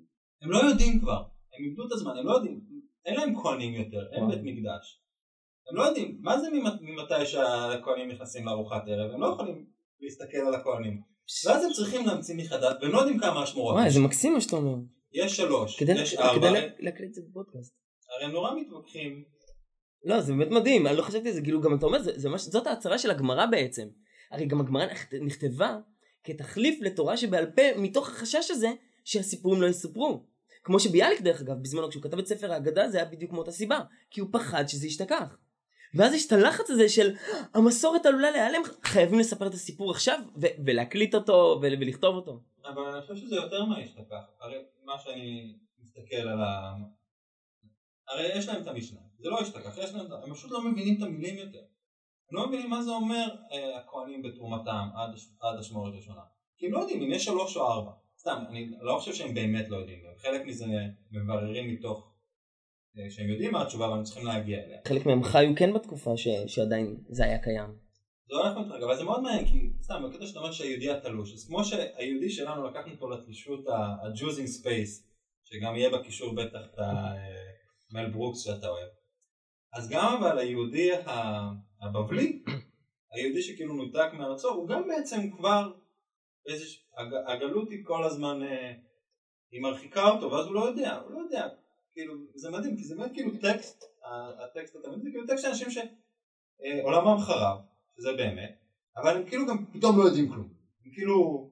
הם 0.43 0.51
לא 0.51 0.59
יודעים 0.59 1.01
כבר, 1.01 1.22
הם 1.55 1.64
איבדו 1.64 1.87
את 1.87 1.93
הזמן, 1.93 2.16
הם 2.18 2.27
לא 2.27 2.33
יודעים, 2.33 2.61
אין 3.05 3.14
להם 3.14 3.43
כהנים 3.43 3.75
יותר, 3.75 4.07
אין 4.12 4.29
בית 4.29 4.41
מקדש. 4.43 5.01
הם 5.70 5.77
לא 5.77 5.83
יודעים, 5.83 6.18
מה 6.20 6.39
זה 6.39 6.49
ממתי 6.81 7.27
שהכהנים 7.27 8.11
נכנסים 8.11 8.47
לארוחת 8.47 8.83
ערב, 8.87 9.12
הם 9.12 9.20
לא 9.20 9.27
יכולים 9.27 9.66
להסתכל 10.01 10.39
על 10.47 10.55
הכהנים. 10.55 11.03
ואז 11.47 11.64
הם 11.64 11.72
צריכים 11.72 12.07
להמציא 12.07 12.37
מחדש, 12.37 12.75
והם 12.81 12.93
לא 12.93 12.99
יודעים 12.99 13.18
כמה 13.18 13.45
אשמורות. 13.45 13.75
וואי, 13.75 13.91
זה 13.91 14.01
מקסים 14.01 14.33
מה 14.33 14.41
שאתה 14.41 14.57
אומר. 14.57 14.75
יש 15.15 15.37
שלוש, 15.37 15.79
כדי 15.79 15.93
יש 15.93 16.15
ארבע. 16.15 16.51
כדי 16.51 16.69
להקליט 16.79 17.09
את 17.09 17.15
זה 17.15 17.23
בפודקאסט. 17.31 17.75
הרי 18.17 18.25
הם 18.25 18.31
נורא 18.31 18.55
מתווכחים. 18.61 19.25
לא, 20.05 20.21
זה 20.21 20.33
באמת 20.33 20.51
מדהים, 20.51 20.87
אני 20.87 20.97
לא 20.97 21.03
חשבתי 21.03 21.29
על 21.29 21.35
זה, 21.35 21.43
כאילו 21.43 21.61
גם 21.61 21.75
אתה 21.75 21.87
אומר, 21.87 22.03
זה, 22.03 22.12
זה 22.17 22.29
מש, 22.29 22.43
זאת 22.43 22.67
ההצהרה 22.67 22.99
של 22.99 23.11
הגמרא 23.11 23.47
בעצם. 23.47 23.89
הרי 24.31 24.47
גם 24.47 24.61
הגמרא 24.61 24.87
נכתבה 25.23 25.79
כתחליף 26.25 26.79
לתורה 26.83 27.17
שבעל 27.17 27.47
פה, 27.47 27.62
מתוך 27.77 28.09
החשש 28.09 28.51
הזה 28.51 28.69
שהסיפורים 29.05 29.62
לא 29.62 29.67
יסופרו. 29.67 30.27
כמו 30.65 30.81
שביאליק 30.81 31.21
דרך 31.21 31.41
אגב, 31.41 31.55
בזמנו 31.62 31.89
כשהוא 31.89 32.03
כתב 32.03 32.19
את 32.19 32.27
ספר 32.27 32.53
ההגדה 32.53 32.89
זה 32.89 32.97
היה 32.97 33.07
בדיוק 33.07 33.33
מאותה 33.33 33.51
סיבה, 33.51 33.81
כי 34.11 34.21
הוא 34.21 34.29
פחד 34.33 34.69
שזה 34.69 34.87
ישתכח. 34.87 35.37
ואז 35.95 36.15
יש 36.15 36.27
את 36.27 36.33
הלחץ 36.33 36.71
הזה 36.71 36.89
של 36.89 37.15
המסורת 37.55 38.07
עלולה 38.07 38.31
להיעלם, 38.31 38.62
חייבים 38.83 39.19
לספר 39.19 39.47
את 39.47 39.55
הסיפור 39.55 39.91
עכשיו 39.91 40.19
ולהקליט 40.67 41.15
אותו 41.15 41.61
ולכתוב 41.62 42.17
אותו. 42.17 42.41
אבל 42.65 42.83
אני 42.83 43.01
חושב 43.01 43.17
שזה 43.17 43.35
יותר 43.37 43.65
מהשתכח. 43.65 44.23
הרי 44.41 44.57
מה 44.85 44.99
שאני 44.99 45.55
מסתכל 45.79 46.17
על 46.17 46.43
ה... 46.43 46.75
הרי 48.09 48.39
יש 48.39 48.49
להם 48.49 48.62
את 48.62 48.67
המשנה, 48.67 49.01
זה 49.19 49.31
לא 49.31 49.41
השתכח, 49.41 49.79
יש 49.79 49.95
להם, 49.95 50.07
הם 50.12 50.35
פשוט 50.35 50.51
לא 50.51 50.71
מבינים 50.71 50.97
את 50.99 51.03
המילים 51.03 51.37
יותר. 51.39 51.62
הם 52.31 52.37
לא 52.37 52.49
מבינים 52.49 52.71
מה 52.71 52.83
זה 52.83 52.91
אומר 52.91 53.29
אה, 53.53 53.79
הכהנים 53.79 54.23
בתרומתם 54.23 54.89
עד, 54.95 55.11
עד 55.41 55.59
האשמורת 55.59 55.93
הראשונה. 55.93 56.21
כי 56.59 56.67
הם 56.67 56.73
לא 56.73 56.79
יודעים 56.79 57.03
אם 57.03 57.12
יש 57.12 57.25
שלוש 57.25 57.57
או 57.57 57.67
ארבע. 57.73 57.93
סתם, 58.19 58.45
אני 58.49 58.71
לא 58.81 58.99
חושב 58.99 59.15
שהם 59.15 59.35
באמת 59.35 59.69
לא 59.69 59.77
יודעים, 59.77 60.05
חלק 60.19 60.47
מזה 60.47 60.67
מבררים 61.11 61.71
מתוך 61.73 62.15
אה, 62.99 63.11
שהם 63.11 63.29
יודעים 63.29 63.53
מה 63.53 63.62
התשובה 63.62 63.87
אבל 63.87 63.97
הם 63.97 64.03
צריכים 64.03 64.27
להגיע 64.27 64.59
אליה. 64.65 64.79
חלק 64.89 65.07
מהם 65.07 65.23
חיו 65.23 65.57
כן 65.57 65.73
בתקופה 65.73 66.17
ש... 66.17 66.29
שעדיין 66.47 66.97
זה 67.09 67.25
היה 67.25 67.39
קיים. 67.39 67.84
זה 68.29 68.35
הולך 68.35 68.57
מתרג, 68.57 68.83
אבל 68.83 68.97
זה 68.97 69.05
מאוד 69.05 69.20
מעניין, 69.20 69.47
כי 69.47 69.70
סתם, 69.83 70.03
בקטע 70.03 70.27
שאתה 70.27 70.39
אומר 70.39 70.51
שהיהודי 70.51 70.91
התלוש, 70.91 71.33
אז 71.33 71.47
כמו 71.47 71.64
שהיהודי 71.64 72.31
שלנו 72.31 72.68
לקחנו 72.68 72.93
אותו 72.93 73.09
לתלישות 73.09 73.64
ה 74.03 74.09
Jews 74.09 74.35
in 74.35 74.49
space, 74.49 75.09
שגם 75.45 75.77
יהיה 75.77 75.91
בקישור 75.91 76.35
בטח 76.35 76.61
את 76.64 76.79
המל 76.79 78.11
ברוקס 78.12 78.41
שאתה 78.41 78.68
אוהב, 78.68 78.89
אז 79.72 79.89
גם 79.89 80.22
אבל 80.22 80.39
היהודי 80.39 80.91
הבבלי, 81.81 82.43
היהודי 83.12 83.43
שכאילו 83.43 83.75
נותק 83.75 84.09
מארצו, 84.12 84.49
הוא 84.49 84.68
גם 84.68 84.89
בעצם 84.89 85.31
כבר, 85.37 85.72
איזה, 86.47 86.64
הגלות 87.27 87.70
היא 87.70 87.85
כל 87.85 88.05
הזמן, 88.05 88.43
אה, 88.43 88.72
היא 89.51 89.62
מרחיקה 89.62 90.09
אותו, 90.09 90.31
ואז 90.31 90.47
הוא 90.47 90.55
לא 90.55 90.61
יודע, 90.61 90.97
הוא 90.97 91.11
לא 91.11 91.18
יודע, 91.18 91.49
כאילו, 91.93 92.14
זה 92.35 92.51
מדהים, 92.51 92.77
כי 92.77 92.85
זה 92.85 92.95
באמת 92.97 93.12
כאילו 93.14 93.31
טקסט, 93.43 93.85
הטקסט 94.45 94.77
התמיד 94.77 95.03
זה 95.03 95.11
כאילו 95.11 95.27
טקסט 95.27 95.43
של 95.43 95.49
אנשים 95.49 95.68
שעולמם 95.70 97.18
חרב, 97.18 97.59
שזה 97.97 98.12
באמת, 98.16 98.59
אבל 98.97 99.16
הם 99.16 99.24
כאילו 99.26 99.47
גם 99.47 99.64
פתאום 99.72 99.99
לא 99.99 100.05
יודעים 100.05 100.28
כלום. 100.28 100.49
הם 100.84 100.90
כאילו, 100.95 101.51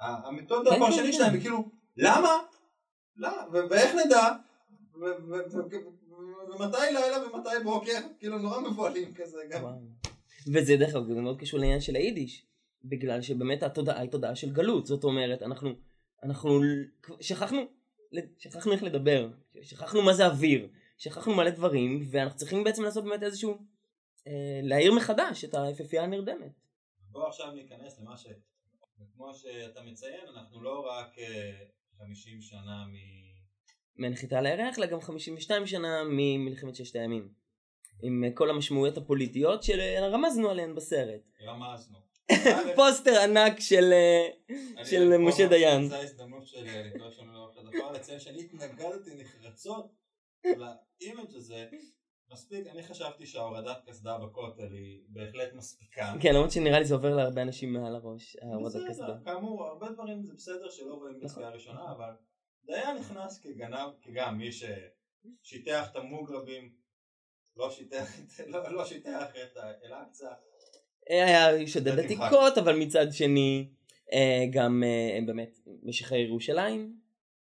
המתודה 0.00 0.74
הפרשנית 0.74 1.14
שלהם 1.14 1.34
היא 1.34 1.40
כאילו, 1.40 1.70
למה? 1.96 2.28
למה? 3.16 3.36
ואיך 3.70 3.94
נדע? 4.06 4.28
ומתי 6.48 6.76
לילה 6.92 7.16
ומתי 7.26 7.64
בוקר? 7.64 7.98
כאילו 8.18 8.38
נורא 8.38 8.60
מבוהלים 8.60 9.14
כזה 9.14 9.38
גם. 9.50 9.64
וזה 10.54 10.76
דרך 10.76 10.94
אגב 10.94 11.12
זה 11.12 11.20
מאוד 11.20 11.40
קשור 11.40 11.60
לעניין 11.60 11.80
של 11.80 11.94
היידיש. 11.94 12.46
בגלל 12.84 13.22
שבאמת 13.22 13.62
התודעה 13.62 14.00
היא 14.00 14.10
תודעה 14.10 14.34
של 14.34 14.52
גלות. 14.52 14.86
זאת 14.86 15.04
אומרת, 15.04 15.42
אנחנו, 15.42 15.70
אנחנו 16.24 16.60
שכחנו, 17.20 17.58
שכחנו 18.38 18.72
איך 18.72 18.82
לדבר, 18.82 19.30
שכחנו 19.62 20.02
מה 20.02 20.12
זה 20.12 20.26
אוויר, 20.26 20.68
שכחנו 20.98 21.34
מלא 21.34 21.50
דברים, 21.50 22.06
ואנחנו 22.10 22.38
צריכים 22.38 22.64
בעצם 22.64 22.82
לעשות 22.82 23.04
באמת 23.04 23.22
איזשהו, 23.22 23.58
להעיר 24.62 24.92
מחדש 24.92 25.44
את 25.44 25.54
היפהפייה 25.54 26.04
הנרדמת. 26.04 26.52
בוא 27.10 27.28
עכשיו 27.28 27.50
ניכנס 27.52 28.00
למה 28.00 28.16
ש... 28.16 28.26
כמו 29.14 29.34
שאתה 29.34 29.82
מציין, 29.82 30.26
אנחנו 30.36 30.62
לא 30.62 30.80
רק 30.80 31.18
אה, 31.18 31.52
50 31.98 32.40
שנה 32.40 32.86
מ... 32.86 32.94
מהנחיתה 33.96 34.38
על 34.38 34.46
הירח, 34.46 34.78
אלא 34.78 34.86
גם 34.86 35.00
52 35.00 35.66
שנה 35.66 36.02
ממלחמת 36.04 36.74
ששת 36.74 36.96
הימים. 36.96 37.28
עם 38.02 38.24
אה, 38.24 38.30
כל 38.34 38.50
המשמעויות 38.50 38.96
הפוליטיות 38.96 39.62
שרמזנו 39.62 40.50
עליהן 40.50 40.74
בסרט. 40.74 41.20
רמזנו. 41.42 41.98
פוסטר 42.76 43.20
ענק 43.20 43.60
של, 43.60 43.92
אה, 43.92 44.84
של 44.84 45.16
משה 45.16 45.48
דיין. 45.48 45.88
זו 45.88 45.94
ההזדמנות 45.94 46.46
שלי 46.46 46.84
לקרוא 46.84 47.10
שם 47.10 47.30
לאורך 47.32 47.56
הדבר, 47.56 47.92
לציין 47.92 48.20
שאני 48.20 48.40
התנגדתי 48.40 49.10
נחרצות 49.14 49.94
ל 50.44 50.59
image 50.59 51.34
הזה. 51.34 51.66
מספיק, 52.32 52.66
אני 52.66 52.82
חשבתי 52.82 53.26
שההורדת 53.26 53.76
קסדה 53.86 54.18
בכותל 54.18 54.72
היא 54.72 55.00
בהחלט 55.08 55.54
מספיקה. 55.54 56.14
כן, 56.20 56.34
למרות 56.34 56.50
שנראה 56.50 56.78
לי 56.78 56.84
זה 56.84 56.94
עובר 56.94 57.16
להרבה 57.16 57.42
אנשים 57.42 57.72
מעל 57.72 57.94
הראש, 57.94 58.36
ההורדת 58.42 58.88
קסדה. 58.88 59.04
בסדר, 59.04 59.24
כאמור, 59.24 59.64
הרבה 59.64 59.88
דברים 59.90 60.22
זה 60.22 60.34
בסדר 60.34 60.70
שלא 60.70 60.94
רואים 60.94 61.20
בצפייה 61.20 61.48
ראשונה, 61.48 61.92
אבל 61.92 62.10
דיין 62.66 62.96
נכנס 62.96 63.40
כגנב, 63.42 63.90
כגם 64.02 64.38
מי 64.38 64.50
ששיטח 64.52 65.90
את 65.90 65.96
המוגרבים, 65.96 66.72
לא 67.56 67.70
שיטח 67.70 68.06
לא, 68.52 68.72
לא 68.72 68.84
שיטח 68.84 69.30
את 69.30 69.56
אל-אקצא. 69.84 70.28
היה 71.08 71.66
שודד 71.66 71.98
עתיקות, 71.98 72.58
אבל 72.58 72.76
מצד 72.78 73.06
שני 73.12 73.68
אה, 74.12 74.44
גם 74.52 74.82
אה, 74.86 75.18
באמת 75.26 75.58
משיחי 75.82 76.18
ירושלים. 76.18 76.96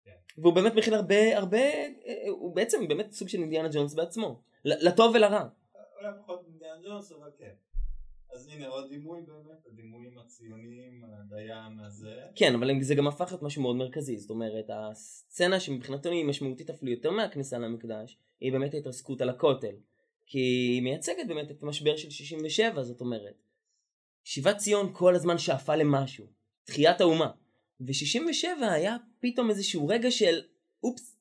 כן. 0.06 0.42
והוא 0.42 0.54
באמת 0.54 0.74
מכיל 0.76 0.94
הרבה, 0.94 1.38
הרבה, 1.38 1.58
אה, 1.58 2.30
הוא 2.30 2.56
בעצם 2.56 2.88
באמת 2.88 3.12
סוג 3.12 3.28
של 3.28 3.40
אינדיאנה 3.40 3.70
ג'ונס 3.72 3.94
בעצמו, 3.94 4.42
לטוב 4.66 5.16
ולרע. 5.16 5.48
אולי 6.00 6.12
פחות 6.22 6.46
אינדיאנה 6.48 6.82
ג'ונס, 6.84 7.12
אבל 7.12 7.30
כן. 7.38 7.54
אז 8.34 8.48
הנה 8.48 8.68
עוד 8.68 8.90
דימוי 8.90 9.22
באמת, 9.22 9.66
הדימויים 9.68 10.18
הציוניים, 10.18 11.04
הדיין 11.06 11.80
הזה. 11.80 12.22
כן, 12.36 12.56
אבל 12.56 12.82
זה 12.82 12.96
גם 12.96 13.08
הפך 13.08 13.28
להיות 13.30 13.44
משהו 13.44 13.62
מאוד 13.62 13.76
מרכזי, 13.76 14.18
זאת 14.18 14.30
אומרת, 14.30 14.66
הסצנה 14.70 15.60
שמבחינתנו 15.60 16.12
היא 16.12 16.26
משמעותית 16.26 16.70
אפילו 16.70 16.92
יותר 16.92 17.12
מהכניסה 17.12 17.58
למקדש, 17.58 18.18
היא 18.40 18.52
באמת 18.52 18.74
ההתרסקות 18.74 19.22
על 19.22 19.30
הכותל. 19.30 19.76
כי 20.26 20.40
היא 20.40 20.82
מייצגת 20.82 21.28
באמת 21.28 21.52
את 21.52 21.64
המשבר 21.64 21.98
של 21.98 22.10
67, 22.10 22.84
זאת 22.84 23.02
אומרת. 23.02 23.44
שיבת 24.24 24.58
ציון 24.58 24.94
כל 24.94 25.16
הזמן 25.16 25.38
שאפה 25.38 25.76
למשהו, 25.76 26.26
תחיית 26.64 27.02
האומה. 27.02 27.32
ו-67 27.82 28.66
היה 28.66 28.96
פתאום 29.20 29.50
איזשהו 29.50 29.88
רגע 29.88 30.12
של, 30.12 30.42
אופס, 30.84 31.18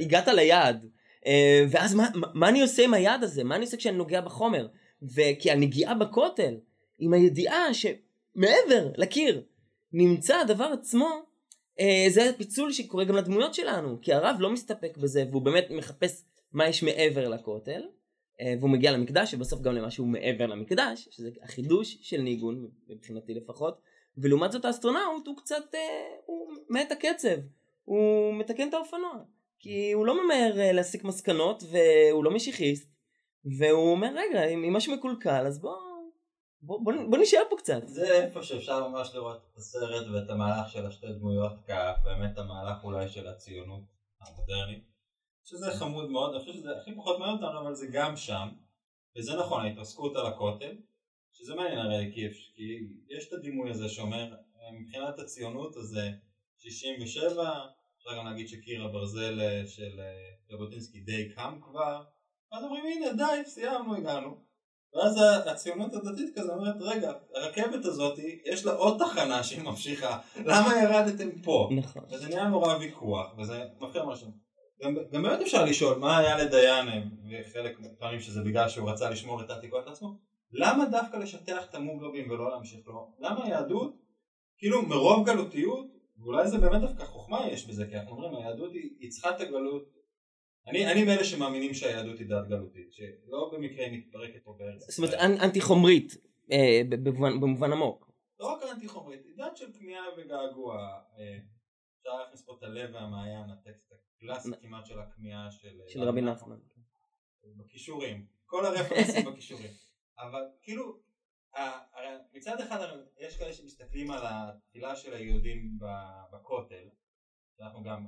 הגעת 0.00 0.28
ליעד. 0.28 0.90
אה, 1.26 1.64
ואז 1.70 1.94
מה, 1.94 2.08
מה 2.34 2.48
אני 2.48 2.62
עושה 2.62 2.84
עם 2.84 2.94
היעד 2.94 3.24
הזה? 3.24 3.44
מה 3.44 3.56
אני 3.56 3.64
עושה 3.64 3.76
כשאני 3.76 3.96
נוגע 3.96 4.20
בחומר? 4.20 4.68
וכי 5.02 5.50
הנגיעה 5.50 5.94
בכותל, 5.94 6.54
עם 6.98 7.12
הידיעה 7.12 7.74
שמעבר 7.74 8.92
לקיר 8.96 9.42
נמצא 9.92 10.36
הדבר 10.36 10.64
עצמו, 10.64 11.08
אה, 11.80 12.06
זה 12.08 12.30
פיצול 12.38 12.72
שקורה 12.72 13.04
גם 13.04 13.16
לדמויות 13.16 13.54
שלנו, 13.54 13.98
כי 14.02 14.12
הרב 14.12 14.36
לא 14.38 14.50
מסתפק 14.50 14.96
בזה 14.96 15.24
והוא 15.30 15.42
באמת 15.42 15.66
מחפש 15.70 16.24
מה 16.52 16.68
יש 16.68 16.82
מעבר 16.82 17.28
לכותל, 17.28 17.82
אה, 18.40 18.54
והוא 18.58 18.70
מגיע 18.70 18.92
למקדש 18.92 19.34
ובסוף 19.34 19.60
גם 19.60 19.74
למשהו 19.74 20.06
מעבר 20.06 20.46
למקדש, 20.46 21.08
שזה 21.10 21.30
החידוש 21.42 21.98
של 22.02 22.20
ניגון, 22.20 22.68
מבחינתי 22.88 23.34
לפחות, 23.34 23.80
ולעומת 24.18 24.52
זאת 24.52 24.64
האסטרונאוט 24.64 25.26
הוא 25.26 25.36
קצת, 25.36 25.74
הוא 26.26 26.52
מת 26.70 26.92
הקצב, 26.92 27.36
הוא 27.84 28.34
מתקן 28.34 28.68
את 28.68 28.74
האופנוע, 28.74 29.14
כי 29.60 29.92
הוא 29.92 30.06
לא 30.06 30.24
ממהר 30.24 30.52
להסיק 30.72 31.04
מסקנות 31.04 31.62
והוא 31.70 32.24
לא 32.24 32.30
משיחיסט, 32.30 32.90
והוא 33.44 33.90
אומר 33.90 34.08
רגע 34.14 34.44
אם 34.44 34.72
משהו 34.72 34.96
מקולקל 34.96 35.46
אז 35.46 35.60
בוא 35.60 35.76
בוא, 36.62 36.80
בוא, 36.84 36.92
בוא 37.10 37.18
נשאר 37.18 37.42
פה 37.50 37.56
קצת. 37.56 37.80
זה 37.86 38.24
איפה 38.24 38.42
שאפשר 38.42 38.88
ממש 38.88 39.14
לראות 39.14 39.48
את 39.52 39.56
הסרט 39.56 40.06
ואת 40.06 40.30
המהלך 40.30 40.72
של 40.72 40.86
השתי 40.86 41.06
דמויות 41.12 41.52
כבאמת 41.66 42.38
המהלך 42.38 42.84
אולי 42.84 43.08
של 43.08 43.28
הציונות 43.28 43.82
המודרנית 44.20 44.84
שזה 45.44 45.70
חמוד 45.70 46.10
מאוד, 46.10 46.34
אני 46.34 46.40
חושב 46.40 46.52
שזה 46.52 46.76
הכי 46.76 46.94
פחות 46.96 47.18
מעניין 47.18 47.44
אותנו 47.44 47.60
אבל 47.60 47.74
זה 47.74 47.86
גם 47.92 48.16
שם 48.16 48.48
וזה 49.16 49.36
נכון 49.36 49.64
ההתרסקות 49.64 50.16
על 50.16 50.26
הכותל 50.26 50.76
שזה 51.32 51.54
מעניין 51.54 51.78
הרי 51.78 52.10
כי, 52.14 52.28
כי 52.54 52.78
יש 53.08 53.28
את 53.28 53.32
הדימוי 53.32 53.70
הזה 53.70 53.88
שאומר 53.88 54.34
מבחינת 54.72 55.18
הציונות 55.18 55.76
אז 55.76 55.84
זה 55.84 56.10
67 56.58 57.66
אפשר 58.00 58.18
גם 58.18 58.26
להגיד 58.26 58.48
שקיר 58.48 58.84
הברזל 58.84 59.40
של 59.66 60.00
ז'בוטינסקי 60.50 61.00
די 61.00 61.28
קם 61.34 61.58
כבר. 61.62 62.02
אז 62.52 62.64
אומרים 62.64 62.84
הנה 62.86 63.12
די 63.12 63.44
סיימנו 63.44 63.96
הגענו. 63.96 64.50
ואז 64.94 65.16
הציונות 65.46 65.94
הדתית 65.94 66.38
כזה 66.38 66.52
אומרת 66.52 66.76
רגע 66.80 67.12
הרכבת 67.34 67.84
הזאת 67.84 68.18
יש 68.52 68.64
לה 68.64 68.72
עוד 68.72 68.98
תחנה 68.98 69.42
שהיא 69.42 69.62
ממשיכה. 69.62 70.18
למה 70.36 70.72
ירדתם 70.82 71.42
פה? 71.42 71.68
נכון. 71.76 72.04
וזה 72.10 72.28
נהיה 72.28 72.48
נורא 72.48 72.76
ויכוח 72.76 73.38
וזה 73.38 73.64
מפחיד 73.80 74.02
משהו 74.02 74.30
גם, 74.82 74.96
גם 75.12 75.22
באמת 75.22 75.40
אפשר 75.40 75.64
לשאול 75.64 75.98
מה 75.98 76.18
היה 76.18 76.44
לדיין 76.44 77.10
וחלק 77.30 77.78
טוענים 77.98 78.20
שזה 78.20 78.42
בגלל 78.42 78.68
שהוא 78.68 78.90
רצה 78.90 79.10
לשמור 79.10 79.42
את 79.42 79.50
העתיקות 79.50 79.86
לעצמו 79.86 80.14
למה 80.52 80.84
דווקא 80.84 81.16
לשטח 81.16 81.64
את 81.70 81.74
המוגרבים 81.74 82.30
ולא 82.30 82.50
להמשיך 82.50 82.86
לו? 82.86 83.14
למה 83.18 83.44
היהדות 83.44 83.94
כאילו 84.58 84.82
מרוב 84.82 85.26
גלותיות 85.26 85.86
ואולי 86.20 86.48
זה 86.48 86.58
באמת 86.58 86.80
דווקא 86.80 87.04
חוכמה 87.04 87.48
יש 87.52 87.66
בזה 87.66 87.86
כי 87.86 87.96
אנחנו 87.96 88.10
אומרים 88.10 88.34
היהדות 88.34 88.72
היא, 88.72 88.90
היא 89.00 89.10
צריכה 89.10 89.30
את 89.36 89.40
הגלות 89.40 90.00
אני, 90.66 90.92
אני 90.92 91.04
מאלה 91.04 91.24
שמאמינים 91.24 91.74
שהיהדות 91.74 92.18
היא 92.18 92.28
דת 92.28 92.48
גלותית, 92.48 92.92
שלא 92.92 93.50
במקרה 93.52 93.86
היא 93.86 93.98
מתפרקת 93.98 94.44
פה 94.44 94.56
בארץ. 94.58 94.90
זאת 94.90 94.98
אומרת 94.98 95.14
אנטי 95.44 95.60
חומרית 95.60 96.16
אה, 96.52 96.80
במובן, 96.88 97.40
במובן 97.40 97.72
עמוק. 97.72 98.10
לא 98.40 98.46
רק 98.46 98.62
אנטי 98.62 98.88
חומרית, 98.88 99.24
היא 99.24 99.36
דת 99.36 99.56
של 99.56 99.72
כמיהה 99.72 100.04
וגעגוע. 100.18 100.76
אה, 101.18 101.38
אפשר 101.98 102.10
להכניס 102.22 102.44
פה 102.44 102.56
את 102.58 102.62
הלב 102.62 102.94
והמעיין, 102.94 103.50
הטקסט 103.50 103.92
הקלאסי 103.92 104.50
כמעט 104.62 104.86
של 104.86 104.98
הכמיהה 104.98 105.50
של... 105.50 105.80
של 105.88 106.02
רבי 106.02 106.20
נחמן. 106.20 106.56
בכישורים, 107.56 108.26
כל 108.46 108.66
הרפרנסים 108.66 109.24
בכישורים. 109.32 109.70
אבל 110.18 110.42
כאילו, 110.62 111.00
מצד 112.32 112.60
אחד 112.60 112.78
יש 113.18 113.38
כאלה 113.38 113.52
שמסתכלים 113.52 114.10
על 114.10 114.22
התפילה 114.24 114.96
של 114.96 115.12
היהודים 115.12 115.78
בכותל, 116.32 116.88
שאנחנו 117.56 117.82
גם, 117.82 118.06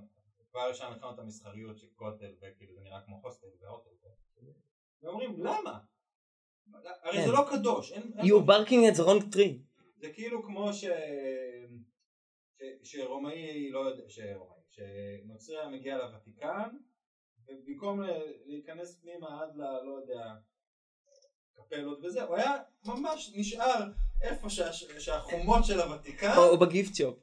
כבר 0.51 0.71
אפשר 0.71 0.91
לקנות 0.91 1.15
את 1.15 1.19
המסחריות 1.19 1.79
של 1.79 1.87
כותל 1.97 2.35
וכאילו 2.41 2.75
זה 2.75 2.81
נראה 2.81 3.01
כמו 3.01 3.21
הוסטל 3.23 3.47
והוטל, 3.61 3.91
ואומרים 5.03 5.37
למה? 5.39 5.79
הרי 6.83 7.21
זה 7.21 7.27
כן. 7.27 7.33
לא 7.33 7.45
קדוש. 7.51 7.93
You 7.93 8.47
barking 8.47 8.93
at 8.93 8.99
the 8.99 9.05
wrong 9.07 9.35
tree. 9.35 9.83
זה 9.97 10.13
כאילו 10.13 10.43
כמו 10.43 10.73
ש... 10.73 10.85
שרומאי 12.83 13.71
לא 13.71 13.79
יודע, 13.79 14.05
שרומאי, 14.09 14.61
שנוצרי 14.71 15.57
מגיע 15.73 15.99
לוותיקן 15.99 16.77
ובמקום 17.49 18.01
להיכנס 18.47 19.01
פנימה 19.01 19.43
עד 19.43 19.57
ל... 19.57 19.61
לא 19.61 20.01
יודע 20.01 20.35
קפלות 21.73 22.05
וזה, 22.05 22.23
הוא 22.23 22.37
היה 22.37 22.53
ממש 22.85 23.33
נשאר 23.35 23.91
איפה 24.23 24.51
שה, 24.51 24.73
שהחומות 24.73 25.65
של 25.65 25.81
הוותיקן 25.81 26.33
או 26.37 26.59
בגיפט 26.59 26.95
שופ 26.95 27.19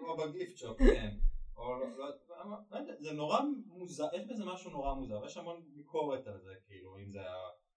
או 0.00 0.16
בגיפט 0.16 0.56
שופ, 0.56 0.78
כן 0.78 1.16
או 1.56 1.78
לא, 1.78 1.86
לא, 1.98 2.56
לא 2.70 2.76
יודע, 2.78 2.94
זה 2.98 3.12
נורא 3.12 3.40
מוזר, 3.66 4.08
יש 4.14 4.26
בזה 4.26 4.44
משהו 4.44 4.70
נורא 4.70 4.94
מוזר, 4.94 5.20
ויש 5.22 5.36
המון 5.36 5.62
ביקורת 5.74 6.26
על 6.26 6.40
זה, 6.40 6.54
כאילו, 6.66 6.98
אם 6.98 7.10
זה 7.10 7.20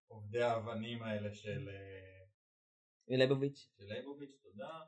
עובדי 0.08 0.42
האבנים 0.42 1.04
האלה 1.04 1.34
של... 1.34 1.70
אה, 1.70 3.18
ליבוביץ'. 3.18 3.70
של 3.78 3.94
ליבוביץ', 3.94 4.36
תודה. 4.44 4.80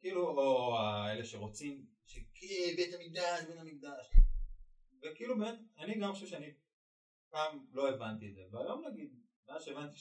כאילו, 0.00 0.28
או 0.28 0.76
אלה 1.12 1.24
שרוצים, 1.24 1.86
שכי, 2.06 2.76
בית 2.76 2.94
המקדש, 2.94 3.44
בית 3.48 3.58
המקדש. 3.58 4.10
וכאילו 5.02 5.38
באמת, 5.38 5.58
אני 5.78 5.98
גם 6.00 6.12
חושב 6.12 6.26
שאני 6.26 6.54
פעם 7.30 7.66
לא 7.72 7.88
הבנתי 7.88 8.28
את 8.28 8.34
זה, 8.34 8.42
והיום 8.52 8.84
נגיד, 8.86 9.14
מאז 9.48 9.64
שהבנתי 9.64 9.96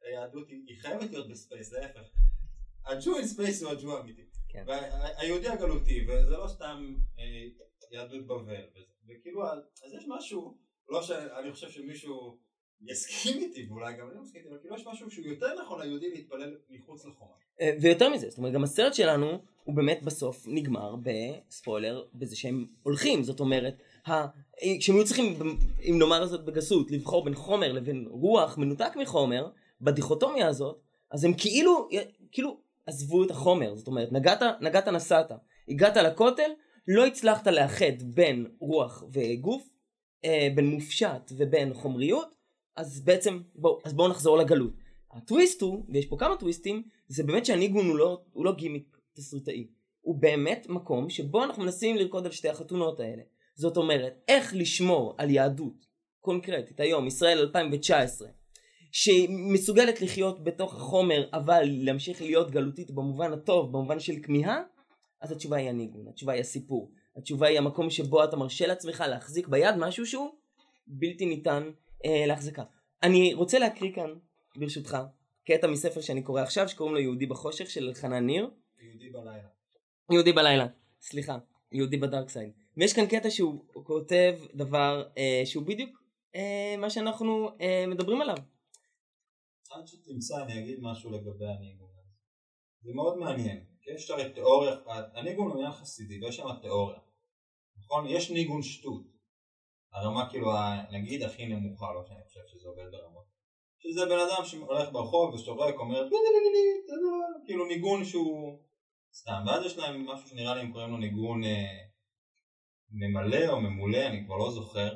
שהיהדות 0.00 0.48
היא 0.48 0.80
חייבת 0.80 1.10
להיות 1.10 1.28
ב 1.28 1.34
space, 1.34 1.72
להפך. 1.72 2.10
ה 2.86 2.93
Jew 2.93 3.16
in 3.16 3.26
space 3.26 3.62
הוא 3.62 3.70
הג'ו 3.70 3.96
האמיתי. 3.96 4.22
כן. 4.48 4.64
והיהודי 4.66 5.48
הגלותי, 5.48 6.06
וזה 6.08 6.36
לא 6.36 6.48
סתם 6.48 6.94
אה, 7.18 7.24
יהדות 7.90 8.26
בבל. 8.26 8.64
וכאילו, 9.08 9.46
אז 9.46 9.92
יש 9.98 10.04
משהו, 10.08 10.56
לא 10.88 11.02
שאני 11.02 11.52
חושב 11.52 11.70
שמישהו 11.70 12.38
יסכים 12.82 13.42
איתי, 13.42 13.66
ואולי 13.68 13.96
גם 13.96 14.06
אני 14.06 14.16
לא 14.16 14.22
מסכים 14.22 14.40
איתי, 14.40 14.50
אבל 14.50 14.58
כאילו 14.60 14.76
יש 14.76 14.86
משהו 14.86 15.10
שהוא 15.10 15.26
יותר 15.26 15.62
נכון 15.62 15.80
ליהודי 15.82 16.10
להתפלל 16.10 16.56
מחוץ 16.70 17.06
לחומה. 17.06 17.32
אה, 17.60 17.72
ויותר 17.80 18.08
מזה, 18.08 18.30
זאת 18.30 18.38
אומרת, 18.38 18.52
גם 18.52 18.64
הסרט 18.64 18.94
שלנו, 18.94 19.42
הוא 19.64 19.76
באמת 19.76 20.02
בסוף 20.02 20.44
נגמר 20.46 20.94
בספוילר, 20.96 22.04
בזה 22.14 22.36
שהם 22.36 22.66
הולכים, 22.82 23.22
זאת 23.22 23.40
אומרת, 23.40 23.74
כשהם 24.80 24.96
היו 24.96 25.04
צריכים, 25.04 25.38
אם 25.82 25.98
נאמר 25.98 26.26
זאת 26.26 26.44
בגסות, 26.44 26.90
לבחור 26.90 27.24
בין 27.24 27.34
חומר 27.34 27.72
לבין 27.72 28.06
רוח 28.10 28.58
מנותק 28.58 28.92
מחומר, 28.96 29.50
בדיכוטומיה 29.80 30.48
הזאת, 30.48 30.80
אז 31.10 31.24
הם 31.24 31.34
כאילו, 31.34 31.88
כאילו 32.32 32.60
עזבו 32.86 33.24
את 33.24 33.30
החומר, 33.30 33.76
זאת 33.76 33.86
אומרת, 33.86 34.12
נגעת, 34.12 34.42
נגעת 34.60 34.88
נסעת, 34.88 35.32
הגעת 35.68 35.96
לכותל, 35.96 36.50
לא 36.88 37.06
הצלחת 37.06 37.46
לאחד 37.46 38.02
בין 38.02 38.46
רוח 38.60 39.04
וגוף, 39.12 39.68
אה, 40.24 40.48
בין 40.54 40.66
מופשט 40.66 41.32
ובין 41.36 41.74
חומריות, 41.74 42.34
אז 42.76 43.00
בעצם, 43.00 43.40
בואו 43.54 43.78
אז 43.84 43.92
בואו 43.92 44.08
נחזור 44.08 44.38
לגלות. 44.38 44.72
הטוויסט 45.12 45.62
הוא, 45.62 45.84
ויש 45.88 46.06
פה 46.06 46.16
כמה 46.18 46.36
טוויסטים, 46.36 46.82
זה 47.08 47.22
באמת 47.22 47.46
שהניגון 47.46 47.88
הוא 47.88 47.96
לא, 47.98 48.20
הוא 48.32 48.44
לא 48.44 48.52
גימיק 48.52 48.96
תסריטאי. 49.14 49.66
הוא 50.00 50.14
באמת 50.20 50.66
מקום 50.68 51.10
שבו 51.10 51.44
אנחנו 51.44 51.62
מנסים 51.62 51.96
לרקוד 51.96 52.26
על 52.26 52.32
שתי 52.32 52.48
החתונות 52.48 53.00
האלה. 53.00 53.22
זאת 53.54 53.76
אומרת, 53.76 54.20
איך 54.28 54.54
לשמור 54.54 55.14
על 55.18 55.30
יהדות 55.30 55.86
קונקרטית 56.20 56.80
היום, 56.80 57.06
ישראל 57.06 57.38
2019, 57.38 58.28
שמסוגלת 58.92 60.00
לחיות 60.00 60.44
בתוך 60.44 60.74
החומר 60.74 61.28
אבל 61.32 61.62
להמשיך 61.64 62.22
להיות 62.22 62.50
גלותית 62.50 62.90
במובן 62.90 63.32
הטוב, 63.32 63.72
במובן 63.72 64.00
של 64.00 64.14
כמיהה, 64.22 64.62
אז 65.20 65.32
התשובה 65.32 65.56
היא 65.56 65.68
הניגון, 65.68 66.08
התשובה 66.08 66.32
היא 66.32 66.40
הסיפור. 66.40 66.90
התשובה 67.16 67.48
היא 67.48 67.58
המקום 67.58 67.90
שבו 67.90 68.24
אתה 68.24 68.36
מרשה 68.36 68.66
לעצמך 68.66 69.04
להחזיק 69.08 69.48
ביד 69.48 69.76
משהו 69.76 70.06
שהוא 70.06 70.30
בלתי 70.86 71.26
ניתן 71.26 71.70
אה, 72.04 72.26
להחזקה. 72.26 72.62
אני 73.02 73.34
רוצה 73.34 73.58
להקריא 73.58 73.92
כאן, 73.92 74.10
ברשותך, 74.56 74.98
קטע 75.46 75.66
מספר 75.66 76.00
שאני 76.00 76.22
קורא 76.22 76.42
עכשיו 76.42 76.68
שקוראים 76.68 76.94
לו 76.94 77.00
יהודי 77.00 77.26
בחושך 77.26 77.70
של 77.70 77.88
אלחנן 77.88 78.26
ניר. 78.26 78.50
יהודי 78.80 79.10
בלילה. 79.10 79.48
יהודי 80.10 80.32
בלילה, 80.32 80.66
סליחה, 81.00 81.38
יהודי 81.72 81.96
בדארקסייד. 81.96 82.52
ויש 82.76 82.92
כאן 82.92 83.06
קטע 83.06 83.30
שהוא 83.30 83.64
כותב 83.72 84.34
דבר 84.54 85.04
אה, 85.18 85.42
שהוא 85.44 85.66
בדיוק 85.66 86.02
אה, 86.34 86.74
מה 86.78 86.90
שאנחנו 86.90 87.50
אה, 87.60 87.84
מדברים 87.88 88.20
עליו. 88.20 88.36
עד 89.70 89.86
שתמצא 89.86 90.42
אני 90.42 90.58
אגיד 90.58 90.78
משהו 90.80 91.10
לגבי 91.10 91.46
הניגון 91.46 91.90
הזה. 91.98 92.12
זה 92.82 92.92
מאוד 92.94 93.18
מעניין, 93.18 93.64
כי 93.82 93.90
יש 93.94 94.10
הרי 94.10 94.32
תיאוריה, 94.34 94.76
הניגון 95.14 95.46
הוא 95.46 95.56
עניין 95.56 95.72
חסידי 95.72 96.18
ויש 96.20 96.36
שם 96.36 96.48
תיאוריה. 96.62 96.98
נכון? 97.78 98.06
יש 98.06 98.30
ניגון 98.30 98.62
שטות. 98.62 99.02
הרמה 99.92 100.30
כאילו 100.30 100.50
נגיד 100.92 101.22
הכי 101.22 101.46
נמוכה, 101.46 101.92
לא 101.92 102.02
שאני 102.08 102.24
חושב 102.24 102.40
שזה 102.46 102.68
עובד 102.68 102.90
ברמות. 102.92 103.24
שזה 103.78 104.04
בן 104.06 104.18
אדם 104.18 104.44
שהולך 104.44 104.92
ברחוב 104.92 105.34
ושורק, 105.34 105.74
אומר 105.74 106.08
כאילו 107.46 107.66
ניגון 107.66 108.04
שהוא 108.04 108.58
סתם, 109.14 109.42
ואז 109.46 109.66
יש 109.66 109.76
להם 109.76 110.06
משהו 110.06 110.28
שנראה 110.28 110.54
לי 110.54 110.60
הם 110.60 110.72
קוראים 110.72 110.90
לו 110.90 110.96
ניגון 110.96 111.44
אה, 111.44 111.78
ממלא 112.90 113.48
או 113.48 113.60
ממולא, 113.60 114.06
אני 114.06 114.24
כבר 114.24 114.36
לא 114.36 114.50
זוכר, 114.50 114.94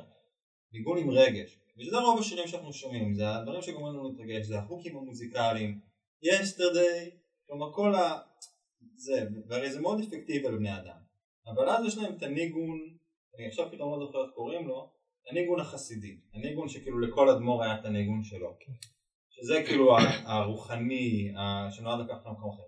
ניגון 0.71 0.97
עם 0.97 1.09
רגש. 1.09 1.59
וזה 1.77 1.97
רוב 1.97 2.19
השירים 2.19 2.47
שאנחנו 2.47 2.73
שומעים, 2.73 3.13
זה 3.13 3.35
הדברים 3.35 3.61
שגורמים 3.61 3.93
לנו 3.93 4.09
להתרגש, 4.09 4.45
זה 4.45 4.59
החוקים 4.59 4.97
המוזיקליים, 4.97 5.79
יסטרדי, 6.21 7.09
כלומר 7.47 7.73
כל 7.73 7.95
ה... 7.95 8.19
זה, 8.95 9.27
והרי 9.47 9.71
זה 9.71 9.81
מאוד 9.81 9.99
אפקטיבי 9.99 10.47
לבני 10.47 10.77
אדם. 10.77 10.97
אבל 11.47 11.69
אז 11.69 11.85
יש 11.85 11.97
להם 11.97 12.13
את 12.17 12.23
הניגון, 12.23 12.79
אני 13.37 13.47
עכשיו 13.47 13.71
פתאום 13.71 13.99
לא 13.99 14.05
זוכר 14.05 14.25
איך 14.25 14.31
קוראים 14.33 14.67
לו, 14.67 14.91
הניגון 15.29 15.59
החסידי, 15.59 16.17
הניגון 16.33 16.69
שכאילו 16.69 16.99
לכל 16.99 17.29
אדמו"ר 17.29 17.63
היה 17.63 17.79
את 17.79 17.85
הניגון 17.85 18.23
שלו, 18.23 18.57
שזה 19.29 19.63
כאילו 19.67 19.97
הרוחני, 20.25 21.33
שנועד 21.71 21.99
לקחת 21.99 22.25
למקום 22.25 22.49
אחר. 22.49 22.63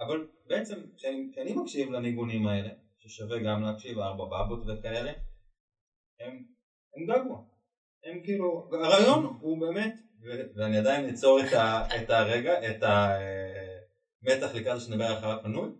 אבל 0.00 0.26
בעצם 0.46 0.74
כשאני, 0.96 1.54
מקשיב 1.54 1.90
לניגונים 1.90 2.46
האלה, 2.46 2.68
ששווה 2.98 3.38
גם 3.38 3.62
להקשיב, 3.62 3.98
ארבע 3.98 4.24
בבות 4.24 4.62
וכאלה, 4.66 5.12
הם, 6.20 6.44
הם 6.96 7.06
גגוע. 7.06 7.51
הם 8.04 8.20
כאילו, 8.24 8.70
הרעיון 8.72 9.36
הוא 9.40 9.60
באמת, 9.60 9.94
ואני 10.56 10.78
עדיין 10.78 11.08
אצור 11.08 11.40
את, 11.40 11.52
ה, 11.52 11.86
את 11.96 12.10
הרגע, 12.10 12.70
את 12.70 12.82
המתח 12.82 14.54
לקראת 14.54 14.80
שנדבר 14.80 15.18
אחר 15.18 15.30
הפנוי, 15.30 15.70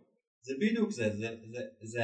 זה 0.43 0.55
בדיוק 0.61 0.91
זה, 0.91 1.11
זה, 1.17 1.37
זה, 1.51 1.61
זה 1.83 2.01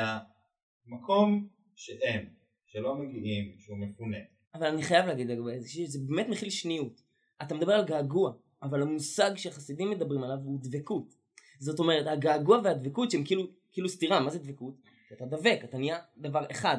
המקום 0.87 1.49
שהם, 1.75 2.27
שלא 2.67 2.95
מגיעים, 2.95 3.55
שהוא 3.59 3.79
מפונה. 3.79 4.19
אבל 4.55 4.67
אני 4.67 4.83
חייב 4.83 5.07
להגיד 5.07 5.27
לגבי 5.27 5.61
זה, 5.61 5.69
שזה 5.69 5.99
באמת 6.07 6.29
מכיל 6.29 6.51
שניות. 6.51 7.01
אתה 7.43 7.55
מדבר 7.55 7.73
על 7.73 7.85
געגוע, 7.85 8.33
אבל 8.63 8.83
המושג 8.83 9.31
שחסידים 9.37 9.91
מדברים 9.91 10.23
עליו 10.23 10.39
הוא 10.45 10.61
דבקות. 10.63 11.15
זאת 11.59 11.79
אומרת, 11.79 12.07
הגעגוע 12.07 12.61
והדבקות 12.65 13.11
שהם 13.11 13.25
כאילו, 13.25 13.47
כאילו 13.73 13.89
סתירה, 13.89 14.21
מה 14.21 14.31
זה 14.31 14.39
דבקות? 14.39 14.75
אתה 15.13 15.27
דבק, 15.27 15.61
אתה 15.65 15.79
נהיה 15.79 15.99
דבר 16.17 16.45
אחד. 16.51 16.77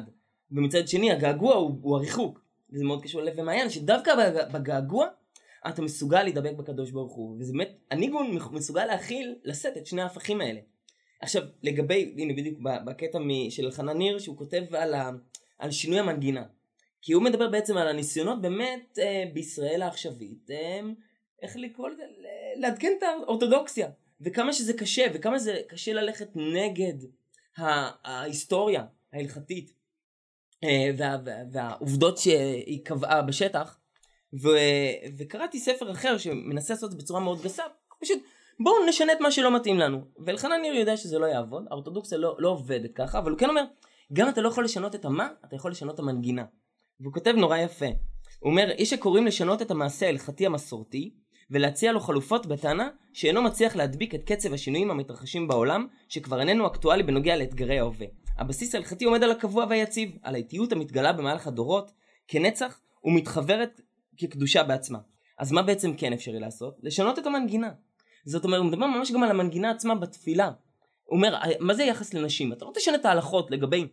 ומצד 0.50 0.88
שני, 0.88 1.12
הגעגוע 1.12 1.54
הוא, 1.54 1.78
הוא 1.82 1.96
הריחוק. 1.96 2.49
וזה 2.72 2.84
מאוד 2.84 3.02
קשור 3.02 3.22
ללב 3.22 3.34
ומעיין, 3.38 3.70
שדווקא 3.70 4.12
בגעגוע 4.52 5.06
אתה 5.68 5.82
מסוגל 5.82 6.22
להידבק 6.22 6.52
בקדוש 6.52 6.90
ברוך 6.90 7.12
הוא. 7.12 7.36
וזה 7.40 7.52
באמת, 7.52 7.76
הניגון 7.90 8.38
מסוגל 8.52 8.84
להכיל, 8.84 9.34
לשאת 9.44 9.76
את 9.76 9.86
שני 9.86 10.02
ההפכים 10.02 10.40
האלה. 10.40 10.60
עכשיו, 11.20 11.42
לגבי, 11.62 12.14
הנה 12.18 12.32
בדיוק 12.32 12.58
בקטע 12.86 13.18
של 13.50 13.64
אלחנן 13.64 13.98
ניר, 13.98 14.18
שהוא 14.18 14.36
כותב 14.36 14.74
על, 14.74 14.94
ה, 14.94 15.10
על 15.58 15.70
שינוי 15.70 15.98
המנגינה. 15.98 16.44
כי 17.02 17.12
הוא 17.12 17.22
מדבר 17.22 17.48
בעצם 17.48 17.76
על 17.76 17.88
הניסיונות 17.88 18.42
באמת 18.42 18.98
אה, 18.98 19.24
בישראל 19.32 19.82
העכשווית, 19.82 20.50
אה, 20.50 20.80
איך 21.42 21.56
לקרוא 21.56 21.88
לזה, 21.88 22.02
לעדכן 22.56 22.92
את 22.98 23.02
האורתודוקסיה. 23.02 23.88
וכמה 24.20 24.52
שזה 24.52 24.72
קשה, 24.72 25.06
וכמה 25.14 25.38
זה 25.38 25.60
קשה 25.68 25.92
ללכת 25.92 26.28
נגד 26.34 26.94
ההיסטוריה 28.04 28.84
ההלכתית 29.12 29.72
וה, 30.98 31.16
וה, 31.24 31.32
והעובדות 31.52 32.18
שהיא 32.18 32.84
קבעה 32.84 33.22
בשטח. 33.22 33.76
ו, 34.42 34.48
וקראתי 35.18 35.58
ספר 35.58 35.92
אחר 35.92 36.18
שמנסה 36.18 36.74
לעשות 36.74 36.86
את 36.86 36.90
זה 36.90 36.98
בצורה 37.04 37.20
מאוד 37.20 37.42
גסה, 37.42 37.62
פשוט 38.00 38.22
בואו 38.60 38.86
נשנה 38.88 39.12
את 39.12 39.20
מה 39.20 39.30
שלא 39.30 39.56
מתאים 39.56 39.78
לנו. 39.78 40.00
ולכן 40.26 40.52
אני 40.52 40.68
יודע 40.68 40.96
שזה 40.96 41.18
לא 41.18 41.26
יעבוד, 41.26 41.64
האורתודוקסיה 41.70 42.18
לא, 42.18 42.36
לא 42.38 42.48
עובדת 42.48 42.92
ככה, 42.94 43.18
אבל 43.18 43.30
הוא 43.30 43.38
כן 43.38 43.48
אומר, 43.48 43.62
גם 44.12 44.28
אתה 44.28 44.40
לא 44.40 44.48
יכול 44.48 44.64
לשנות 44.64 44.94
את 44.94 45.04
המה, 45.04 45.28
אתה 45.44 45.56
יכול 45.56 45.70
לשנות 45.70 45.94
את 45.94 45.98
המנגינה. 45.98 46.44
והוא 47.00 47.12
כותב 47.12 47.34
נורא 47.36 47.58
יפה. 47.58 47.86
הוא 48.38 48.50
אומר, 48.50 48.70
איש 48.70 48.90
שקוראים 48.90 49.26
לשנות 49.26 49.62
את 49.62 49.70
המעשה 49.70 50.06
ההלכתי 50.06 50.46
המסורתי, 50.46 51.14
ולהציע 51.50 51.92
לו 51.92 52.00
חלופות 52.00 52.46
בטענה 52.46 52.88
שאינו 53.12 53.42
מצליח 53.42 53.76
להדביק 53.76 54.14
את 54.14 54.24
קצב 54.24 54.52
השינויים 54.52 54.90
המתרחשים 54.90 55.48
בעולם, 55.48 55.86
שכבר 56.08 56.40
איננו 56.40 56.66
אקטואלי 56.66 57.02
בנוגע 57.02 57.36
לאתגרי 57.36 57.78
ההווה. 57.78 58.06
הבסיס 58.40 58.74
ההלכתי 58.74 59.04
עומד 59.04 59.22
על 59.22 59.30
הקבוע 59.30 59.66
והיציב, 59.68 60.10
על 60.22 60.34
האיטיות 60.34 60.72
המתגלה 60.72 61.12
במהלך 61.12 61.46
הדורות, 61.46 61.90
כנצח 62.28 62.80
ומתחוורת 63.04 63.80
כקדושה 64.16 64.62
בעצמה. 64.62 64.98
אז 65.38 65.52
מה 65.52 65.62
בעצם 65.62 65.96
כן 65.96 66.12
אפשרי 66.12 66.40
לעשות? 66.40 66.76
לשנות 66.82 67.18
את 67.18 67.26
המנגינה. 67.26 67.70
זאת 68.24 68.44
אומרת, 68.44 68.60
הוא 68.60 68.66
מדבר 68.66 68.86
ממש 68.86 69.12
גם 69.12 69.22
על 69.22 69.30
המנגינה 69.30 69.70
עצמה 69.70 69.94
בתפילה. 69.94 70.50
הוא 71.04 71.16
אומר, 71.16 71.38
מה 71.60 71.74
זה 71.74 71.82
יחס 71.82 72.14
לנשים? 72.14 72.52
אתה 72.52 72.64
לא 72.64 72.72
תשנה 72.74 72.94
את 72.94 73.04
ההלכות 73.04 73.50
לגבי 73.50 73.86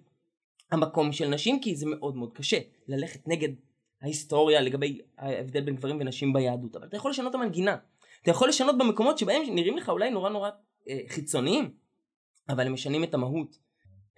המקום 0.71 1.11
של 1.11 1.27
נשים, 1.27 1.59
כי 1.59 1.75
זה 1.75 1.85
מאוד 1.85 2.15
מאוד 2.15 2.33
קשה 2.33 2.57
ללכת 2.87 3.27
נגד 3.27 3.49
ההיסטוריה 4.01 4.61
לגבי 4.61 5.01
ההבדל 5.17 5.61
בין 5.61 5.75
גברים 5.75 5.97
ונשים 5.99 6.33
ביהדות, 6.33 6.75
אבל 6.75 6.87
אתה 6.87 6.97
יכול 6.97 7.11
לשנות 7.11 7.29
את 7.29 7.35
המנגינה. 7.35 7.77
אתה 8.21 8.31
יכול 8.31 8.49
לשנות 8.49 8.77
במקומות 8.77 9.17
שבהם 9.17 9.41
נראים 9.55 9.77
לך 9.77 9.89
אולי 9.89 10.09
נורא 10.09 10.29
נורא 10.29 10.49
אה, 10.89 10.99
חיצוניים, 11.07 11.71
אבל 12.49 12.67
הם 12.67 12.73
משנים 12.73 13.03
את 13.03 13.13
המהות. 13.13 13.66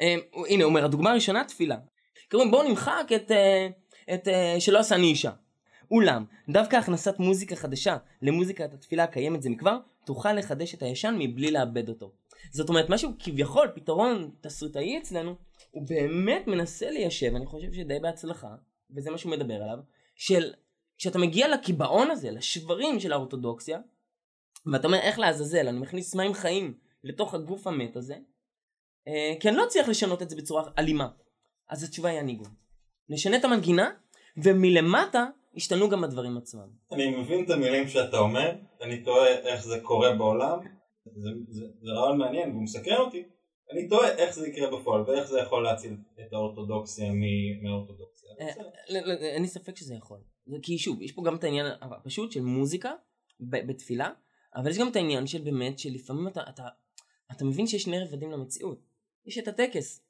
אה, 0.01 0.15
הנה, 0.49 0.63
הוא 0.63 0.69
אומר, 0.69 0.85
הדוגמה 0.85 1.11
הראשונה, 1.11 1.43
תפילה. 1.43 1.77
קוראים 2.31 2.51
בואו 2.51 2.67
נמחק 2.69 3.09
את, 3.15 3.31
אה, 3.31 3.67
את 4.13 4.27
אה, 4.27 4.55
שלא 4.59 4.79
עשה 4.79 4.95
אני 4.95 5.07
אישה. 5.07 5.31
אולם, 5.91 6.25
דווקא 6.49 6.75
הכנסת 6.75 7.19
מוזיקה 7.19 7.55
חדשה 7.55 7.97
למוזיקת 8.21 8.73
התפילה 8.73 9.03
הקיימת 9.03 9.41
זה 9.41 9.49
מכבר, 9.49 9.77
תוכל 10.05 10.33
לחדש 10.33 10.73
את 10.73 10.83
הישן 10.83 11.15
מבלי 11.19 11.51
לאבד 11.51 11.89
אותו. 11.89 12.11
זאת 12.51 12.69
אומרת, 12.69 12.89
משהו 12.89 13.11
כביכול, 13.19 13.67
פתרון 13.75 14.31
תסריטאי 14.41 14.97
אצלנו, 14.97 15.35
הוא 15.71 15.87
באמת 15.87 16.47
מנסה 16.47 16.89
ליישב, 16.89 17.35
אני 17.35 17.45
חושב 17.45 17.73
שדי 17.73 17.99
בהצלחה, 17.99 18.55
וזה 18.91 19.11
מה 19.11 19.17
שהוא 19.17 19.31
מדבר 19.31 19.63
עליו, 19.63 19.77
של 20.15 20.53
כשאתה 20.97 21.19
מגיע 21.19 21.47
לקיבעון 21.47 22.11
הזה, 22.11 22.31
לשברים 22.31 22.99
של 22.99 23.13
האורתודוקסיה, 23.13 23.79
ואתה 24.65 24.87
אומר 24.87 24.99
איך 24.99 25.19
לעזאזל, 25.19 25.67
אני 25.67 25.79
מכניס 25.79 26.15
מים 26.15 26.33
חיים 26.33 26.73
לתוך 27.03 27.33
הגוף 27.33 27.67
המת 27.67 27.95
הזה, 27.95 28.15
כי 29.39 29.49
אני 29.49 29.57
לא 29.57 29.65
אצליח 29.65 29.89
לשנות 29.89 30.21
את 30.21 30.29
זה 30.29 30.35
בצורה 30.35 30.63
אלימה. 30.77 31.07
אז 31.69 31.83
התשובה 31.83 32.09
היא 32.09 32.19
הניגון. 32.19 32.51
נשנה 33.09 33.37
את 33.37 33.43
המנגינה, 33.43 33.89
ומלמטה 34.43 35.25
השתנו 35.55 35.89
גם 35.89 36.03
הדברים 36.03 36.37
עצמם. 36.37 36.67
אני 36.91 37.15
מבין 37.15 37.45
את 37.45 37.49
המילים 37.49 37.87
שאתה 37.87 38.17
אומר, 38.17 38.51
אני 38.81 39.03
תוהה 39.03 39.27
איך 39.27 39.63
זה 39.63 39.79
קורה 39.83 40.15
בעולם, 40.15 40.59
זה, 41.05 41.29
זה, 41.47 41.65
זה 41.81 41.91
רעיון 41.91 42.17
מעניין 42.17 42.49
והוא 42.49 42.63
מסקרן 42.63 42.97
אותי, 42.97 43.23
אני 43.71 43.87
תוהה 43.87 44.15
איך 44.15 44.35
זה 44.35 44.47
יקרה 44.47 44.79
בפועל 44.79 45.01
ואיך 45.01 45.27
זה 45.27 45.39
יכול 45.39 45.63
להציל 45.63 45.97
את 46.19 46.33
האורתודוקסיה 46.33 47.11
מהאורתודוקסיה. 47.61 48.29
אה, 48.39 48.47
אין 49.33 49.41
לי 49.41 49.47
ספק 49.47 49.75
שזה 49.75 49.95
יכול. 49.95 50.17
כי 50.61 50.77
שוב, 50.77 51.01
יש 51.01 51.11
פה 51.11 51.21
גם 51.25 51.35
את 51.35 51.43
העניין 51.43 51.65
הפשוט 51.81 52.31
של 52.31 52.41
מוזיקה 52.41 52.91
בתפילה, 53.39 54.09
אבל 54.55 54.69
יש 54.69 54.77
גם 54.77 54.87
את 54.87 54.95
העניין 54.95 55.27
של 55.27 55.41
באמת 55.41 55.79
שלפעמים 55.79 56.27
אתה, 56.27 56.41
אתה, 56.49 56.67
אתה 57.31 57.45
מבין 57.45 57.67
שיש 57.67 57.83
שני 57.83 57.99
רבדים 57.99 58.31
למציאות. 58.31 58.88
יש 59.29 59.37
את 59.37 59.47
הטקס, 59.47 60.01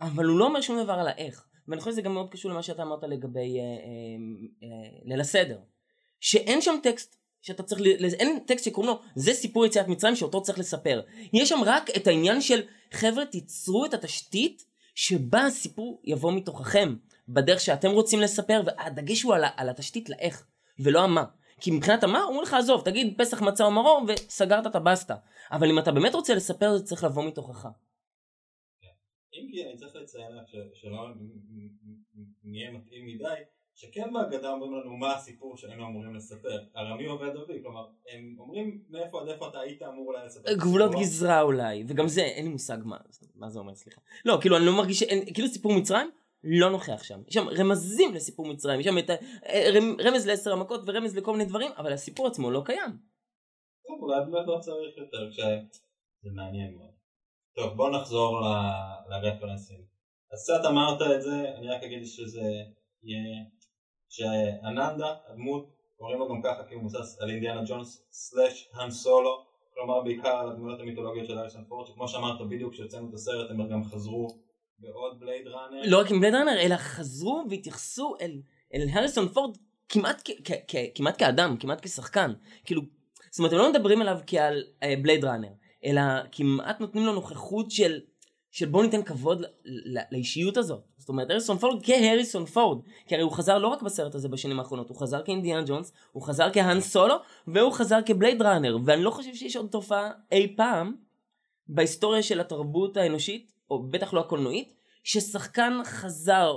אבל 0.00 0.24
הוא 0.24 0.38
לא 0.38 0.44
אומר 0.44 0.60
שום 0.60 0.82
דבר 0.82 0.92
על 0.92 1.08
האיך. 1.08 1.44
ואני 1.68 1.80
חושב 1.80 1.92
שזה 1.92 2.02
גם 2.02 2.14
מאוד 2.14 2.30
קשור 2.30 2.50
למה 2.50 2.62
שאתה 2.62 2.82
אמרת 2.82 3.02
לגבי 3.02 3.58
אה, 3.58 3.62
אה, 3.62 3.68
אה, 4.62 4.98
ליל 5.04 5.20
הסדר. 5.20 5.58
שאין 6.20 6.60
שם 6.60 6.74
טקסט 6.82 7.16
שאתה 7.42 7.62
צריך, 7.62 7.80
אין 8.18 8.38
טקסט 8.46 8.64
שקוראים 8.64 8.92
לו 8.92 9.00
זה 9.14 9.34
סיפור 9.34 9.66
יציאת 9.66 9.88
מצרים 9.88 10.16
שאותו 10.16 10.42
צריך 10.42 10.58
לספר. 10.58 11.00
יש 11.32 11.48
שם 11.48 11.60
רק 11.66 11.90
את 11.96 12.06
העניין 12.06 12.40
של 12.40 12.62
חבר'ה 12.92 13.26
תיצרו 13.26 13.86
את 13.86 13.94
התשתית 13.94 14.64
שבה 14.94 15.46
הסיפור 15.46 16.00
יבוא 16.04 16.32
מתוככם. 16.32 16.96
בדרך 17.28 17.60
שאתם 17.60 17.90
רוצים 17.90 18.20
לספר 18.20 18.62
והדגש 18.66 19.22
הוא 19.22 19.34
על, 19.34 19.44
על 19.56 19.68
התשתית 19.68 20.10
לאיך 20.10 20.46
ולא 20.78 21.00
המה. 21.00 21.24
כי 21.60 21.70
מבחינת 21.70 22.04
המה 22.04 22.22
אומרים 22.22 22.42
לך 22.42 22.54
עזוב 22.54 22.82
תגיד 22.84 23.14
פסח 23.18 23.42
מצה 23.42 23.64
או 23.64 23.70
מרור 23.70 24.06
וסגרת 24.08 24.66
את 24.66 24.76
הבסטה. 24.76 25.14
אבל 25.52 25.70
אם 25.70 25.78
אתה 25.78 25.92
באמת 25.92 26.14
רוצה 26.14 26.34
לספר 26.34 26.76
זה 26.76 26.84
צריך 26.84 27.04
לבוא 27.04 27.24
מתוכך. 27.24 27.68
אם 29.32 29.48
כי 29.50 29.64
אני 29.64 29.76
צריך 29.76 29.96
לציין 29.96 30.32
לך 30.36 30.48
שלא 30.74 31.08
נהיה 32.44 32.70
מתאים 32.70 33.06
מדי, 33.06 33.42
שכן 33.74 34.12
בהגדה 34.12 34.50
אומרים 34.50 34.72
לנו 34.72 34.96
מה 34.96 35.14
הסיפור 35.14 35.56
שהיינו 35.56 35.86
אמורים 35.86 36.14
לספר, 36.14 36.64
הרי 36.74 36.94
מי 36.96 37.06
עובד 37.06 37.36
אבי, 37.36 37.62
כלומר 37.62 37.86
הם 38.12 38.36
אומרים 38.38 38.82
מאיפה 38.90 39.22
עד 39.22 39.28
איפה 39.28 39.48
אתה 39.48 39.60
היית 39.60 39.82
אמור 39.82 40.06
אולי 40.06 40.26
לספר. 40.26 40.54
גבולות 40.54 40.90
גזרה 41.00 41.42
אולי, 41.42 41.84
וגם 41.88 42.08
זה 42.08 42.22
אין 42.22 42.44
לי 42.44 42.50
מושג 42.50 42.78
מה, 42.84 42.96
מה 43.34 43.48
זה 43.48 43.58
אומר 43.58 43.74
סליחה. 43.74 44.00
לא, 44.24 44.38
כאילו 44.40 44.56
אני 44.56 44.66
לא 44.66 44.76
מרגיש, 44.76 44.98
שאין, 44.98 45.34
כאילו 45.34 45.48
סיפור 45.48 45.72
מצרים 45.72 46.10
לא 46.44 46.70
נוכח 46.70 47.02
שם, 47.02 47.20
יש 47.28 47.34
שם 47.34 47.48
רמזים 47.48 48.14
לסיפור 48.14 48.46
מצרים, 48.46 48.80
יש 48.80 48.86
שם 48.86 48.98
את 48.98 49.10
אה, 49.10 49.70
רמז 50.04 50.26
לעשר 50.26 50.52
המכות 50.52 50.80
ורמז 50.86 51.16
לכל 51.16 51.32
מיני 51.32 51.44
דברים, 51.44 51.72
אבל 51.76 51.92
הסיפור 51.92 52.26
עצמו 52.26 52.50
לא 52.50 52.62
קיים. 52.64 52.90
טוב, 53.86 54.02
אולי 54.02 54.20
באמת 54.20 54.46
לא 54.46 54.58
צריך 54.60 54.98
יותר, 54.98 55.30
זה 56.22 56.30
מעניין 56.34 56.74
מאוד. 56.74 56.97
טוב 57.58 57.76
בוא 57.76 57.90
נחזור 57.90 58.40
לרפרנסים. 59.08 59.80
אז 60.32 60.42
קצת 60.42 60.68
אמרת 60.68 61.02
את 61.02 61.22
זה, 61.22 61.44
אני 61.58 61.68
רק 61.68 61.82
אגיד 61.82 62.06
שזה 62.06 62.42
יהיה, 63.02 63.44
שאננדה, 64.08 65.14
הדמות, 65.28 65.68
קוראים 65.96 66.18
לו 66.18 66.28
גם 66.28 66.42
ככה 66.42 66.64
כי 66.68 66.74
הוא 66.74 66.82
מבוסס 66.82 67.20
על 67.20 67.30
אינדיאנה 67.30 67.62
ג'ונס 67.66 68.06
סלאש 68.10 68.70
האן 68.74 68.90
סולו, 68.90 69.46
כלומר 69.74 70.00
בעיקר 70.00 70.36
על 70.36 70.50
הדמויות 70.50 70.80
המיתולוגיות 70.80 71.26
של 71.26 71.38
אריסון 71.38 71.64
פורד, 71.68 71.86
שכמו 71.86 72.08
שאמרת 72.08 72.48
בדיוק 72.48 72.72
כשהוצאנו 72.72 73.08
את 73.08 73.14
הסרט 73.14 73.50
הם 73.50 73.68
גם 73.68 73.84
חזרו 73.84 74.28
בעוד 74.78 75.20
בלייד 75.20 75.46
ראנר. 75.46 75.82
לא 75.84 76.00
רק 76.00 76.10
עם 76.10 76.20
בלייד 76.20 76.34
ראנר, 76.34 76.60
אלא 76.60 76.76
חזרו 76.76 77.44
והתייחסו 77.50 78.14
אל, 78.20 78.40
אל 78.74 78.86
הריסון 78.92 79.28
פורד 79.28 79.56
כמעט, 79.88 80.22
כ, 80.24 80.52
כ, 80.68 80.76
כמעט 80.94 81.18
כאדם, 81.18 81.56
כמעט 81.60 81.80
כשחקן. 81.80 82.32
כאילו, 82.64 82.82
זאת 83.30 83.38
אומרת, 83.38 83.52
הם 83.52 83.58
לא 83.58 83.70
מדברים 83.72 84.00
עליו 84.02 84.18
כעל 84.26 84.62
בלייד 85.02 85.24
uh, 85.24 85.28
ראנר. 85.28 85.48
אלא 85.84 86.02
כמעט 86.32 86.80
נותנים 86.80 87.06
לו 87.06 87.12
נוכחות 87.12 87.70
של, 87.70 88.00
של 88.50 88.66
בוא 88.66 88.82
ניתן 88.82 89.02
כבוד 89.02 89.42
לאישיות 90.12 90.56
הזאת. 90.56 90.84
זאת 90.96 91.08
אומרת, 91.08 91.30
הריסון 91.30 91.58
פורד 91.58 91.82
כהריסון 91.82 92.46
פורד. 92.46 92.78
כי 93.06 93.14
הרי 93.14 93.24
הוא 93.24 93.32
חזר 93.32 93.58
לא 93.58 93.68
רק 93.68 93.82
בסרט 93.82 94.14
הזה 94.14 94.28
בשנים 94.28 94.58
האחרונות, 94.58 94.88
הוא 94.88 94.96
חזר 94.96 95.22
כאינדיאן 95.24 95.64
ג'ונס, 95.66 95.92
הוא 96.12 96.22
חזר 96.22 96.52
כהאן 96.52 96.80
סולו, 96.80 97.14
והוא 97.46 97.72
חזר 97.72 97.98
כבלייד 98.06 98.42
ראנר. 98.42 98.78
ואני 98.84 99.02
לא 99.02 99.10
חושב 99.10 99.34
שיש 99.34 99.56
עוד 99.56 99.66
תופעה 99.70 100.10
אי 100.32 100.56
פעם 100.56 100.94
בהיסטוריה 101.68 102.22
של 102.22 102.40
התרבות 102.40 102.96
האנושית, 102.96 103.52
או 103.70 103.82
בטח 103.82 104.14
לא 104.14 104.20
הקולנועית, 104.20 104.74
ששחקן 105.04 105.80
חזר 105.84 106.52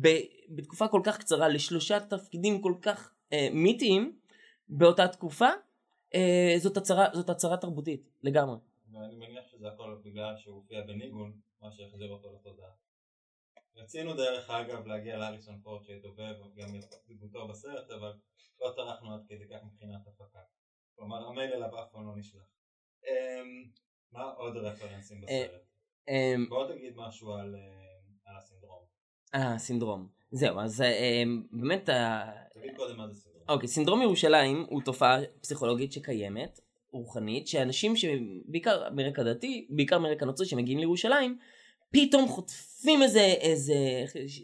ב, 0.00 0.08
בתקופה 0.48 0.88
כל 0.88 1.00
כך 1.04 1.18
קצרה 1.18 1.48
לשלושה 1.48 2.00
תפקידים 2.00 2.60
כל 2.60 2.74
כך 2.82 3.10
אה, 3.32 3.48
מיתיים 3.52 4.12
באותה 4.68 5.08
תקופה, 5.08 5.48
אה, 6.14 6.54
זאת, 6.58 6.76
הצהרה, 6.76 7.06
זאת 7.14 7.30
הצהרה 7.30 7.56
תרבותית, 7.56 8.10
לגמרי. 8.22 8.56
ואני 8.92 9.16
מניח 9.16 9.46
שזה 9.46 9.68
הכל 9.68 9.98
בגלל 10.04 10.36
שהוא 10.36 10.56
הופיע 10.56 10.80
בניגון, 10.82 11.32
מה 11.60 11.72
שהחזיר 11.72 12.10
אותו 12.10 12.34
לתודעה. 12.34 12.70
רצינו 13.76 14.14
דרך 14.14 14.50
אגב 14.50 14.86
להגיע 14.86 15.18
לאריסון 15.18 15.60
פורט 15.62 15.84
שידובב 15.84 16.34
גם 16.56 16.68
דמותו 17.08 17.48
בסרט, 17.48 17.90
אבל 17.90 18.12
לא 18.60 18.72
טרחנו 18.76 19.14
עד 19.14 19.20
כדי 19.28 19.44
כך 19.50 19.64
מבחינת 19.64 20.06
הפקה. 20.06 20.40
כלומר 20.94 21.28
המייל 21.28 21.52
אליו 21.52 21.80
אף 21.80 21.92
פעם 21.92 22.06
לא 22.06 22.16
נשלח. 22.16 22.42
אמ, 23.06 23.64
מה 24.12 24.22
עוד 24.22 24.56
רפרנסים 24.56 25.24
אה, 25.28 25.44
בסרט? 25.46 25.60
אמ, 26.08 26.46
בוא 26.48 26.72
תגיד 26.72 26.92
משהו 26.96 27.32
על, 27.32 27.54
אה, 27.54 27.98
על 28.24 28.36
הסינדרום. 28.36 28.84
אה, 29.34 29.54
הסינדרום. 29.54 30.08
זהו, 30.30 30.60
אז 30.60 30.82
באמת... 31.52 31.88
תגיד 32.52 32.76
קודם 32.76 32.96
מה 32.96 33.08
זה 33.08 33.14
סינדרום. 33.14 33.31
אוקיי, 33.48 33.68
סינדרום 33.68 34.02
ירושלים 34.02 34.66
הוא 34.68 34.82
תופעה 34.82 35.18
פסיכולוגית 35.40 35.92
שקיימת, 35.92 36.60
רוחנית, 36.92 37.48
שאנשים 37.48 37.96
שבעיקר 37.96 38.82
מרקע 38.94 39.22
דתי, 39.22 39.66
בעיקר 39.70 39.98
מרקע 39.98 40.26
נוצרי 40.26 40.46
שמגיעים 40.46 40.78
לירושלים, 40.78 41.38
פתאום 41.90 42.28
חוטפים 42.28 43.02
איזה, 43.02 43.20
איזה, 43.20 43.74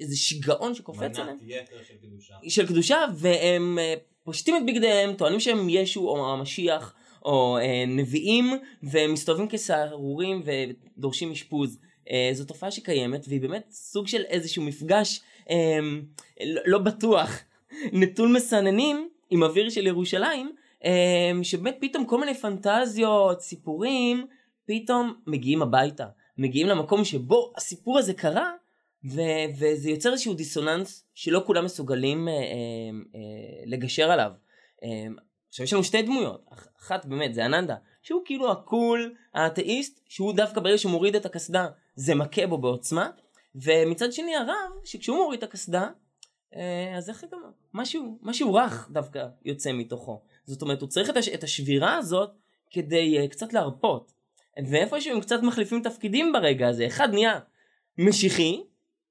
איזה 0.01 0.17
שיגעון 0.17 0.75
שקופץ 0.75 1.19
עליהם. 1.19 1.37
מנת 1.37 1.51
יתר 1.51 1.77
של 1.89 1.95
קדושה. 2.03 2.35
של 2.49 2.67
קדושה, 2.67 3.05
והם 3.15 3.79
אה, 3.79 3.95
פושטים 4.25 4.57
את 4.57 4.63
בגדיהם, 4.67 5.15
טוענים 5.15 5.41
שהם 5.41 5.69
ישו 5.69 6.09
או 6.09 6.33
המשיח, 6.33 6.95
או 7.25 7.59
אה, 7.59 7.85
נביאים, 7.87 8.51
והם 8.83 9.13
מסתובבים 9.13 9.49
כסהרורים 9.49 10.43
ודורשים 10.45 11.33
אשפוז. 11.33 11.79
אה, 12.11 12.31
זו 12.33 12.45
תופעה 12.45 12.71
שקיימת, 12.71 13.25
והיא 13.29 13.41
באמת 13.41 13.67
סוג 13.71 14.09
של 14.09 14.23
איזשהו 14.29 14.63
מפגש 14.63 15.21
אה, 15.51 15.79
לא, 16.47 16.63
לא 16.67 16.79
בטוח 16.79 17.41
נטול 17.93 18.33
מסננים 18.33 19.09
עם 19.31 19.43
אוויר 19.43 19.71
של 19.71 19.87
ירושלים, 19.87 20.53
אמ, 20.85 21.45
שבאמת 21.45 21.77
פתאום 21.81 22.05
כל 22.05 22.21
מיני 22.21 22.35
פנטזיות, 22.35 23.41
סיפורים, 23.41 24.27
פתאום 24.67 25.15
מגיעים 25.27 25.63
הביתה. 25.63 26.07
מגיעים 26.39 26.67
למקום 26.67 27.05
שבו 27.05 27.53
הסיפור 27.57 27.99
הזה 27.99 28.15
קרה, 28.15 28.53
ו- 29.15 29.59
וזה 29.59 29.91
יוצר 29.91 30.13
איזשהו 30.13 30.35
דיסוננס 30.35 31.05
שלא 31.15 31.43
כולם 31.47 31.65
מסוגלים 31.65 32.29
אה, 32.29 32.33
אה, 32.33 32.39
אה, 33.15 33.63
לגשר 33.67 34.11
עליו. 34.11 34.31
אה, 34.85 35.07
עכשיו 35.49 35.65
יש 35.65 35.73
לנו 35.73 35.85
שתי 35.85 36.03
דמויות, 36.03 36.45
אחת 36.81 37.07
באמת 37.07 37.35
זה 37.35 37.47
אננדה, 37.47 37.77
שהוא 38.03 38.23
כאילו 38.25 38.53
הקול, 38.53 39.15
האתאיסט, 39.35 40.01
שהוא 40.09 40.33
דווקא 40.33 40.61
ברגע 40.61 40.79
שהוא 40.79 40.93
מוריד 40.93 41.17
את 41.17 41.27
הקסדה 41.27 41.69
זה 41.95 42.15
מכה 42.15 42.47
בו 42.47 42.59
בעוצמה, 42.59 43.11
ומצד 43.55 44.13
שני 44.13 44.37
הרב, 44.37 44.71
שכשהוא 44.85 45.17
מוריד 45.17 45.43
את 45.43 45.49
הקסדה, 45.49 45.89
אז 46.97 47.09
איך 47.09 47.25
גם 47.33 47.41
משהו, 47.75 48.19
משהו 48.23 48.55
רך 48.55 48.91
דווקא 48.93 49.27
יוצא 49.45 49.73
מתוכו. 49.73 50.23
זאת 50.45 50.63
אומרת, 50.63 50.81
הוא 50.81 50.89
צריך 50.89 51.11
את, 51.11 51.17
הש, 51.17 51.29
את 51.29 51.43
השבירה 51.43 51.97
הזאת 51.97 52.31
כדי 52.71 53.25
uh, 53.25 53.31
קצת 53.31 53.53
להרפות. 53.53 54.13
ואיפשהו 54.71 55.15
הם 55.15 55.21
קצת 55.21 55.41
מחליפים 55.43 55.83
תפקידים 55.83 56.33
ברגע 56.33 56.69
הזה. 56.69 56.87
אחד 56.87 57.09
נהיה 57.13 57.41
משיחי 57.99 58.63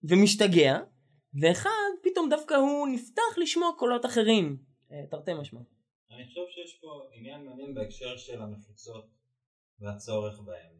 ומשתגע, 0.03 0.79
ואחד 1.41 1.89
פתאום 2.03 2.29
דווקא 2.29 2.53
הוא 2.53 2.87
נפתח 2.87 3.37
לשמוע 3.37 3.71
קולות 3.77 4.05
אחרים. 4.05 4.57
Uh, 4.89 4.93
תרתי 5.09 5.33
משמע. 5.33 5.59
אני 6.11 6.25
חושב 6.25 6.41
שיש 6.49 6.79
פה 6.81 7.09
עניין 7.13 7.45
מעניין 7.45 7.73
בהקשר 7.73 8.17
של 8.17 8.41
המחיצות 8.41 9.05
והצורך 9.79 10.39
בהן. 10.39 10.77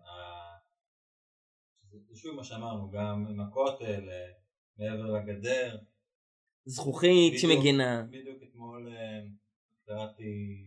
זה 1.91 2.16
שוב 2.16 2.36
מה 2.36 2.43
שאמרנו, 2.43 2.91
גם 2.91 3.26
עם 3.30 3.41
הכותל, 3.41 4.10
אה, 4.10 4.32
מעבר 4.78 5.05
לגדר. 5.05 5.78
זכוכית 6.68 7.39
שמגינה. 7.39 8.03
בדיוק 8.09 8.43
אתמול 8.43 8.89
אה, 8.89 9.20
קראתי, 9.86 10.63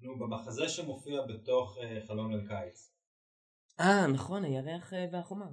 נו, 0.00 0.18
במחזה 0.18 0.68
שמופיע 0.68 1.22
בתוך 1.22 1.78
אה, 1.82 2.00
חלון 2.06 2.32
אל 2.32 2.48
קיץ. 2.48 2.92
אה, 3.80 4.06
נכון, 4.06 4.44
הירח 4.44 4.92
והחומה. 5.12 5.48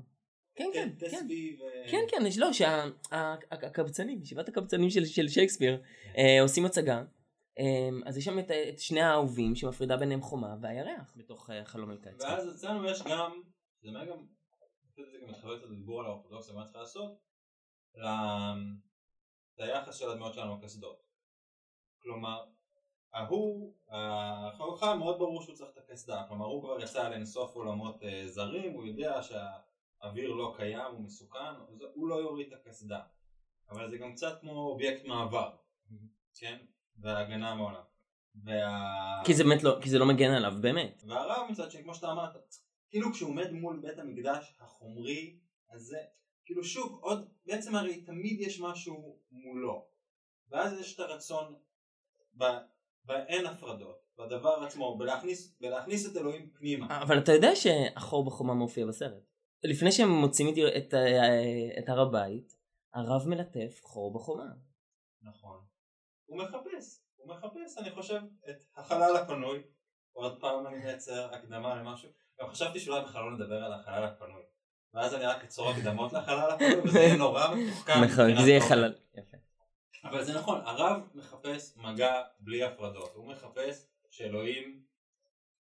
כן, 0.55 0.69
כן, 0.73 0.89
כן. 0.99 1.28
ו... 1.59 1.89
כן, 1.91 2.05
כן, 2.11 2.23
לא, 2.38 2.47
שהקבצנים, 2.53 4.21
ישיבת 4.21 4.49
הקבצנים 4.49 4.89
של 4.89 5.28
שייקספיר 5.28 5.82
כן. 6.03 6.41
עושים 6.41 6.65
הצגה. 6.65 7.03
אז 8.05 8.17
יש 8.17 8.26
שם 8.26 8.39
את 8.39 8.80
שני 8.80 9.01
האהובים 9.01 9.55
שמפרידה 9.55 9.97
ביניהם 9.97 10.21
חומה 10.21 10.55
והירח 10.61 11.13
בתוך 11.17 11.49
חלום 11.65 11.91
אל 11.91 11.97
קיץ. 11.97 12.21
ואז 12.21 12.55
אצלנו 12.55 12.86
יש 12.86 13.01
גם, 13.01 13.32
זה 13.82 13.89
אומר 13.89 14.05
גם 14.05 14.17
חושב 14.95 15.09
שזה 15.09 15.17
גם 15.23 15.30
מתחבר 15.30 15.59
קצת 15.59 15.69
לדיבור 15.69 15.99
על 15.99 16.05
האורתודוקסיה, 16.05 16.53
מה 16.53 16.65
צריך 16.65 16.76
לעשות, 16.76 17.17
ליחס 19.58 19.95
של 19.95 20.10
הדמויות 20.10 20.34
שלנו 20.34 20.58
לקסדות. 20.58 21.01
כלומר, 22.01 22.45
ההוא, 23.14 23.74
החלוקה 23.89 24.95
מאוד 24.95 25.18
ברור 25.20 25.41
שהוא 25.41 25.56
צריך 25.56 25.70
את 25.74 25.78
הקסדה, 25.78 26.24
כלומר 26.28 26.45
הוא 26.45 26.64
כבר 26.64 26.80
יצא 26.80 27.10
לאינסוף 27.10 27.56
עולמות 27.56 28.03
אה, 28.03 28.28
זרים, 28.28 28.74
הוא 28.74 28.86
יודע 28.86 29.22
שהאוויר 29.22 30.34
לא 30.34 30.53
קיים, 30.58 30.95
הוא 30.95 31.01
מסוכן, 31.01 31.56
הוא 31.93 32.08
לא 32.08 32.16
יוריד 32.16 32.53
את 32.53 32.60
הקסדה. 32.60 32.99
אבל 33.70 33.89
זה 33.89 33.97
גם 33.97 34.14
קצת 34.14 34.41
כמו 34.41 34.51
אובייקט 34.51 35.06
מעבר, 35.06 35.56
כן? 36.39 36.58
וההגנה 36.97 37.56
מעולם. 37.56 37.82
וה... 38.43 39.22
כי 39.26 39.34
זה 39.34 39.43
באמת 39.43 39.64
לא, 39.64 39.78
כי 39.82 39.89
זה 39.89 39.99
לא 39.99 40.06
מגן 40.06 40.32
עליו 40.32 40.53
באמת. 40.62 41.03
והרב 41.08 41.51
מצד 41.51 41.72
שני, 41.72 41.84
כמו 41.84 41.95
שאתה 41.95 42.12
אמרת, 42.12 42.56
כאילו 42.89 43.14
כשהוא 43.14 43.30
עומד 43.30 43.51
מול 43.51 43.80
בית 43.80 43.99
המקדש 43.99 44.58
החומרי 44.60 45.39
הזה, 45.72 45.97
כאילו 46.45 46.63
שוב, 46.63 46.99
עוד, 47.01 47.29
בעצם 47.45 47.75
הרי 47.75 48.01
תמיד 48.01 48.41
יש 48.41 48.59
משהו 48.61 49.19
מולו, 49.31 49.87
ואז 50.49 50.79
יש 50.79 50.95
את 50.95 50.99
הרצון 50.99 51.55
באין 53.03 53.45
הפרדות, 53.45 54.05
בדבר 54.17 54.63
עצמו, 54.63 54.97
בלהכניס, 54.97 55.57
בלהכניס 55.61 56.11
את 56.11 56.17
אלוהים 56.17 56.49
פנימה. 56.49 57.01
אבל 57.01 57.19
אתה 57.19 57.31
יודע 57.31 57.55
שהחור 57.55 58.25
בחומה 58.25 58.53
מופיע 58.53 58.85
בסרט. 58.85 59.23
לפני 59.63 59.91
שהם 59.91 60.09
מוצאים 60.09 60.47
את, 60.49 60.53
את, 60.77 60.93
את 61.79 61.89
הר 61.89 62.01
הבית, 62.01 62.55
הרב 62.93 63.27
מלטף 63.27 63.79
חור 63.83 64.13
בחומה. 64.13 64.51
נכון. 65.21 65.59
הוא 66.25 66.37
מחפש, 66.37 67.01
הוא 67.15 67.35
מחפש, 67.35 67.77
אני 67.77 67.91
חושב, 67.91 68.21
את 68.49 68.63
החלל 68.75 69.15
הפנוי. 69.15 69.63
עוד 70.13 70.39
פעם 70.39 70.67
אני 70.67 70.77
מייצר 70.77 71.33
הקדמה 71.33 71.75
למשהו. 71.75 72.09
גם 72.41 72.47
חשבתי 72.47 72.79
שאולי 72.79 73.01
בכלל 73.01 73.23
לא 73.23 73.31
נדבר 73.31 73.63
על 73.63 73.73
החלל 73.73 74.03
הפנוי. 74.03 74.43
ואז 74.95 75.13
אני 75.13 75.25
רק 75.25 75.43
אצור 75.43 75.69
הקדמות 75.69 76.13
לחלל 76.13 76.51
הפנוי, 76.51 76.79
וזה 76.83 76.99
יהיה 76.99 77.15
נורא 77.15 77.55
מתוחכם. 77.55 78.03
נכון, 78.03 78.43
זה 78.43 78.49
יהיה 78.49 78.61
חלל. 78.61 78.93
אבל 80.03 80.23
זה 80.23 80.33
נכון, 80.33 80.61
הרב 80.65 81.01
מחפש 81.15 81.77
מגע 81.77 82.21
בלי 82.39 82.63
הפרדות. 82.63 83.11
הוא 83.15 83.27
מחפש 83.27 83.85
שאלוהים 84.09 84.81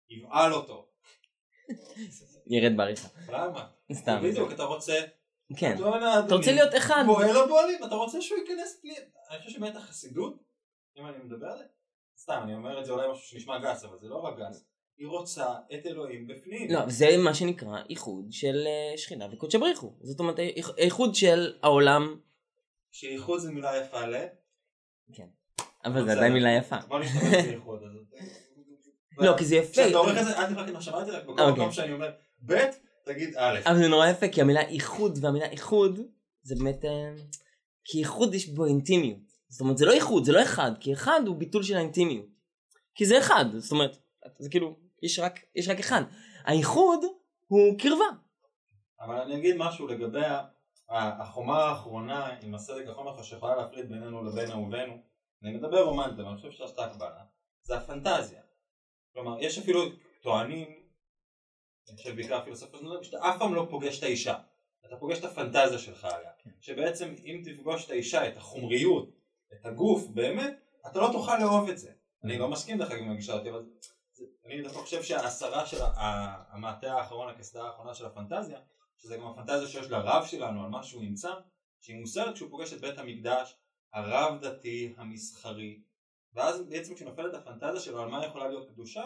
יבעל 0.09 0.53
אותו. 0.53 0.87
ירד 2.47 2.77
בעריכה. 2.77 3.07
למה? 3.29 3.67
סתם. 3.93 4.19
בדיוק, 4.23 4.51
אתה 4.51 4.63
רוצה... 4.63 5.01
כן. 5.57 5.75
אתה 6.25 6.35
רוצה 6.35 6.51
להיות 6.51 6.75
אחד. 6.77 7.03
פועל 7.05 7.37
הבועלים, 7.37 7.83
אתה 7.83 7.95
רוצה 7.95 8.21
שהוא 8.21 8.39
ייכנס 8.39 8.79
פנימה. 8.81 8.97
אני 9.29 9.39
חושב 9.39 9.49
שבאמת 9.49 9.75
החסידות, 9.75 10.43
אם 10.97 11.07
אני 11.07 11.17
מדבר 11.23 11.47
על 11.47 11.57
זה, 11.57 11.63
סתם, 12.17 12.39
אני 12.43 12.53
אומר 12.53 12.79
את 12.79 12.85
זה 12.85 12.91
אולי 12.91 13.11
משהו 13.11 13.27
שנשמע 13.27 13.59
גס, 13.59 13.83
אבל 13.83 13.97
זה 13.99 14.07
לא 14.07 14.17
רק 14.17 14.33
גס. 14.39 14.65
היא 14.97 15.07
רוצה 15.07 15.45
את 15.73 15.85
אלוהים 15.85 16.27
בפנים. 16.27 16.71
לא, 16.71 16.89
זה 16.89 17.17
מה 17.17 17.33
שנקרא 17.33 17.81
איחוד 17.89 18.27
של 18.31 18.63
אה, 18.67 18.97
שכינה 18.97 19.27
וקודשא 19.31 19.57
בריחו. 19.57 19.93
זאת 20.01 20.19
אומרת, 20.19 20.39
איחוד 20.77 21.15
של 21.15 21.53
העולם. 21.63 22.19
שאיחוד 22.91 23.39
זה 23.39 23.51
מילה 23.51 23.77
יפה 23.77 24.05
ל... 24.05 24.15
כן. 25.13 25.27
אבל 25.85 26.05
זה 26.05 26.11
עדיין 26.11 26.33
מילה 26.33 26.51
יפה. 26.51 26.77
בוא 26.87 26.99
נשתמש 26.99 27.45
באיחוד. 27.45 27.81
לא, 29.17 29.37
כי 29.37 29.45
זה 29.45 29.55
יפה. 29.55 29.71
כשאתה 29.71 29.97
עורך 29.97 30.17
את 30.17 30.25
זה, 30.25 30.37
אל 30.37 30.53
תבקש 30.53 30.69
מה 30.69 30.81
שאמרתי, 30.81 31.11
רק 31.11 31.23
בכל 31.23 31.31
אוקיי. 31.31 31.51
מקום 31.53 31.71
שאני 31.71 31.93
אומר 31.93 32.11
ב', 32.45 32.53
תגיד 33.05 33.35
א'. 33.37 33.59
אבל 33.65 33.77
זה 33.77 33.87
נורא 33.87 34.07
יפה, 34.07 34.27
כי 34.27 34.41
המילה 34.41 34.61
איחוד 34.61 35.19
והמילה 35.21 35.45
איחוד, 35.45 35.99
זה 36.41 36.55
באמת... 36.55 36.85
אה, 36.85 37.13
כי 37.83 37.99
איחוד 37.99 38.33
יש 38.33 38.49
בו 38.49 38.65
אינטימיות. 38.65 39.19
זאת 39.47 39.61
אומרת, 39.61 39.77
זה 39.77 39.85
לא 39.85 39.93
איחוד, 39.93 40.25
זה 40.25 40.31
לא 40.31 40.43
אחד, 40.43 40.71
כי 40.79 40.93
אחד 40.93 41.21
הוא 41.27 41.35
ביטול 41.35 41.63
של 41.63 41.75
האינטימיות. 41.77 42.25
כי 42.95 43.05
זה 43.05 43.19
אחד, 43.19 43.45
זאת 43.57 43.71
אומרת, 43.71 43.97
זה 44.39 44.49
כאילו, 44.49 44.84
יש 45.05 45.19
רק, 45.19 45.39
יש 45.55 45.69
רק 45.69 45.79
אחד. 45.79 46.01
האיחוד 46.43 46.99
הוא 47.47 47.79
קרבה. 47.79 48.05
אבל 48.99 49.21
אני 49.21 49.37
אגיד 49.37 49.55
משהו 49.57 49.87
לגבי 49.87 50.25
החומה 50.89 51.63
האחרונה 51.63 52.37
עם 52.41 52.55
הסדק 52.55 52.87
החומר 52.87 53.23
שיכולה 53.23 53.55
להפריד 53.55 53.89
בינינו 53.89 54.23
לבין 54.23 54.51
אהובינו. 54.51 54.97
אני 55.43 55.53
מדבר 55.53 55.83
רומנטי, 55.83 56.21
אבל 56.21 56.25
אני 56.25 56.37
חושב 56.37 56.67
סטק 56.67 56.95
בנה. 56.97 57.23
זה 57.63 57.77
הפנטזיה. 57.77 58.41
כלומר, 59.13 59.37
יש 59.39 59.57
אפילו 59.57 59.81
טוענים, 60.21 60.67
אני 61.89 61.97
חושב 61.97 62.15
בעיקר 62.15 62.43
פילוסופיה, 62.43 62.79
שאתה 63.01 63.17
אף 63.29 63.39
פעם 63.39 63.55
לא 63.55 63.67
פוגש 63.69 63.99
את 63.99 64.03
האישה. 64.03 64.35
אתה 64.85 64.95
פוגש 64.97 65.19
את 65.19 65.23
הפנטזיה 65.23 65.77
שלך 65.77 66.05
עליה. 66.05 66.29
כן. 66.43 66.49
שבעצם 66.61 67.15
אם 67.25 67.41
תפגוש 67.45 67.85
את 67.85 67.91
האישה, 67.91 68.27
את 68.27 68.37
החומריות, 68.37 69.09
את 69.53 69.65
הגוף, 69.65 70.07
באמת, 70.07 70.59
אתה 70.91 70.99
לא 70.99 71.09
תוכל 71.11 71.37
לאהוב 71.37 71.69
את 71.69 71.77
זה. 71.77 71.91
אני 72.23 72.37
לא 72.37 72.49
מסכים 72.49 72.77
דרך 72.77 72.91
אגב 72.91 73.01
עם 73.01 73.11
הגישה 73.11 73.33
אותי, 73.33 73.49
אבל 73.49 73.65
אני 74.45 74.61
דווקא 74.61 74.79
חושב 74.79 75.03
שההסרה 75.03 75.65
של 75.65 75.77
המעטה 76.51 76.93
האחרון, 76.93 77.29
הקסדה 77.29 77.63
האחרונה 77.63 77.93
של 77.93 78.05
הפנטזיה, 78.05 78.59
שזה 78.97 79.17
גם 79.17 79.27
הפנטזיה 79.27 79.67
שיש 79.67 79.91
לרב 79.91 80.25
שלנו 80.25 80.63
על 80.63 80.69
מה 80.69 80.83
שהוא 80.83 81.03
נמצא, 81.03 81.31
שהיא 81.81 81.99
מוסרת 81.99 82.33
כשהוא 82.33 82.49
פוגש 82.49 82.73
את 82.73 82.81
בית 82.81 82.99
המקדש 82.99 83.55
הרב 83.93 84.41
דתי 84.41 84.93
המסחרי, 84.97 85.79
ואז 86.33 86.61
בעצם 86.61 86.95
כשנופלת 86.95 87.33
הפנטזיה 87.33 87.79
שלו 87.79 88.01
על 88.01 88.09
מה 88.09 88.25
יכולה 88.25 88.47
להיות 88.47 88.69
קדושה, 88.69 89.03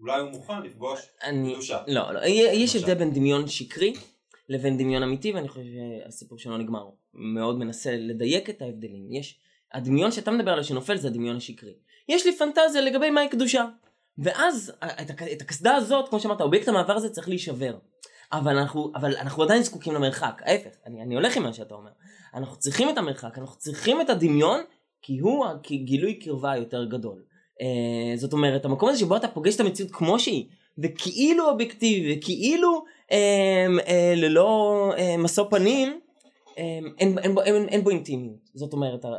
אולי 0.00 0.20
הוא 0.20 0.30
מוכן 0.30 0.62
לפגוש 0.62 1.00
אני... 1.22 1.52
קדושה. 1.52 1.82
לא, 1.86 2.14
לא, 2.14 2.20
יש 2.26 2.76
הבדל 2.76 2.94
בין 2.94 3.14
דמיון 3.14 3.48
שקרי 3.48 3.94
לבין 4.48 4.78
דמיון 4.78 5.02
אמיתי, 5.02 5.32
ואני 5.32 5.48
חושב 5.48 5.62
שהסיפור 5.62 6.38
שלו 6.38 6.58
נגמר. 6.58 6.90
מאוד 7.14 7.58
מנסה 7.58 7.96
לדייק 7.96 8.50
את 8.50 8.62
ההבדלים. 8.62 9.12
יש, 9.12 9.40
הדמיון 9.72 10.12
שאתה 10.12 10.30
מדבר 10.30 10.50
עליו 10.50 10.64
שנופל 10.64 10.96
זה 10.96 11.08
הדמיון 11.08 11.36
השקרי. 11.36 11.74
יש 12.08 12.26
לי 12.26 12.36
פנטזיה 12.36 12.80
לגבי 12.80 13.10
מהי 13.10 13.28
קדושה. 13.28 13.64
ואז 14.18 14.72
את 15.32 15.42
הקסדה 15.42 15.74
הזאת, 15.74 16.08
כמו 16.08 16.20
שאמרת, 16.20 16.40
אובייקט 16.40 16.68
המעבר 16.68 16.92
הזה 16.92 17.10
צריך 17.10 17.28
להישבר. 17.28 17.78
אבל 18.32 18.58
אנחנו, 18.58 18.92
אבל 18.94 19.16
אנחנו 19.16 19.42
עדיין 19.42 19.62
זקוקים 19.62 19.94
למרחק, 19.94 20.42
ההפך, 20.44 20.70
אני, 20.86 21.02
אני 21.02 21.14
הולך 21.14 21.36
עם 21.36 21.42
מה 21.42 21.52
שאתה 21.52 21.74
אומר. 21.74 21.90
אנחנו 22.34 22.56
צריכים 22.56 22.88
את 22.90 22.98
המרחק, 22.98 23.38
אנחנו 23.38 23.58
צריכים 23.58 24.00
את 24.00 24.10
הדמיון, 24.10 24.60
כי 25.02 25.18
הוא 25.18 25.46
גילוי 25.84 26.14
קרבה 26.14 26.56
יותר 26.56 26.84
גדול. 26.84 27.22
אה, 27.60 28.16
זאת 28.16 28.32
אומרת, 28.32 28.64
המקום 28.64 28.88
הזה 28.88 28.98
שבו 28.98 29.16
אתה 29.16 29.28
פוגש 29.28 29.54
את 29.54 29.60
המציאות 29.60 29.90
כמו 29.92 30.18
שהיא, 30.18 30.44
וכאילו 30.78 31.48
אובייקטיבי, 31.50 32.18
וכאילו 32.18 32.84
אה, 33.12 33.66
אה, 33.86 34.12
ללא 34.16 34.92
אה, 34.98 35.16
משוא 35.16 35.44
פנים, 35.50 36.00
אה, 36.58 36.78
אין, 36.98 37.18
אין, 37.18 37.38
אין, 37.38 37.68
אין 37.68 37.84
בו 37.84 37.90
אינטימיות. 37.90 38.50
זאת 38.54 38.72
אומרת, 38.72 39.04
אה, 39.04 39.10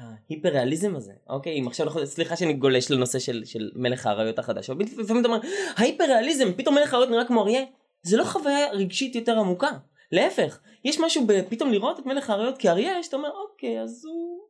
ההיפר 0.00 0.48
ריאליזם 0.48 0.96
הזה, 0.96 1.12
אוקיי, 1.28 1.60
אם 1.60 1.66
עכשיו, 1.66 1.86
אנחנו, 1.86 2.06
סליחה 2.06 2.36
שאני 2.36 2.52
גולש 2.52 2.90
לנושא 2.90 3.18
של, 3.18 3.44
של 3.44 3.70
מלך 3.74 4.06
האריות 4.06 4.38
החדש, 4.38 4.70
אבל 4.70 4.84
לפעמים 4.98 5.20
אתה 5.20 5.28
אומר, 5.28 5.40
ההיפר 5.76 6.04
ריאליזם, 6.04 6.52
פתאום 6.56 6.74
מלך 6.74 6.94
האריות 6.94 7.10
נראה 7.10 7.24
כמו 7.24 7.42
אריה, 7.42 7.62
זה 8.02 8.16
לא 8.16 8.24
חוויה 8.24 8.72
רגשית 8.72 9.14
יותר 9.14 9.38
עמוקה, 9.38 9.70
להפך, 10.12 10.60
יש 10.84 11.00
משהו 11.00 11.26
בפתאום 11.26 11.72
לראות 11.72 12.00
את 12.00 12.06
מלך 12.06 12.30
האריות 12.30 12.58
כאריה, 12.58 13.02
שאתה 13.02 13.16
אומר, 13.16 13.30
אוקיי, 13.30 13.82
אז 13.82 14.04
הוא 14.04 14.40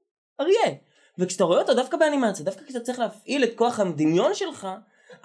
אריה, 0.41 0.79
וכשאתה 1.19 1.45
רואה 1.45 1.61
אותו 1.61 1.75
דווקא 1.75 1.97
באנימציה, 1.97 2.45
דווקא 2.45 2.65
כשאתה 2.65 2.81
צריך 2.81 2.99
להפעיל 2.99 3.45
את 3.45 3.51
כוח 3.57 3.81
הדמיון 3.81 4.35
שלך, 4.35 4.69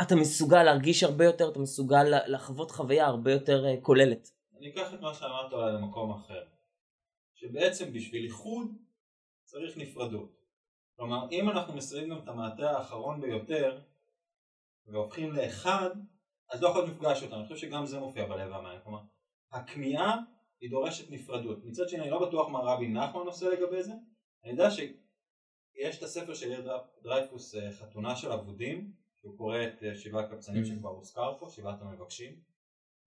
אתה 0.02 0.16
מסוגל 0.16 0.64
להרגיש 0.64 1.04
הרבה 1.04 1.26
יותר, 1.26 1.50
אתה 1.50 1.60
מסוגל 1.60 2.04
לחוות 2.28 2.72
חוויה 2.72 3.06
הרבה 3.06 3.32
יותר 3.32 3.66
uh, 3.66 3.82
כוללת. 3.82 4.30
אני 4.60 4.70
אקח 4.70 4.94
את 4.94 5.02
מה 5.02 5.14
שאמרת 5.14 5.54
למקום 5.54 6.12
אחר, 6.12 6.44
שבעצם 7.36 7.94
בשביל 7.94 8.24
איחוד 8.24 8.68
צריך 9.56 9.78
נפרדות. 9.78 10.30
כלומר, 10.96 11.28
אם 11.32 11.50
אנחנו 11.50 11.74
מסיימים 11.74 12.10
גם 12.10 12.24
את 12.24 12.28
המעטה 12.28 12.72
האחרון 12.72 13.22
ביותר 13.22 13.82
והופכים 14.88 15.32
לאחד, 15.32 15.90
אז 16.50 16.62
לא 16.62 16.68
יכול 16.68 16.86
מפגש 16.86 17.24
אותנו. 17.24 17.40
אני 17.40 17.48
חושב 17.48 17.68
שגם 17.68 17.86
זה 17.86 18.00
מופיע 18.00 18.26
בלב 18.26 18.54
המים. 18.54 18.80
כלומר, 18.84 19.00
הכמיהה 19.52 20.18
היא 20.62 20.70
דורשת 20.70 21.12
נפרדות. 21.12 21.66
מצד 21.66 21.90
שני, 21.90 22.02
אני 22.02 22.10
לא 22.10 22.28
בטוח 22.28 22.50
מה 22.50 22.60
רבי 22.60 22.88
נחמן 22.88 23.22
עושה 23.22 23.50
לגבי 23.50 23.84
זה. 23.84 23.92
אני 24.44 24.52
יודע 24.52 24.72
שיש 24.72 25.98
את 25.98 26.04
הספר 26.04 26.34
של 26.34 26.52
יאיר 26.52 26.72
דרייפוס, 27.04 27.56
אה, 27.56 27.72
חתונה 27.72 28.16
של 28.16 28.32
אבודים, 28.32 28.94
שהוא 29.22 29.38
קורא 29.38 29.58
את 29.64 29.84
אה, 29.84 29.96
שבעת 29.96 30.26
הקבצנים 30.26 30.64
mm. 30.64 30.68
שכבר 30.68 30.90
הוזכר 30.90 31.38
פה, 31.40 31.50
שבעת 31.50 31.82
המבקשים. 31.82 32.42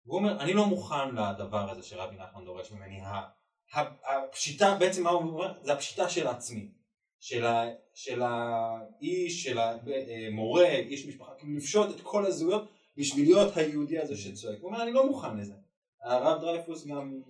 והוא 0.07 0.18
אומר, 0.18 0.40
אני 0.40 0.53
לא 0.53 0.66
מוכן 0.66 1.14
לדבר 1.14 1.70
הזה 1.70 1.82
שרבי 1.82 2.16
נחמן 2.16 2.45
דורש 2.45 2.72
ממני, 2.72 3.01
הפשיטה, 3.75 4.77
בעצם 4.79 5.03
מה 5.03 5.11
הוא 5.11 5.20
אומר? 5.20 5.53
זה 5.62 5.72
הפשיטה 5.72 6.09
של 6.09 6.27
עצמי. 6.27 6.68
של, 7.25 7.47
ה, 7.47 7.64
של 7.95 8.22
האיש, 8.22 9.45
של 9.45 9.59
המורה, 9.59 10.70
איש 10.70 11.07
משפחה, 11.07 11.33
כאילו 11.39 11.57
לפשוט 11.57 11.97
את 11.97 12.01
כל 12.01 12.27
הזהויות 12.27 12.68
בשביל 12.97 13.25
להיות 13.25 13.57
היהודי 13.57 13.99
הזה 13.99 14.16
שצועק. 14.16 14.59
הוא 14.61 14.70
אומר 14.70 14.83
אני 14.83 14.93
לא 14.93 15.07
מוכן 15.07 15.37
לזה. 15.37 15.55
הרב 16.03 16.41
דרייפוס 16.41 16.87
גם 16.87 17.20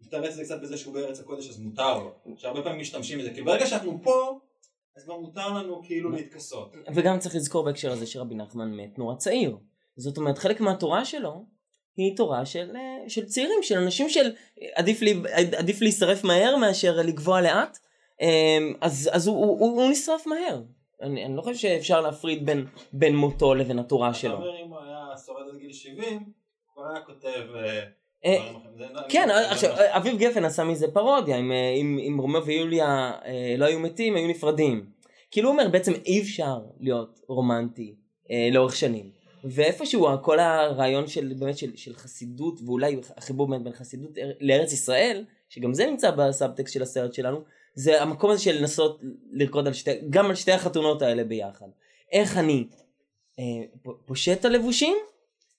מתארץ 0.00 0.38
קצת 0.38 0.60
בזה 0.60 0.76
שהוא 0.76 0.94
בארץ 0.94 1.20
הקודש 1.20 1.48
אז 1.48 1.60
מותר 1.60 1.98
לו, 1.98 2.14
שהרבה 2.36 2.62
פעמים 2.62 2.80
משתמשים 2.80 3.18
בזה, 3.18 3.34
כי 3.34 3.42
ברגע 3.42 3.66
שאנחנו 3.66 4.00
פה 4.02 4.38
אז 4.96 5.04
כבר 5.04 5.16
מותר 5.16 5.48
לנו 5.48 5.82
כאילו 5.84 6.10
להתכסות. 6.10 6.76
וגם 6.94 7.18
צריך 7.18 7.34
לזכור 7.34 7.64
בהקשר 7.64 7.92
הזה 7.92 8.06
שרבי 8.06 8.34
נחמן 8.34 8.76
מת 8.76 8.98
נורא 8.98 9.14
צעיר. 9.14 9.58
זאת 9.96 10.16
אומרת 10.16 10.38
חלק 10.38 10.60
מהתורה 10.60 11.04
שלו 11.04 11.44
היא 11.96 12.16
תורה 12.16 12.46
של, 12.46 12.70
אה, 12.76 13.08
של 13.08 13.24
צעירים, 13.24 13.62
של 13.62 13.78
אנשים 13.78 14.08
של 14.08 14.32
עדיף, 14.74 15.02
לי, 15.02 15.14
עדיף 15.56 15.80
להישרף 15.80 16.24
מהר 16.24 16.56
מאשר 16.56 16.96
לגווע 16.96 17.40
לאט, 17.40 17.78
אמ, 18.20 18.74
אז, 18.80 19.10
אז 19.12 19.26
הוא, 19.26 19.36
הוא, 19.36 19.60
הוא, 19.60 19.82
הוא 19.82 19.90
נשרף 19.90 20.26
מהר. 20.26 20.62
אני, 21.02 21.24
אני 21.24 21.36
לא 21.36 21.42
חושב 21.42 21.54
שאפשר 21.54 22.00
להפריד 22.00 22.46
בין, 22.46 22.66
בין 22.92 23.16
מותו 23.16 23.54
לבין 23.54 23.78
התורה 23.78 24.14
שלו. 24.14 24.36
אם 24.36 24.70
הוא 24.70 24.78
היה 24.78 25.06
שורד 25.26 25.42
עד 25.52 25.58
גיל 25.58 25.72
70, 25.72 26.24
הוא 26.74 26.84
היה 26.84 27.00
כותב... 27.00 27.54
אה, 27.54 27.80
אה, 28.24 28.52
לא- 28.76 29.00
כן, 29.08 29.28
עכשיו, 29.50 29.74
אביב 29.78 30.18
גפן 30.18 30.44
עשה 30.44 30.64
מזה 30.64 30.92
פרודיה, 30.92 31.36
אם 31.36 32.16
רומאו 32.20 32.44
ויוליה 32.44 33.12
לא 33.58 33.64
היו 33.64 33.80
מתים, 33.80 34.16
היו 34.16 34.28
נפרדים. 34.28 34.86
כאילו 35.30 35.48
הוא 35.48 35.58
אומר, 35.58 35.68
בעצם 35.68 35.92
אי 36.06 36.20
אפשר 36.20 36.58
להיות 36.80 37.20
רומנטי 37.28 37.94
לאורך 38.52 38.76
שנים. 38.76 39.23
ואיפשהו 39.44 40.08
כל 40.22 40.38
הרעיון 40.38 41.06
של 41.06 41.34
באמת 41.38 41.58
של, 41.58 41.76
של 41.76 41.94
חסידות 41.94 42.60
ואולי 42.66 43.00
החיבור 43.16 43.50
בין, 43.50 43.64
בין 43.64 43.72
חסידות 43.72 44.10
לארץ 44.40 44.72
ישראל 44.72 45.24
שגם 45.48 45.74
זה 45.74 45.86
נמצא 45.86 46.10
בסאבטקסט 46.10 46.74
של 46.74 46.82
הסרט 46.82 47.14
שלנו 47.14 47.44
זה 47.74 48.02
המקום 48.02 48.30
הזה 48.30 48.42
של 48.42 48.52
לנסות 48.52 49.00
לרקוד 49.30 49.66
על 49.66 49.72
שתי, 49.72 49.90
גם 50.10 50.26
על 50.26 50.34
שתי 50.34 50.52
החתונות 50.52 51.02
האלה 51.02 51.24
ביחד 51.24 51.68
איך 52.12 52.36
אני 52.36 52.68
אה, 53.38 53.44
פושט 54.06 54.40
את 54.40 54.44
הלבושים 54.44 54.96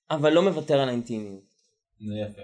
אבל 0.09 0.33
לא 0.33 0.41
מוותר 0.41 0.79
על 0.79 0.89
האינטימיות. 0.89 1.55
זה 1.99 2.13
יפה. 2.13 2.41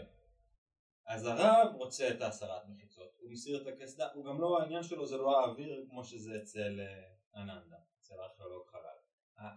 אז 1.07 1.25
הרב 1.25 1.75
רוצה 1.75 2.09
את 2.09 2.21
הסרת 2.21 2.61
מחיצות, 2.69 3.11
הוא 3.19 3.31
מסיר 3.31 3.61
את 3.61 3.67
הקסדה, 3.67 4.07
הוא 4.13 4.25
גם 4.25 4.41
לא, 4.41 4.59
העניין 4.61 4.83
שלו 4.83 5.05
זה 5.05 5.17
לא 5.17 5.39
האוויר 5.39 5.85
כמו 5.89 6.03
שזה 6.03 6.31
אצל 6.43 6.79
אה, 6.79 7.41
אננדה, 7.41 7.77
אצל 7.99 8.13
הארכיאולוג 8.19 8.67
חלל. 8.67 9.00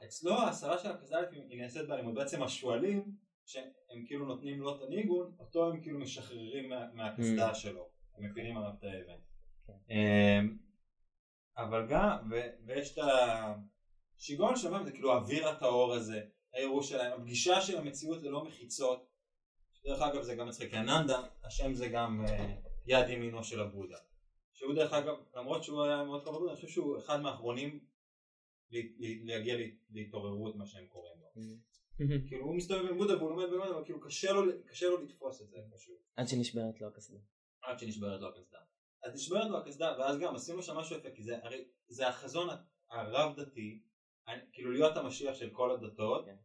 אצלו 0.05 0.35
ההסרה 0.35 0.79
של 0.79 0.91
הקסדה 0.91 1.19
היא 1.49 1.63
נעשית 1.63 1.89
באלימות, 1.89 2.15
בעצם 2.15 2.43
השועלים 2.43 3.15
שהם 3.47 4.05
כאילו 4.07 4.27
נותנים 4.27 4.61
לו 4.61 4.77
את 4.77 4.83
הניגון, 4.83 5.35
אותו 5.39 5.69
הם 5.69 5.83
כאילו 5.83 5.99
משחררים 5.99 6.73
מהקסדה 6.93 7.51
mm. 7.51 7.55
שלו, 7.55 7.89
הם 8.17 8.31
מפינים 8.31 8.57
עליו 8.57 8.71
את 8.79 8.85
האבן. 8.85 9.21
כן. 9.67 9.95
אמ, 9.95 10.59
אבל 11.57 11.87
גם, 11.91 12.31
ויש 12.67 12.99
את 12.99 13.05
השיגעון 14.19 14.57
שלהם, 14.57 14.85
זה 14.85 14.93
כאילו 14.93 15.13
האוויר 15.13 15.49
הטהור 15.49 15.95
הזה, 15.95 16.25
האירוש 16.55 16.89
שלהם, 16.89 17.21
הפגישה 17.21 17.61
של 17.61 17.79
המציאות 17.79 18.23
ללא 18.23 18.45
מחיצות, 18.45 19.15
דרך 19.85 20.03
אגב 20.03 20.23
זה 20.23 20.35
גם 20.35 20.49
מצחיק, 20.49 20.75
אננדה, 20.75 21.23
השם 21.45 21.75
זה 21.75 21.89
גם 21.89 22.25
אה, 22.29 22.55
יד 22.87 23.09
ימינו 23.09 23.45
של 23.45 23.61
הבודה. 23.61 23.97
שהוא 24.53 24.75
דרך 24.75 24.93
אגב, 24.93 25.15
למרות 25.37 25.65
שהוא 25.65 25.83
היה 25.83 26.05
מאוד 26.05 26.25
קרוב 26.25 26.47
אני 26.47 26.55
חושב 26.55 26.69
שהוא 26.69 26.99
אחד 26.99 27.21
מהאחרונים 27.21 27.85
להגיע 29.25 29.57
להתעוררות 29.91 30.57
מה 30.57 30.67
שהם 30.67 30.87
קוראים 30.87 31.17
לו. 31.21 31.27
Mm-hmm. 31.27 32.29
כאילו 32.29 32.45
הוא 32.45 32.57
מסתובב 32.57 32.91
עם 32.91 32.99
בודה 32.99 33.17
והוא 33.17 33.31
לומד 33.31 33.45
ולומד 33.45 33.69
אבל 33.69 33.85
כאילו 33.85 34.01
קשה 34.01 34.33
לו 34.89 35.03
לתפוס 35.03 35.43
את 35.43 35.49
זה 35.49 35.57
פשוט. 35.77 35.99
עד 36.17 36.29
שנשברת 36.29 36.81
לו 36.81 36.89
הקסדה. 36.89 37.19
עד 37.63 37.79
שנשברת 37.79 38.21
לו 38.21 38.29
הקסדה. 38.29 38.59
אז 39.05 39.15
נשברת 39.15 39.51
לו 39.51 39.59
הקסדה 39.59 39.97
ואז 39.99 40.19
גם 40.19 40.35
עשינו 40.35 40.63
שם 40.63 40.77
משהו 40.77 40.97
יפה 40.97 41.11
כי 41.11 41.23
זה 41.23 41.39
הרי 41.43 41.65
זה 41.89 42.09
החזון 42.09 42.49
הרב 42.91 43.41
דתי 43.41 43.83
כאילו 44.53 44.73
להיות 44.73 44.97
המשיח 44.97 45.35
של 45.35 45.51
כל 45.51 45.71
הדתות 45.71 46.25
כן. 46.25 46.37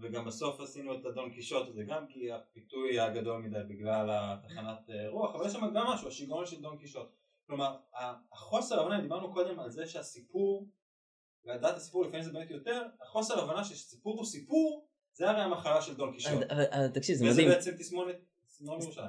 וגם 0.00 0.24
בסוף 0.24 0.60
עשינו 0.60 0.94
את 0.94 1.06
אדון 1.06 1.34
קישוט 1.34 1.74
זה 1.74 1.84
גם 1.84 2.06
כי 2.08 2.32
הפיתוי 2.32 2.90
היה 2.90 3.10
גדול 3.10 3.42
מדי 3.42 3.58
בגלל 3.68 4.06
התחנת 4.10 4.90
אה, 4.90 5.08
רוח 5.08 5.34
אבל 5.34 5.46
יש 5.46 5.52
שם 5.52 5.74
גם 5.74 5.86
משהו 5.86 6.08
השיגעון 6.08 6.46
של 6.46 6.60
דון 6.60 6.78
קישוט 6.78 7.08
כלומר 7.46 7.76
החוסר 8.32 8.80
הבנה 8.80 9.00
דיברנו 9.00 9.32
קודם 9.32 9.60
על 9.60 9.70
זה 9.70 9.86
שהסיפור 9.86 10.68
לדעת 11.46 11.76
הסיפור 11.76 12.04
לפעמים 12.04 12.22
זה 12.22 12.32
באמת 12.32 12.50
יותר, 12.50 12.82
החוסר 13.02 13.40
הבנה 13.40 13.64
שסיפור 13.64 14.16
הוא 14.16 14.26
סיפור, 14.26 14.86
זה 15.12 15.30
הרי 15.30 15.40
המחלה 15.40 15.82
של 15.82 15.94
דון 15.94 16.12
קישון. 16.12 16.42
תקשיב, 16.94 17.16
זה 17.16 17.24
מדהים. 17.24 17.48
וזה 17.48 17.56
בעצם 17.56 17.70
תסמונת. 17.78 18.16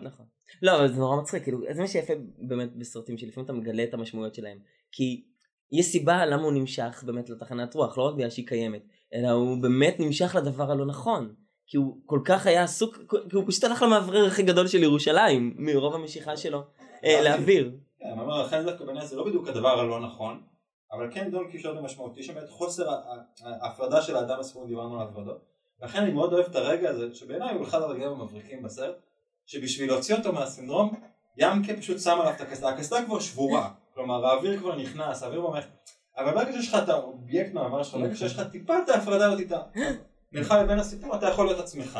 נכון. 0.01 0.25
לא, 0.61 0.75
אבל 0.75 0.87
זה 0.87 0.99
נורא 0.99 1.21
מצחיק, 1.21 1.43
כאילו, 1.43 1.59
זה 1.73 1.81
מה 1.81 1.87
שיפה 1.87 2.13
באמת 2.37 2.75
בסרטים 2.75 3.17
שלפעמים 3.17 3.45
אתה 3.45 3.53
מגלה 3.53 3.83
את 3.83 3.93
המשמעויות 3.93 4.35
שלהם. 4.35 4.59
כי 4.91 5.23
יש 5.71 5.85
סיבה 5.85 6.25
למה 6.25 6.43
הוא 6.43 6.51
נמשך 6.51 7.03
באמת 7.05 7.29
לתחנת 7.29 7.73
רוח, 7.73 7.97
לא 7.97 8.03
רק 8.03 8.15
בגלל 8.15 8.29
שהיא 8.29 8.47
קיימת, 8.47 8.83
אלא 9.13 9.27
הוא 9.27 9.61
באמת 9.61 9.95
נמשך 9.99 10.35
לדבר 10.35 10.71
הלא 10.71 10.85
נכון. 10.85 11.33
כי 11.67 11.77
הוא 11.77 11.97
כל 12.05 12.19
כך 12.25 12.47
היה 12.47 12.63
עסוק, 12.63 12.97
כי 13.29 13.35
הוא 13.35 13.43
פשוט 13.47 13.63
הלך 13.63 13.81
למאוורר 13.81 14.25
הכי 14.25 14.43
גדול 14.43 14.67
של 14.67 14.83
ירושלים, 14.83 15.55
מרוב 15.57 15.95
המשיכה 15.95 16.37
שלו 16.37 16.63
אה, 17.03 17.21
לאוויר. 17.23 17.71
כן, 17.99 18.19
אבל 18.19 18.45
לכן 18.45 18.65
דווקא 18.65 18.85
בעיניי 18.85 19.07
זה 19.07 19.15
לא 19.15 19.25
בדיוק 19.25 19.47
הדבר 19.47 19.79
הלא 19.79 19.99
נכון. 19.99 20.41
אבל 20.95 21.11
כן 21.11 21.31
דון 21.31 21.51
קישוט 21.51 21.75
הוא 21.75 21.81
משמעותי 21.81 22.23
שם 22.23 22.37
את 22.37 22.49
חוסר 22.49 22.89
ההפרדה 23.43 24.01
של 24.01 24.15
האדם 24.15 24.39
הספורי, 24.39 24.67
דיברנו 24.67 25.01
על 25.01 25.07
הפרדות 25.07 25.55
לכן 25.81 26.01
אני 26.01 26.11
מאוד 26.11 26.33
אוהב 26.33 26.45
את 26.45 26.55
הרגע 26.55 26.89
הזה 26.89 27.15
שבעיניי 27.15 27.55
הוא 27.55 27.63
אחד 27.63 27.81
הרגעים 27.81 28.09
המבריקים 28.09 28.63
בסרט 28.63 28.95
שבשביל 29.45 29.91
להוציא 29.91 30.15
אותו 30.15 30.33
מהסינדרום 30.33 30.93
ימקה 31.37 31.73
פשוט 31.77 31.99
שם 31.99 32.17
עליו 32.21 32.33
את 32.35 32.41
הקסדה, 32.41 32.69
הקסדה 32.69 33.05
כבר 33.05 33.19
שבורה. 33.19 33.73
כלומר 33.93 34.25
האוויר 34.25 34.59
כבר 34.59 34.75
נכנס, 34.75 35.23
האוויר 35.23 35.41
במערכת 35.41 35.69
אבל 36.17 36.33
ברגע 36.33 36.51
שיש 36.51 36.67
לך 36.73 36.83
את 36.83 36.89
האובייקט 36.89 37.53
מהעבר 37.53 37.83
שלך, 37.83 37.95
ברגע 37.95 38.15
שיש 38.15 38.33
לך 38.33 38.41
טיפה 38.51 38.73
את 38.83 38.89
ההפרדה 38.89 39.31
הזאת 39.31 39.51
בינך 40.31 40.53
לבין 40.63 40.79
הסיפור 40.79 41.15
אתה 41.15 41.27
יכול 41.27 41.45
להיות 41.45 41.59
עצמך. 41.59 41.99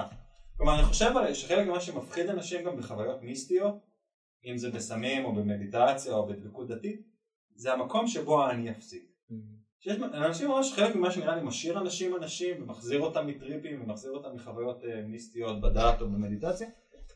כלומר 0.58 0.76
אני 0.76 0.84
חושב 0.84 1.12
שחלק 1.34 1.68
ממה 1.68 1.80
שמפחיד 1.80 2.30
אנשים 2.30 2.64
גם 2.64 2.78
בחוויות 2.78 3.22
מיסטיות 3.22 3.76
אם 4.46 4.58
זה 4.58 4.72
בסמים 4.72 5.26
או 5.26 5.36
במדיטציה 5.36 6.14
או 6.14 6.28
בדבקות 6.28 6.68
דתית 6.68 7.15
זה 7.56 7.74
המקום 7.74 8.08
שבו 8.08 8.50
אני 8.50 8.72
אפסיק. 8.72 9.04
Mm-hmm. 9.32 9.56
שיש 9.80 9.98
אנשים 10.14 10.48
ממש 10.48 10.74
חלק 10.74 10.96
ממה 10.96 11.12
שנראה 11.12 11.36
לי 11.36 11.42
משאיר 11.42 11.80
אנשים 11.80 12.16
אנשים 12.16 12.64
ומחזיר 12.64 13.00
אותם 13.00 13.28
מטריפים 13.28 13.82
ומחזיר 13.82 14.12
אותם 14.12 14.36
מחוויות 14.36 14.84
אה, 14.86 15.02
מיסטיות 15.02 15.62
בדת 15.62 16.02
או 16.02 16.10
במדיטציה 16.10 16.68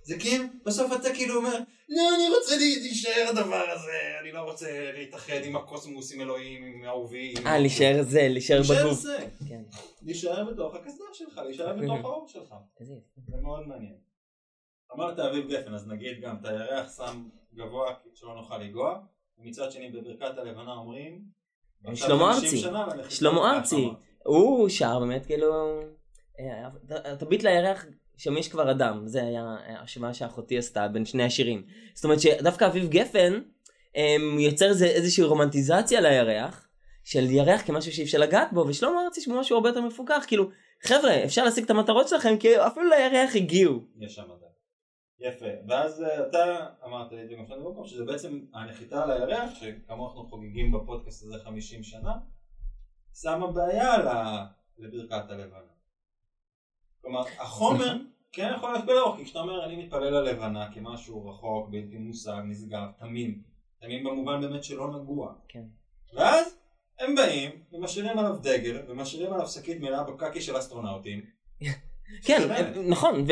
זה 0.04 0.20
כי 0.20 0.38
בסוף 0.66 0.94
אתה 1.02 1.14
כאילו 1.14 1.36
אומר 1.36 1.58
לא 1.90 2.02
אני 2.16 2.36
רוצה 2.36 2.56
להישאר 2.58 3.26
הדבר 3.30 3.66
הזה 3.70 4.20
אני 4.22 4.32
לא 4.32 4.40
רוצה 4.40 4.92
להתאחד 4.94 5.44
עם 5.44 5.56
הקוסמוס 5.56 6.14
עם 6.14 6.22
אלוהים 6.22 6.64
עם 6.64 6.84
אהובי 6.86 7.34
אה 7.46 7.60
להישאר 7.60 8.04
זה 8.04 8.28
להישאר 8.30 8.62
בגוף. 8.62 9.04
כן. 9.50 9.62
להישאר 10.02 10.44
בתוך 10.54 10.76
הקסדה 10.76 11.06
שלך 11.14 11.38
להישאר 11.38 11.74
בתוך 11.74 12.06
האור 12.06 12.28
שלך. 12.28 12.56
זה 12.80 13.42
מאוד 13.42 13.68
מעניין. 13.68 13.98
אמרת 14.96 15.20
אביב 15.20 15.52
גפן 15.52 15.74
אז 15.74 15.88
נגיד 15.88 16.22
גם 16.22 16.36
את 16.42 16.46
הירח 16.46 16.98
שם 16.98 17.30
גבוה 17.54 17.94
שלא 18.14 18.36
נוכל 18.36 18.58
לגוע 18.58 19.00
ומצד 19.40 19.72
שני 19.72 19.90
בברכת 19.90 20.38
הלבנה 20.38 20.74
אומרים 20.74 21.22
שלמה 21.94 22.34
ארצי, 22.36 22.64
שלמה 23.10 23.56
ארצי, 23.56 23.90
הוא 24.24 24.70
שר 24.70 25.00
באמת 25.00 25.26
כאילו, 25.26 25.82
אה, 26.40 27.16
תביט 27.16 27.44
לירח 27.44 27.86
שם 28.18 28.38
יש 28.38 28.48
כבר 28.48 28.72
אדם, 28.72 29.02
זה 29.06 29.24
היה 29.24 29.56
השוואה 29.82 30.14
שאחותי 30.14 30.58
עשתה 30.58 30.88
בין 30.88 31.06
שני 31.06 31.24
השירים. 31.24 31.64
זאת 31.94 32.04
אומרת 32.04 32.20
שדווקא 32.22 32.66
אביב 32.66 32.90
גפן 32.90 33.42
אמ, 33.96 34.40
יוצר 34.40 34.70
איזושהי 34.84 35.24
רומנטיזציה 35.24 36.02
לירח, 36.02 36.68
של 37.04 37.32
ירח 37.32 37.62
כמשהו 37.66 37.92
שאי 37.92 38.04
אפשר 38.04 38.18
לגעת 38.18 38.54
בו, 38.54 38.66
ושלמה 38.68 39.06
ארצי 39.06 39.22
שהוא 39.22 39.40
משהו 39.40 39.56
הרבה 39.56 39.70
יותר 39.70 39.82
מפוקח, 39.82 40.24
כאילו, 40.28 40.50
חבר'ה, 40.84 41.24
אפשר 41.24 41.44
להשיג 41.44 41.64
את 41.64 41.70
המטרות 41.70 42.08
שלכם, 42.08 42.38
כי 42.38 42.58
אפילו 42.58 42.86
לירח 42.90 43.36
הגיעו. 43.36 43.80
יש 44.00 44.16
שם 44.16 44.22
אדם. 44.22 44.49
יפה, 45.20 45.46
ואז 45.68 46.04
אה, 46.04 46.28
אתה 46.28 46.68
אמרת 46.86 47.12
לי 47.12 47.24
לפני 47.24 47.56
במקום 47.56 47.86
שזה 47.86 48.06
בעצם 48.06 48.40
הנחיתה 48.54 49.04
על 49.04 49.12
הירח, 49.12 49.54
שכמו 49.54 50.08
אנחנו 50.08 50.26
חוגגים 50.26 50.72
בפודקאסט 50.72 51.24
הזה 51.24 51.44
50 51.44 51.84
שנה, 51.84 52.14
שמה 53.22 53.52
בעיה 53.52 53.98
לברכת 54.78 55.30
הלבנה. 55.30 55.72
כלומר, 57.02 57.22
החומר. 57.40 57.98
כן 58.32 58.52
יכול 58.56 58.74
להשפיע 58.74 58.96
לאורך, 58.96 59.18
כי 59.18 59.26
כשאתה 59.26 59.40
אומר 59.40 59.66
אני 59.66 59.86
מתפלל 59.86 60.10
ללבנה 60.10 60.74
כמשהו 60.74 61.28
רחוק, 61.28 61.70
בלתי 61.70 61.98
מושג, 61.98 62.42
נשגב, 62.46 62.88
תמים, 63.00 63.44
תמים 63.82 64.04
במובן 64.04 64.42
באמת 64.42 64.64
שלא 64.64 65.00
נגוע. 65.00 65.34
כן. 65.48 65.64
ואז 66.14 66.58
הם 67.00 67.16
באים 67.16 67.64
ומשאירים 67.72 68.20
עליו 68.20 68.36
דגל 68.42 68.84
ומשאירים 68.88 69.34
עליו 69.34 69.48
שקית 69.48 69.82
מלאה 69.82 70.04
בקקי 70.04 70.42
של 70.42 70.60
אסטרונאוטים 70.60 71.26
כן, 72.24 72.42
נכון, 72.88 73.26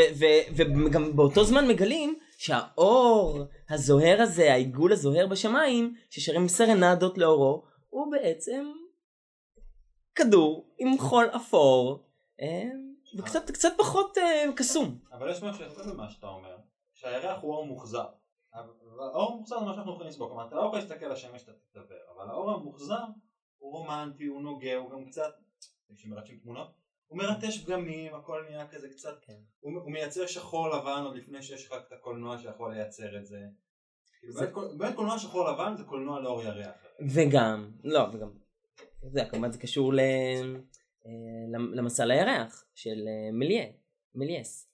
וגם 0.55 1.15
באותו 1.15 1.43
זמן 1.43 1.67
מגלים 1.67 2.19
שהאור 2.37 3.39
הזוהר 3.69 4.21
הזה, 4.21 4.51
העיגול 4.53 4.91
הזוהר 4.93 5.27
בשמיים, 5.27 5.95
ששרים 6.09 6.47
סרנדות 6.47 7.17
לאורו, 7.17 7.63
הוא 7.89 8.11
בעצם 8.11 8.71
כדור 10.15 10.69
עם 10.77 10.97
חול 10.97 11.25
אפור, 11.35 12.03
אה, 12.41 12.69
וקצת 13.17 13.51
קצת 13.51 13.69
פחות 13.77 14.17
אה, 14.17 14.45
קסום. 14.55 14.99
אבל 15.11 15.31
יש 15.31 15.43
משהו 15.43 15.65
יפה 15.65 15.83
במה 15.83 16.09
שאתה 16.09 16.27
אומר, 16.27 16.57
שהירח 16.93 17.41
הוא 17.41 17.53
אור 17.53 17.65
מוחזר. 17.65 18.05
האור 19.13 19.33
המוחזר 19.33 19.59
זה 19.59 19.65
מה 19.65 19.73
שאנחנו 19.73 19.91
יכולים 19.91 20.09
לסבוק, 20.09 20.29
כלומר 20.29 20.47
אתה 20.47 20.55
לא 20.55 20.61
יכול 20.61 20.79
להסתכל 20.79 21.05
על 21.05 21.11
השמש 21.11 21.41
שאתה 21.41 21.51
תדבר, 21.71 21.95
אבל 22.15 22.29
האור 22.29 22.51
המוחזר 22.51 23.03
הוא 23.57 23.71
רומנטי, 23.71 24.25
הוא 24.25 24.41
נוגע, 24.41 24.77
הוא 24.77 24.91
גם 24.91 25.05
קצת, 25.05 25.31
כשמרצים 25.95 26.39
תמונות, 26.43 26.67
הוא 27.07 27.17
מרטש 27.17 27.63
פגמים, 27.63 28.15
הכל 28.15 28.43
נהיה 28.49 28.67
כזה 28.67 28.89
קצת, 28.89 29.19
כן. 29.21 29.37
הוא, 29.59 29.73
הוא 29.81 29.91
מייצר 29.91 30.25
שחור 30.25 30.69
לבן 30.69 31.03
עוד 31.05 31.15
לפני 31.15 31.41
שיש 31.41 31.65
לך 31.65 31.73
את 31.87 31.91
הקולנוע 31.91 32.37
שיכול 32.37 32.73
לייצר 32.73 33.17
את 33.17 33.25
זה. 33.25 33.39
כאילו, 34.19 34.33
זה... 34.33 34.47
באמת 34.77 34.95
קולנוע 34.95 35.19
שחור 35.19 35.49
לבן 35.49 35.73
זה 35.77 35.83
קולנוע 35.83 36.19
לאור 36.19 36.43
ירח. 36.43 36.67
וגם, 37.13 37.71
לא, 37.83 37.99
וגם, 38.13 38.29
זה 39.11 39.25
כמובן 39.31 39.51
זה 39.51 39.59
קשור 39.59 39.93
ל... 39.93 39.99
אה, 39.99 41.59
למסע 41.73 42.05
לירח 42.05 42.65
של 42.75 43.07
אה, 43.07 43.31
מליה, 43.31 43.65
מליאס. 44.15 44.69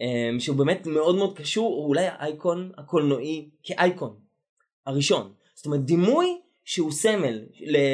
אה, 0.00 0.40
שהוא 0.40 0.56
באמת 0.56 0.86
מאוד 0.86 1.16
מאוד 1.16 1.38
קשור, 1.38 1.74
הוא 1.74 1.88
אולי 1.88 2.06
האייקון 2.06 2.72
הקולנועי 2.78 3.50
כאייקון 3.62 4.20
הראשון. 4.86 5.34
זאת 5.54 5.66
אומרת 5.66 5.84
דימוי 5.84 6.40
שהוא 6.64 6.92
סמל 6.92 7.44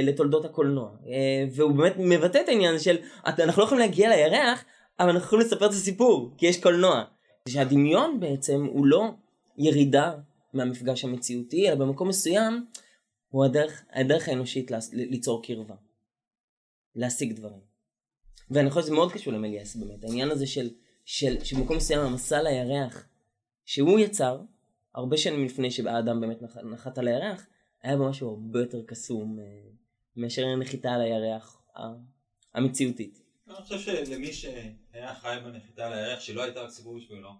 לתולדות 0.02 0.44
הקולנוע. 0.44 0.90
והוא 1.52 1.72
באמת 1.72 1.94
מבטא 1.98 2.38
את 2.40 2.48
העניין 2.48 2.78
של 2.78 2.96
אנחנו 3.28 3.62
לא 3.62 3.66
יכולים 3.66 3.80
להגיע 3.80 4.08
לירח 4.16 4.64
אבל 5.00 5.08
אנחנו 5.08 5.26
יכולים 5.26 5.46
לספר 5.46 5.66
את 5.66 5.70
הסיפור 5.70 6.34
כי 6.38 6.46
יש 6.46 6.62
קולנוע. 6.62 7.04
שהדמיון 7.48 8.20
בעצם 8.20 8.64
הוא 8.64 8.86
לא 8.86 9.10
ירידה 9.58 10.14
מהמפגש 10.52 11.04
המציאותי 11.04 11.68
אלא 11.68 11.74
במקום 11.74 12.08
מסוים 12.08 12.66
הוא 13.28 13.44
הדרך, 13.44 13.82
הדרך 13.92 14.28
האנושית 14.28 14.70
ליצור 14.92 15.42
קרבה. 15.42 15.74
להשיג 16.96 17.32
דברים. 17.32 17.60
ואני 18.50 18.70
חושב 18.70 18.82
שזה 18.86 18.94
מאוד 18.94 19.12
קשור 19.12 19.32
למליאס 19.32 19.76
באמת, 19.76 20.04
העניין 20.04 20.30
הזה 20.30 20.46
של, 20.46 20.70
של, 21.04 21.44
שבמקום 21.44 21.76
מסוים 21.76 22.00
המסע 22.00 22.42
לירח 22.42 23.06
שהוא 23.64 23.98
יצר, 23.98 24.40
הרבה 24.94 25.16
שנים 25.16 25.44
לפני 25.44 25.70
שהאדם 25.70 26.20
באמת 26.20 26.42
נח, 26.42 26.56
נחת 26.56 26.98
על 26.98 27.08
הירח, 27.08 27.46
היה 27.82 27.96
בו 27.96 28.08
משהו 28.10 28.30
הרבה 28.30 28.60
יותר 28.60 28.82
קסום 28.86 29.38
אה, 29.38 29.44
מאשר 30.16 30.46
הנחיתה 30.46 30.92
על 30.92 31.00
הירח 31.00 31.62
המציאותית. 32.54 33.22
אני 33.46 33.54
חושב 33.54 33.78
שלמי 33.78 34.32
שהיה 34.32 35.14
חי 35.14 35.36
בנחיתה 35.44 35.86
על 35.86 35.92
הירח 35.92 36.20
שלא 36.20 36.42
הייתה 36.42 36.60
רק 36.60 36.70
סיפור 36.70 36.96
בשבילו, 36.96 37.30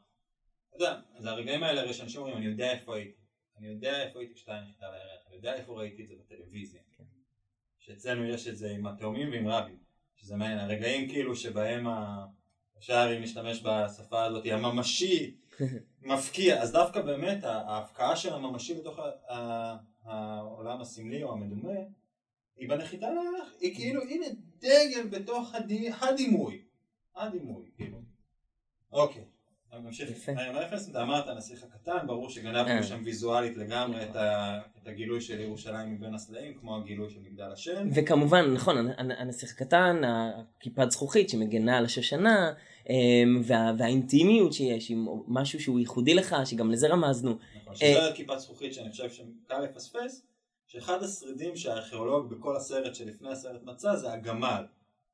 אתה 0.68 0.76
יודע, 0.76 1.00
זה 1.18 1.30
הרגעים 1.30 1.62
האלה 1.62 1.80
הרי 1.80 1.94
שאנשים 1.94 2.20
אומרים 2.20 2.36
אני 2.36 2.46
יודע 2.46 2.72
איפה 2.72 2.96
הייתי, 2.96 3.20
אני 3.58 3.68
יודע 3.68 4.02
איפה 4.02 4.18
הייתי 4.18 4.34
כשאתה 4.34 4.60
נחיתה 4.60 4.86
על 4.86 4.94
הירח, 4.94 5.26
אני 5.26 5.36
יודע 5.36 5.54
איפה 5.54 5.78
ראיתי 5.78 6.02
את 6.02 6.08
זה 6.08 6.14
בטלוויזיה. 6.14 6.80
כן. 6.96 7.04
שאצלנו 7.78 8.24
יש 8.24 8.48
את 8.48 8.56
זה 8.56 8.70
עם 8.70 8.86
התאומים 8.86 9.30
ועם 9.30 9.48
רבין, 9.48 9.76
שזה 10.16 10.36
מעניין, 10.36 10.58
הרגעים 10.58 11.08
כאילו 11.08 11.36
שבהם 11.36 11.86
אפשר 12.78 13.08
אם 13.16 13.22
נשתמש 13.22 13.62
בשפה 13.62 14.24
הזאת, 14.24 14.46
הממשי 14.46 15.36
מפקיע, 16.02 16.62
אז 16.62 16.72
דווקא 16.72 17.02
באמת 17.02 17.44
ההפקעה 17.44 18.16
של 18.16 18.32
הממשי 18.32 18.74
בתוך 18.74 18.98
העולם 20.04 20.80
הסמלי 20.80 21.22
או 21.22 21.32
המדומה 21.32 21.78
היא 22.56 22.68
בנחיתה 22.68 23.10
לאח, 23.10 23.52
היא 23.60 23.74
כאילו 23.74 24.02
הנה 24.02 24.26
דגל 24.58 25.08
בתוך 25.10 25.54
הדימוי, 26.02 26.62
הדימוי 27.16 27.70
כאילו, 27.76 27.98
אוקיי 28.92 29.24
נמשיך, 29.78 30.28
אתה 30.90 31.02
אמרת 31.02 31.28
הנסיך 31.28 31.64
הקטן, 31.64 32.06
ברור 32.06 32.30
שגנבנו 32.30 32.70
אה. 32.70 32.82
שם 32.82 33.02
ויזואלית 33.04 33.56
לגמרי 33.56 34.04
את 34.04 34.86
הגילוי 34.86 35.20
של 35.20 35.40
ירושלים 35.40 35.94
מבין 35.94 36.14
הסלעים, 36.14 36.54
כמו 36.54 36.76
הגילוי 36.76 37.10
של 37.10 37.20
מגדל 37.20 37.52
השם. 37.52 37.88
וכמובן, 37.94 38.52
נכון, 38.54 38.88
הנסיך 38.98 39.52
הקטן, 39.52 40.00
הכיפת 40.04 40.90
זכוכית 40.90 41.28
שמגנה 41.28 41.78
על 41.78 41.84
השושנה, 41.84 42.52
אמ, 42.90 43.42
והאינטימיות 43.78 44.52
שיש 44.52 44.90
עם 44.90 45.06
משהו 45.28 45.60
שהוא 45.60 45.80
ייחודי 45.80 46.14
לך, 46.14 46.36
שגם 46.44 46.70
לזה 46.70 46.88
רמזנו. 46.88 47.38
נכון, 47.62 47.74
שזה 47.74 48.08
אה, 48.08 48.12
כיפת 48.12 48.38
זכוכית 48.38 48.74
שאני 48.74 48.90
חושב 48.90 49.10
שקל 49.10 49.60
לפספס, 49.60 50.26
שאחד 50.66 51.02
השרידים 51.02 51.56
שהארכיאולוג 51.56 52.30
בכל 52.34 52.56
הסרט 52.56 52.94
שלפני 52.94 53.32
הסרט 53.32 53.62
מצא 53.62 53.96
זה 53.96 54.12
הגמל. 54.12 54.64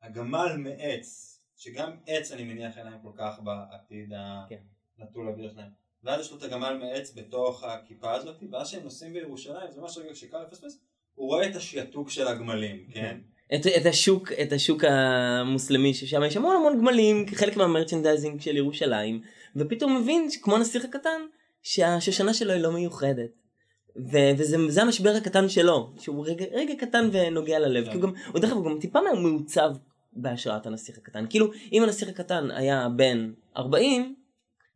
הגמל 0.03 0.57
מעץ. 0.57 1.37
שגם 1.57 1.91
עץ 2.07 2.33
אני 2.33 2.45
מניח 2.45 2.79
אין 2.79 2.87
להם 2.87 2.99
כל 3.03 3.13
כך 3.17 3.41
בעתיד 3.45 4.13
כן. 4.49 4.59
הנטול 4.99 5.29
אוויר 5.29 5.51
שלהם. 5.51 5.71
ואז 6.03 6.21
יש 6.21 6.31
לו 6.31 6.39
את 6.39 6.43
הגמל 6.43 6.79
מעץ 6.81 7.15
בתוך 7.15 7.65
הכיפה 7.65 8.13
הזאת, 8.13 8.37
ואז 8.51 8.69
שהם 8.69 8.83
נוסעים 8.83 9.13
בירושלים, 9.13 9.73
זה 9.73 9.81
ממש 9.81 9.99
רגע 9.99 10.15
שקל 10.15 10.43
לפספס, 10.43 10.81
הוא 11.15 11.29
רואה 11.29 11.51
את 11.51 11.57
השעתוק 11.57 12.11
של 12.11 12.29
הגמלים, 12.29 12.87
כן? 12.93 13.21
את, 13.55 13.67
את 13.67 13.87
השוק, 13.87 14.33
את 14.33 14.53
השוק 14.53 14.85
המוסלמי 14.85 15.95
ששם 15.95 16.23
יש 16.25 16.37
המון 16.37 16.57
המון 16.57 16.79
גמלים 16.79 17.27
כחלק 17.27 17.57
מה 17.57 17.68
merchandising 17.68 18.41
של 18.41 18.57
ירושלים, 18.57 19.21
ופתאום 19.57 19.97
מבין, 19.97 20.29
כמו 20.43 20.57
הנסיך 20.57 20.85
הקטן, 20.85 21.21
שהשושנה 21.63 22.35
שלו 22.35 22.53
היא 22.53 22.61
לא 22.61 22.73
מיוחדת. 22.73 23.31
ו- 24.13 24.33
וזה 24.39 24.83
המשבר 24.83 25.11
הקטן 25.11 25.49
שלו, 25.49 25.93
שהוא 25.99 26.27
רגע, 26.27 26.45
רגע 26.53 26.75
קטן 26.79 27.09
ונוגע 27.13 27.59
ללב, 27.59 27.85
כן. 27.85 27.91
כי 27.91 27.97
הוא 27.97 28.03
גם, 28.03 28.13
הוא 28.33 28.41
דרך 28.41 28.51
אגב, 28.51 28.59
הוא 28.59 28.71
גם 28.71 28.81
טיפה 28.81 28.99
מעוצב 29.23 29.71
בהשראת 30.13 30.67
הנסיך 30.67 30.99
הקטן. 30.99 31.27
כאילו, 31.31 31.53
אם 31.73 31.83
הנסיך 31.83 32.09
הקטן 32.09 32.51
היה 32.51 32.89
בן 32.89 33.33
40, 33.57 34.15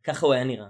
ככה 0.03 0.25
הוא 0.25 0.33
היה 0.33 0.43
נראה. 0.43 0.67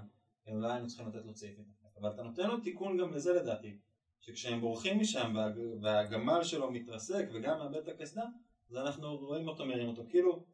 אולי 0.48 0.72
היינו 0.72 0.86
צריכים 0.86 1.08
לתת 1.08 1.24
לו 1.26 1.34
צעיפים. 1.34 1.64
אבל 2.00 2.10
אתה 2.10 2.22
נותן 2.22 2.46
לו 2.46 2.60
תיקון 2.60 2.98
גם 2.98 3.12
לזה 3.14 3.32
לדעתי. 3.32 3.76
שכשהם 4.22 4.60
בורחים 4.60 5.00
משם 5.00 5.32
והג... 5.36 5.58
והגמל 5.82 6.44
שלו 6.44 6.70
מתרסק 6.70 7.24
וגם 7.34 7.58
מאבד 7.58 7.76
את 7.76 7.88
הקסדה, 7.88 8.22
אז 8.70 8.76
אנחנו 8.76 9.16
רואים 9.16 9.48
אותו 9.48 9.66
מרים 9.66 9.88
אותו. 9.88 10.02
כאילו, 10.08 10.44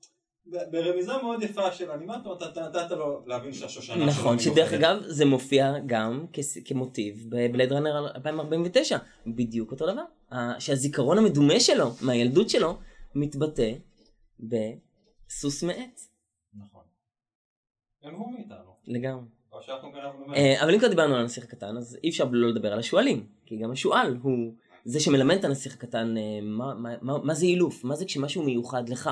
ברמיזה 0.71 1.12
מאוד 1.23 1.43
יפה 1.43 1.73
של 1.73 1.91
אנימטור, 1.91 2.37
אתה 2.37 2.69
נתת 2.69 2.91
לו 2.91 3.25
להבין 3.27 3.53
שהשושנה 3.53 3.97
שלו 3.97 4.07
נכון, 4.07 4.39
שדרך 4.39 4.73
אגב 4.73 5.03
זה 5.07 5.25
מופיע 5.25 5.73
גם 5.87 6.27
כמוטיב 6.64 7.27
בבלד 7.29 7.73
ראנר 7.73 8.14
2049, 8.14 8.99
בדיוק 9.27 9.73
אותו 9.73 9.87
דבר. 9.87 10.05
שהזיכרון 10.59 11.19
המדומה 11.19 11.61
שלו, 11.61 11.87
מהילדות 12.03 12.51
שלו, 12.51 12.79
מתבטא 13.14 13.73
בסוס 14.41 15.62
מעץ. 15.62 16.11
נכון. 16.55 16.83
גם 18.05 18.14
הוא 18.14 18.33
מאיתנו. 18.33 18.77
לגמרי. 18.85 19.38
אה, 20.35 20.63
אבל 20.63 20.73
אם 20.75 20.79
כבר 20.79 20.89
דיברנו 20.89 21.15
על 21.15 21.21
הנסיך 21.21 21.45
הקטן, 21.45 21.77
אז 21.77 21.99
אי 22.05 22.09
אפשר 22.09 22.25
לא 22.31 22.49
לדבר 22.49 22.73
על 22.73 22.79
השועלים. 22.79 23.27
כי 23.47 23.57
גם 23.57 23.71
השועל 23.71 24.17
הוא 24.23 24.53
זה 24.85 25.01
שמלמד 25.01 25.37
את 25.37 25.45
הנסיך 25.45 25.75
הקטן 25.75 26.17
אה, 26.17 26.41
מה, 26.43 26.75
מה, 26.75 26.95
מה, 27.03 27.19
מה 27.19 27.35
זה 27.35 27.47
אילוף, 27.47 27.85
מה 27.85 27.95
זה 27.97 28.05
כשמשהו 28.05 28.43
מיוחד 28.43 28.89
לך, 28.89 29.11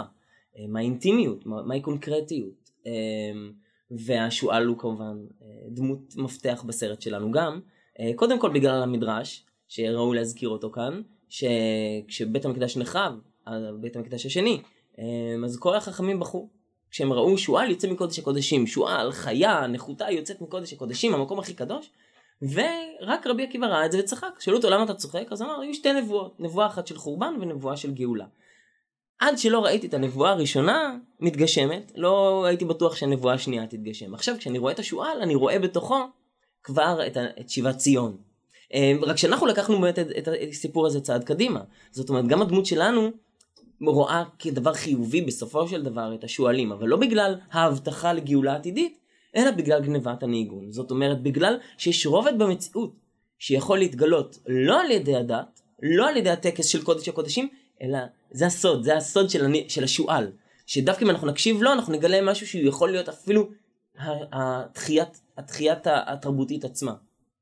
אה, 0.58 0.64
מה 0.68 0.78
האינטימיות, 0.78 1.46
מה, 1.46 1.62
מהי 1.62 1.80
קונקרטיות. 1.80 2.66
והשועל 3.90 4.66
הוא 4.66 4.78
כמובן 4.78 5.16
דמות 5.68 6.16
מפתח 6.16 6.64
בסרט 6.66 7.02
שלנו 7.02 7.30
גם. 7.30 7.60
קודם 8.16 8.40
כל 8.40 8.50
בגלל 8.52 8.82
המדרש, 8.82 9.44
שראוי 9.68 10.16
להזכיר 10.16 10.48
אותו 10.48 10.70
כאן, 10.70 11.02
שכשבית 11.28 12.44
המקדש 12.44 12.76
נחרב, 12.76 13.12
בית 13.80 13.96
המקדש 13.96 14.26
השני, 14.26 14.60
אז 15.44 15.58
כל 15.58 15.76
החכמים 15.76 16.20
בכו. 16.20 16.48
כשהם 16.96 17.12
ראו 17.12 17.38
שועל 17.38 17.70
יוצא 17.70 17.88
מקודש 17.88 18.18
הקודשים, 18.18 18.66
שועל, 18.66 19.12
חיה, 19.12 19.66
נחותה 19.66 20.10
יוצאת 20.10 20.40
מקודש 20.40 20.72
הקודשים, 20.72 21.14
המקום 21.14 21.38
הכי 21.38 21.54
קדוש, 21.54 21.90
ורק 22.42 23.26
רבי 23.26 23.42
עקיבא 23.42 23.66
ראה 23.66 23.86
את 23.86 23.92
זה 23.92 23.98
וצחק. 23.98 24.28
שאלו 24.38 24.56
אותו 24.56 24.70
למה 24.70 24.84
אתה 24.84 24.94
צוחק? 24.94 25.24
אז 25.30 25.42
אמר, 25.42 25.60
היו 25.60 25.74
שתי 25.74 25.92
נבואות, 25.92 26.40
נבואה 26.40 26.66
אחת 26.66 26.86
של 26.86 26.96
חורבן 26.98 27.34
ונבואה 27.40 27.76
של 27.76 27.90
גאולה. 27.94 28.24
עד 29.18 29.38
שלא 29.38 29.64
ראיתי 29.64 29.86
את 29.86 29.94
הנבואה 29.94 30.30
הראשונה 30.30 30.96
מתגשמת, 31.20 31.92
לא 31.96 32.44
הייתי 32.44 32.64
בטוח 32.64 32.96
שהנבואה 32.96 33.34
השנייה 33.34 33.66
תתגשם. 33.66 34.14
עכשיו 34.14 34.34
כשאני 34.38 34.58
רואה 34.58 34.72
את 34.72 34.78
השועל, 34.78 35.22
אני 35.22 35.34
רואה 35.34 35.58
בתוכו 35.58 35.98
כבר 36.62 37.06
את, 37.06 37.16
את 37.40 37.50
שיבת 37.50 37.76
ציון. 37.76 38.16
אמ, 38.74 39.00
רק 39.02 39.16
שאנחנו 39.16 39.46
לקחנו 39.46 39.80
באמת 39.80 39.98
את, 39.98 40.06
את 40.18 40.28
הסיפור 40.50 40.86
הזה 40.86 41.00
צעד 41.00 41.24
קדימה. 41.24 41.60
זאת 41.90 42.08
אומרת, 42.08 42.26
גם 42.26 42.42
הדמות 42.42 42.66
שלנו 42.66 43.10
רואה 43.80 44.24
כדבר 44.38 44.74
חיובי 44.74 45.20
בסופו 45.20 45.68
של 45.68 45.82
דבר 45.82 46.14
את 46.14 46.24
השועלים, 46.24 46.72
אבל 46.72 46.88
לא 46.88 46.96
בגלל 46.96 47.34
ההבטחה 47.52 48.12
לגאולה 48.12 48.54
עתידית, 48.54 48.98
אלא 49.36 49.50
בגלל 49.50 49.82
גנבת 49.82 50.22
הניגון. 50.22 50.72
זאת 50.72 50.90
אומרת, 50.90 51.22
בגלל 51.22 51.58
שיש 51.78 52.06
רובד 52.06 52.38
במציאות 52.38 52.92
שיכול 53.38 53.78
להתגלות 53.78 54.38
לא 54.46 54.80
על 54.80 54.90
ידי 54.90 55.16
הדת, 55.16 55.60
לא 55.82 56.08
על 56.08 56.16
ידי 56.16 56.30
הטקס 56.30 56.66
של 56.66 56.84
קודש 56.84 57.08
הקודשים, 57.08 57.48
אלא 57.82 57.98
זה 58.30 58.46
הסוד, 58.46 58.84
זה 58.84 58.96
הסוד 58.96 59.30
של, 59.30 59.44
אני, 59.44 59.64
של 59.68 59.84
השועל. 59.84 60.32
שדווקא 60.66 61.04
אם 61.04 61.10
אנחנו 61.10 61.26
נקשיב 61.26 61.62
לו, 61.62 61.72
אנחנו 61.72 61.92
נגלה 61.92 62.22
משהו 62.22 62.46
שהוא 62.46 62.62
יכול 62.62 62.90
להיות 62.90 63.08
אפילו 63.08 63.48
התחיית, 64.32 65.20
התחיית 65.36 65.86
התרבותית 65.86 66.64
עצמה. 66.64 66.94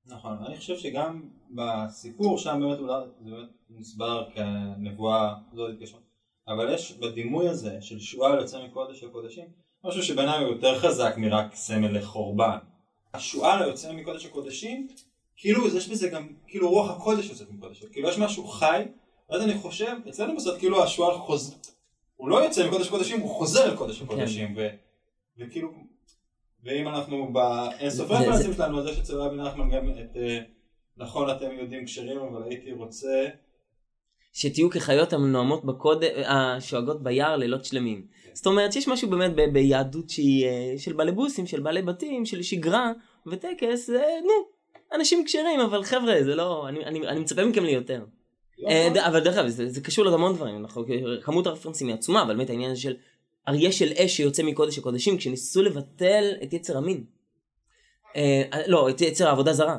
נכון, 0.06 0.36
אני 0.46 0.56
חושב 0.56 0.76
שגם 0.76 1.22
בסיפור 1.50 2.38
שם 2.38 2.60
באמת 2.60 2.78
אולי 2.78 3.04
זה 3.24 3.30
באמת 3.30 3.48
מוסבר 3.70 4.24
כנבואה, 4.34 5.34
זאת 5.54 5.70
התקשרות. 5.74 6.03
אבל 6.48 6.74
יש 6.74 6.92
בדימוי 6.92 7.48
הזה 7.48 7.76
של 7.80 8.00
שועל 8.00 8.40
יוצא 8.40 8.64
מקודש 8.64 9.02
הקודשים 9.04 9.44
משהו 9.84 10.02
שבעיניי 10.02 10.44
הוא 10.44 10.52
יותר 10.52 10.78
חזק 10.78 11.14
מרק 11.16 11.54
סמל 11.54 11.98
לחורבן. 11.98 12.58
השועל 13.14 13.62
היוצא 13.62 13.92
מקודש 13.92 14.26
הקודשים, 14.26 14.88
כאילו 15.36 15.76
יש 15.76 15.88
בזה 15.88 16.08
גם, 16.08 16.28
כאילו 16.46 16.70
רוח 16.70 16.90
הקודש 16.90 17.28
יוצאת 17.30 17.50
מקודש, 17.50 17.84
כאילו 17.84 18.08
יש 18.08 18.18
משהו 18.18 18.44
חי, 18.46 18.82
ואז 19.30 19.42
אני 19.42 19.54
חושב, 19.54 19.96
אצלנו 20.08 20.36
בסוף 20.36 20.58
כאילו 20.58 20.82
השועל 20.84 21.18
חוזר, 21.18 21.54
הוא 22.16 22.28
לא 22.28 22.44
יוצא 22.44 22.66
מקודש 22.68 22.88
הקודשים, 22.88 23.20
הוא 23.20 23.30
חוזר 23.30 23.64
אל 23.70 23.76
קודש 23.76 24.02
הקודשים, 24.02 24.54
כן. 24.54 24.60
ו, 24.60 24.68
וכאילו, 25.38 25.68
ואם 26.64 26.88
אנחנו 26.88 27.28
רפרנסים 27.34 28.50
זה- 28.50 28.54
שלנו, 28.56 28.80
אז 28.80 28.86
יש 28.86 28.98
אצל 28.98 29.16
רבי 29.20 29.36
נחמן 29.36 29.70
גם 29.70 29.90
את, 29.90 30.16
אה, 30.16 30.40
נכון 30.96 31.30
אתם 31.30 31.50
יודעים 31.60 31.84
כשרים, 31.84 32.18
אבל 32.18 32.42
הייתי 32.42 32.72
רוצה, 32.72 33.28
שתהיו 34.34 34.70
כחיות 34.70 35.12
הנועמות 35.12 35.64
בקודש, 35.64 36.08
השואגות 36.26 37.02
ביער 37.02 37.36
לילות 37.36 37.64
שלמים. 37.64 38.06
זאת 38.32 38.46
אומרת 38.46 38.72
שיש 38.72 38.88
משהו 38.88 39.10
באמת 39.10 39.32
ב- 39.36 39.52
ביהדות 39.52 40.10
שהיא 40.10 40.46
אה, 40.46 40.74
של 40.78 40.92
בעלי 40.92 41.12
בוסים, 41.12 41.46
של 41.46 41.60
בעלי 41.60 41.82
בתים, 41.82 42.26
של 42.26 42.42
שגרה 42.42 42.92
וטקס, 43.26 43.86
זה 43.86 44.02
נו, 44.22 44.32
אנשים 44.98 45.24
כשרים, 45.24 45.60
אבל 45.60 45.84
חבר'ה, 45.84 46.14
זה 46.24 46.34
לא, 46.34 46.68
אני, 46.68 46.84
אני, 46.84 47.08
אני 47.08 47.20
מצפה 47.20 47.44
מכם 47.44 47.64
ליותר. 47.64 48.04
אה, 48.68 48.88
ד- 48.94 48.98
אבל 48.98 49.20
דרך 49.20 49.36
אגב, 49.36 49.48
זה, 49.48 49.68
זה 49.68 49.80
קשור 49.80 50.04
לעוד 50.04 50.14
המון 50.14 50.34
דברים, 50.34 50.56
אנחנו, 50.56 50.84
כמות 51.22 51.46
הרפרנסים 51.46 51.86
היא 51.86 51.94
עצומה, 51.94 52.22
אבל 52.22 52.36
באמת 52.36 52.50
העניין 52.50 52.70
הזה 52.70 52.80
של 52.80 52.94
אריה 53.48 53.72
של 53.72 53.92
אש 53.92 54.16
שיוצא 54.16 54.42
מקודש 54.42 54.78
הקודשים, 54.78 55.16
כשניסו 55.18 55.62
לבטל 55.62 56.24
את 56.42 56.52
יצר 56.52 56.76
המין. 56.76 57.04
אה, 58.16 58.42
לא, 58.66 58.88
את 58.90 59.00
יצר 59.00 59.28
העבודה 59.28 59.52
זרה. 59.52 59.78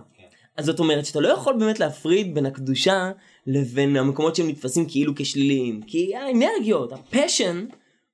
כן. 0.56 0.62
אז 0.62 0.66
זאת 0.66 0.80
אומרת 0.80 1.06
שאתה 1.06 1.20
לא 1.20 1.28
יכול 1.28 1.56
באמת 1.60 1.80
להפריד 1.80 2.36
בין 2.36 2.46
הקדושה 2.46 3.12
לבין 3.48 3.96
המקומות 3.96 4.36
שהם 4.36 4.48
נתפסים 4.48 4.86
כאילו 4.90 5.14
כשליליים. 5.16 5.82
כי 5.82 6.16
האנרגיות, 6.16 6.92
הפשן, 6.92 7.66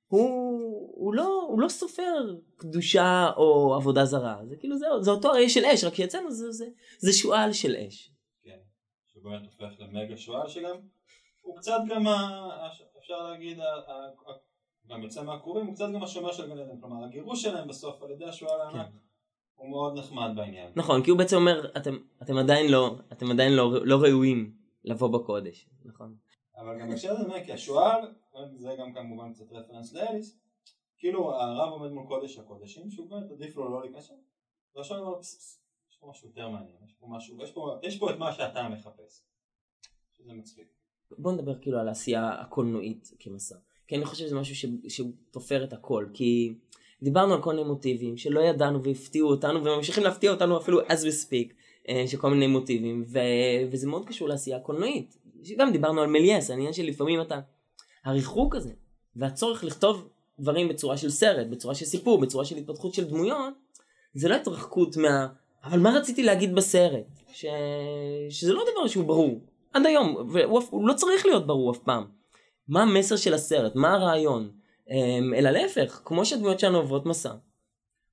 הוא, 0.08 0.92
הוא, 0.94 1.14
לא, 1.14 1.46
הוא 1.48 1.60
לא 1.60 1.68
סופר 1.68 2.34
קדושה 2.56 3.30
או 3.36 3.74
עבודה 3.74 4.04
זרה. 4.04 4.36
זה 4.48 4.56
כאילו 4.56 4.78
זה, 4.78 4.86
זה 5.00 5.10
אותו 5.10 5.30
אריה 5.30 5.48
של 5.48 5.64
אש, 5.64 5.84
רק 5.84 5.94
שאצלנו 5.94 6.30
זה, 6.30 6.52
זה, 6.52 6.66
זה 6.98 7.12
שועל 7.12 7.52
של 7.52 7.76
אש. 7.76 8.12
כן, 8.44 8.58
שהוא 9.06 9.24
באמת 9.24 9.42
הופך 9.44 9.80
למגה 9.80 10.16
שועל 10.16 10.48
שגם, 10.48 10.76
הוא 11.40 11.56
קצת 11.56 11.78
גם, 11.88 12.06
אפשר 12.98 13.30
להגיד, 13.30 13.58
גם 14.88 15.02
יוצא 15.02 15.22
מהקרובים, 15.22 15.66
הוא 15.66 15.74
קצת 15.74 15.86
גם 15.94 16.02
השומר 16.02 16.32
של 16.32 16.46
גן 16.46 16.58
עדן, 16.58 16.80
כלומר 16.80 17.04
הגירוש 17.04 17.42
שלהם 17.42 17.68
בסוף 17.68 18.02
על 18.02 18.10
ידי 18.10 18.24
השועל 18.24 18.60
הענק, 18.60 18.90
הוא 19.54 19.70
מאוד 19.70 19.98
נחמד 19.98 20.30
בעניין. 20.36 20.72
נכון, 20.76 21.04
כי 21.04 21.10
הוא 21.10 21.18
בעצם 21.18 21.36
אומר, 21.36 21.70
אתם, 21.76 21.98
אתם 22.22 22.36
עדיין 22.36 22.72
לא, 22.72 22.98
אתם 23.12 23.30
עדיין 23.30 23.52
לא, 23.52 23.86
לא 23.86 23.96
ראויים 23.96 24.56
לבוא 24.84 25.08
בקודש. 25.08 25.68
נכון. 25.84 26.16
אבל 26.56 26.80
גם 26.80 26.88
בהקשר 26.88 27.12
לזה, 27.12 27.42
כי 27.44 27.52
השועל, 27.52 28.14
זה 28.56 28.74
גם 28.78 28.94
כמובן 28.94 29.32
קצת 29.32 29.52
רפרנס 29.52 29.92
לאליס, 29.92 30.38
כאילו 30.98 31.34
הרב 31.34 31.72
עומד 31.72 31.90
מול 31.90 32.06
קודש 32.06 32.38
הקודשים, 32.38 32.90
שהוא 32.90 33.10
באמת 33.10 33.30
עדיף 33.30 33.56
לו 33.56 33.70
לא 33.70 33.82
להיכנס 33.82 34.10
והשועל 34.76 35.00
אומר, 35.00 35.20
יש 35.20 35.96
פה 36.00 36.10
משהו 36.10 36.28
יותר 36.28 36.48
מעניין, 36.48 36.76
יש 36.84 36.94
פה 37.00 37.06
משהו, 37.10 37.42
יש 37.42 37.52
פה, 37.52 37.78
יש 37.82 37.98
פה 37.98 38.10
את 38.10 38.18
מה 38.18 38.32
שאתה 38.32 38.68
מחפש. 38.68 39.22
שזה 40.12 40.32
מצחיק. 40.32 40.66
בוא 41.18 41.32
נדבר 41.32 41.58
כאילו 41.58 41.78
על 41.78 41.88
העשייה 41.88 42.40
הקולנועית 42.40 43.10
כמסע. 43.18 43.56
כי 43.86 43.96
אני 43.96 44.04
חושב 44.04 44.24
שזה 44.24 44.36
משהו 44.36 44.56
ש... 44.56 44.66
שהוא 44.88 45.12
תופר 45.30 45.64
את 45.64 45.72
הכל. 45.72 46.06
כי 46.14 46.54
דיברנו 47.02 47.34
על 47.34 47.42
כל 47.42 47.50
מיני 47.54 47.68
מוטיבים 47.68 48.16
שלא 48.16 48.40
ידענו 48.40 48.82
והפתיעו 48.82 49.30
אותנו 49.30 49.64
וממשיכים 49.64 50.04
להפתיע 50.04 50.30
אותנו 50.30 50.58
אפילו 50.58 50.80
as 50.80 51.02
we 51.02 51.26
speak, 51.26 51.52
אה, 51.88 52.04
של 52.06 52.16
כל 52.16 52.30
מיני 52.30 52.46
מוטיבים, 52.46 53.04
ו... 53.12 53.18
וזה 53.70 53.86
מאוד 53.86 54.06
קשור 54.06 54.28
לעשייה 54.28 54.56
הקולנועית. 54.56 55.18
גם 55.58 55.72
דיברנו 55.72 56.00
על 56.00 56.06
מליאס, 56.06 56.50
העניין 56.50 56.72
שלפעמים 56.72 57.20
אתה, 57.20 57.40
הריחוק 58.04 58.56
הזה, 58.56 58.72
והצורך 59.16 59.64
לכתוב 59.64 60.08
דברים 60.40 60.68
בצורה 60.68 60.96
של 60.96 61.10
סרט, 61.10 61.46
בצורה 61.46 61.74
של 61.74 61.84
סיפור, 61.84 62.20
בצורה 62.20 62.44
של 62.44 62.56
התפתחות 62.56 62.94
של 62.94 63.04
דמויות, 63.04 63.54
זה 64.14 64.28
לא 64.28 64.34
התרחקות 64.34 64.96
מה... 64.96 65.26
אבל 65.64 65.78
מה 65.78 65.90
רציתי 65.96 66.22
להגיד 66.22 66.54
בסרט? 66.54 67.04
ש... 67.32 67.46
שזה 68.30 68.52
לא 68.52 68.64
דבר 68.72 68.86
שהוא 68.86 69.04
ברור. 69.04 69.40
עד 69.72 69.86
היום, 69.86 70.16
והוא 70.32 70.62
הוא 70.70 70.88
לא 70.88 70.94
צריך 70.94 71.26
להיות 71.26 71.46
ברור 71.46 71.72
אף 71.72 71.78
פעם. 71.78 72.04
מה 72.68 72.82
המסר 72.82 73.16
של 73.16 73.34
הסרט? 73.34 73.76
מה 73.76 73.94
הרעיון? 73.94 74.50
אמ, 74.90 75.34
אלא 75.34 75.50
להפך, 75.50 76.00
כמו 76.04 76.24
שהדמויות 76.24 76.60
שלנו 76.60 76.78
עוברות 76.78 77.06
מסע. 77.06 77.32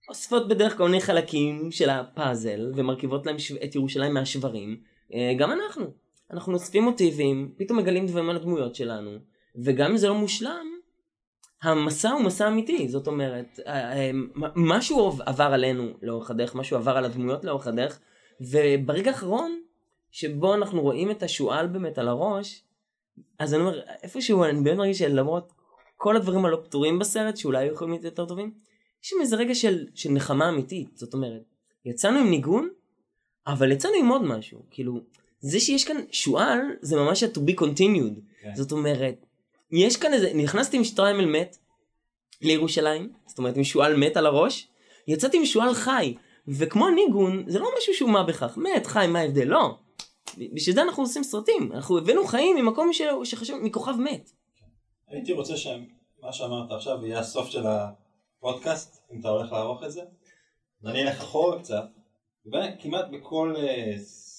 אוספות 0.10 0.48
בדרך 0.48 0.78
כל 0.78 0.86
מיני 0.86 1.02
חלקים 1.02 1.72
של 1.72 1.90
הפאזל 1.90 2.72
ומרכיבות 2.76 3.26
להם 3.26 3.40
שו- 3.40 3.56
את 3.64 3.76
ירושלים 3.76 4.14
מהשברים. 4.14 4.82
אה, 5.14 5.34
גם 5.38 5.52
אנחנו. 5.52 5.86
אנחנו 6.32 6.54
אוספים 6.54 6.84
מוטיבים, 6.84 7.54
פתאום 7.58 7.80
מגלים 7.80 8.06
דברים 8.08 8.30
על 8.30 8.36
הדמויות 8.36 8.76
שלנו, 8.76 9.12
וגם 9.64 9.92
אם 9.92 9.98
זה 9.98 10.08
לא 10.08 10.16
מושלם, 10.16 10.66
המסע 11.64 12.12
הוא 12.12 12.22
מסע 12.22 12.48
אמיתי, 12.48 12.90
זאת 12.90 13.08
אומרת, 13.08 13.60
אה, 13.68 13.94
אה, 13.94 14.12
משהו 14.56 15.12
עבר 15.26 15.44
עלינו 15.44 15.94
לאורך 16.02 16.32
הדרך, 16.32 16.56
משהו 16.56 16.78
עבר 16.78 16.98
על 16.98 17.06
הדמויות 17.06 17.46
לאורך 17.46 17.68
הדרך, 17.68 18.00
וברגע 18.42 19.12
האחרון, 19.12 19.62
שבו 20.12 20.54
אנחנו 20.54 20.82
רואים 20.82 21.12
את 21.12 21.24
השועל 21.24 21.68
באמת 21.68 21.98
על 21.98 22.08
הראש, 22.08 22.64
אז 23.40 23.54
אני 23.54 23.62
אומר, 23.62 23.82
איפשהו 24.04 24.44
אני 24.44 24.62
באמת 24.62 24.78
מרגיש 24.78 25.00
שלמרות 25.00 25.54
כל 26.02 26.16
הדברים 26.16 26.46
הלא 26.46 26.58
פתורים 26.64 27.00
בסרט, 27.00 27.38
שאולי 27.38 27.64
היו 27.64 27.74
יכולים 27.74 27.94
להיות 27.94 28.04
יותר 28.04 28.26
טובים, 28.26 28.52
יש 29.04 29.10
שם 29.10 29.16
איזה 29.22 29.36
רגע 29.36 29.56
של, 29.56 29.86
של 29.96 30.12
נחמה 30.12 30.50
אמיתית, 30.50 30.98
זאת 30.98 31.14
אומרת, 31.14 31.42
יצאנו 31.86 32.20
עם 32.20 32.30
ניגון, 32.30 32.70
אבל 33.48 33.72
יצאנו 33.72 33.94
עם 34.00 34.08
עוד 34.08 34.22
משהו, 34.22 34.60
כאילו, 34.72 35.00
זה 35.40 35.60
שיש 35.60 35.86
כאן 35.86 35.98
שועל, 36.12 36.60
זה 36.82 36.96
ממש 36.96 37.24
ה-to 37.24 37.38
be 37.38 37.62
continued, 37.62 38.20
כן. 38.42 38.56
זאת 38.56 38.72
אומרת, 38.72 39.26
יש 39.72 39.98
כאן 39.98 40.14
איזה, 40.14 40.32
נכנסתי 40.34 40.78
עם 40.78 40.84
שטריימל 40.84 41.26
מת 41.26 41.58
לירושלים, 42.42 43.14
זאת 43.28 43.38
אומרת 43.38 43.58
עם 43.58 43.64
שועל 43.64 43.98
מת 43.98 44.18
על 44.18 44.26
הראש, 44.26 44.68
יצאתי 45.08 45.38
עם 45.38 45.46
שועל 45.46 45.74
חי, 45.74 46.16
וכמו 46.48 46.88
הניגון, 46.88 47.44
זה 47.48 47.60
לא 47.60 47.70
משהו 47.78 47.94
שהוא 47.94 48.10
מה 48.10 48.24
בכך, 48.24 48.58
מת, 48.58 48.88
חי, 48.88 49.06
מה 49.10 49.20
ההבדל? 49.20 49.48
לא. 49.48 49.78
בשביל 50.54 50.76
זה 50.76 50.82
אנחנו 50.82 51.04
עושים 51.04 51.24
סרטים, 51.24 51.72
אנחנו 51.74 51.98
הבאנו 51.98 52.26
חיים 52.26 52.56
ממקום 52.56 52.94
ש... 52.94 53.02
שחשוב, 53.24 53.60
מכוכב 53.64 53.96
מת. 54.00 54.32
הייתי 55.10 55.34
רוצה 55.34 55.58
שמה 55.58 55.78
שאמרת 56.34 56.72
עכשיו 56.72 57.06
יהיה 57.06 57.20
הסוף 57.20 57.50
של 57.50 57.64
הפודקאסט, 57.68 59.04
אם 59.14 59.20
אתה 59.20 59.30
הולך 59.30 59.52
לערוך 59.52 59.84
את 59.84 59.92
זה. 59.92 60.02
אז 60.82 60.88
אני 60.88 61.04
אלך 61.04 61.22
אחורה 61.22 61.60
קצת. 61.60 61.84
כמעט 62.80 63.06
בכל 63.12 63.54
אה, 63.58 63.94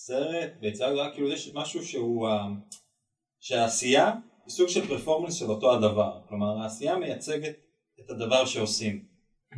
סרט, 0.07 0.51
ביציאה 0.61 0.91
גדולה, 0.91 1.11
כאילו 1.12 1.29
יש 1.29 1.51
משהו 1.55 1.85
שהוא, 1.85 2.29
אה, 2.29 2.47
שהעשייה 3.41 4.12
היא 4.45 4.51
סוג 4.51 4.68
של 4.68 4.87
performance 4.89 5.35
של 5.35 5.51
אותו 5.51 5.75
הדבר. 5.75 6.21
כלומר, 6.29 6.59
העשייה 6.62 6.97
מייצגת 6.99 7.55
את 8.01 8.11
הדבר 8.11 8.45
שעושים. 8.47 9.05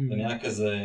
זה 0.08 0.14
נראה 0.16 0.38
כזה, 0.38 0.76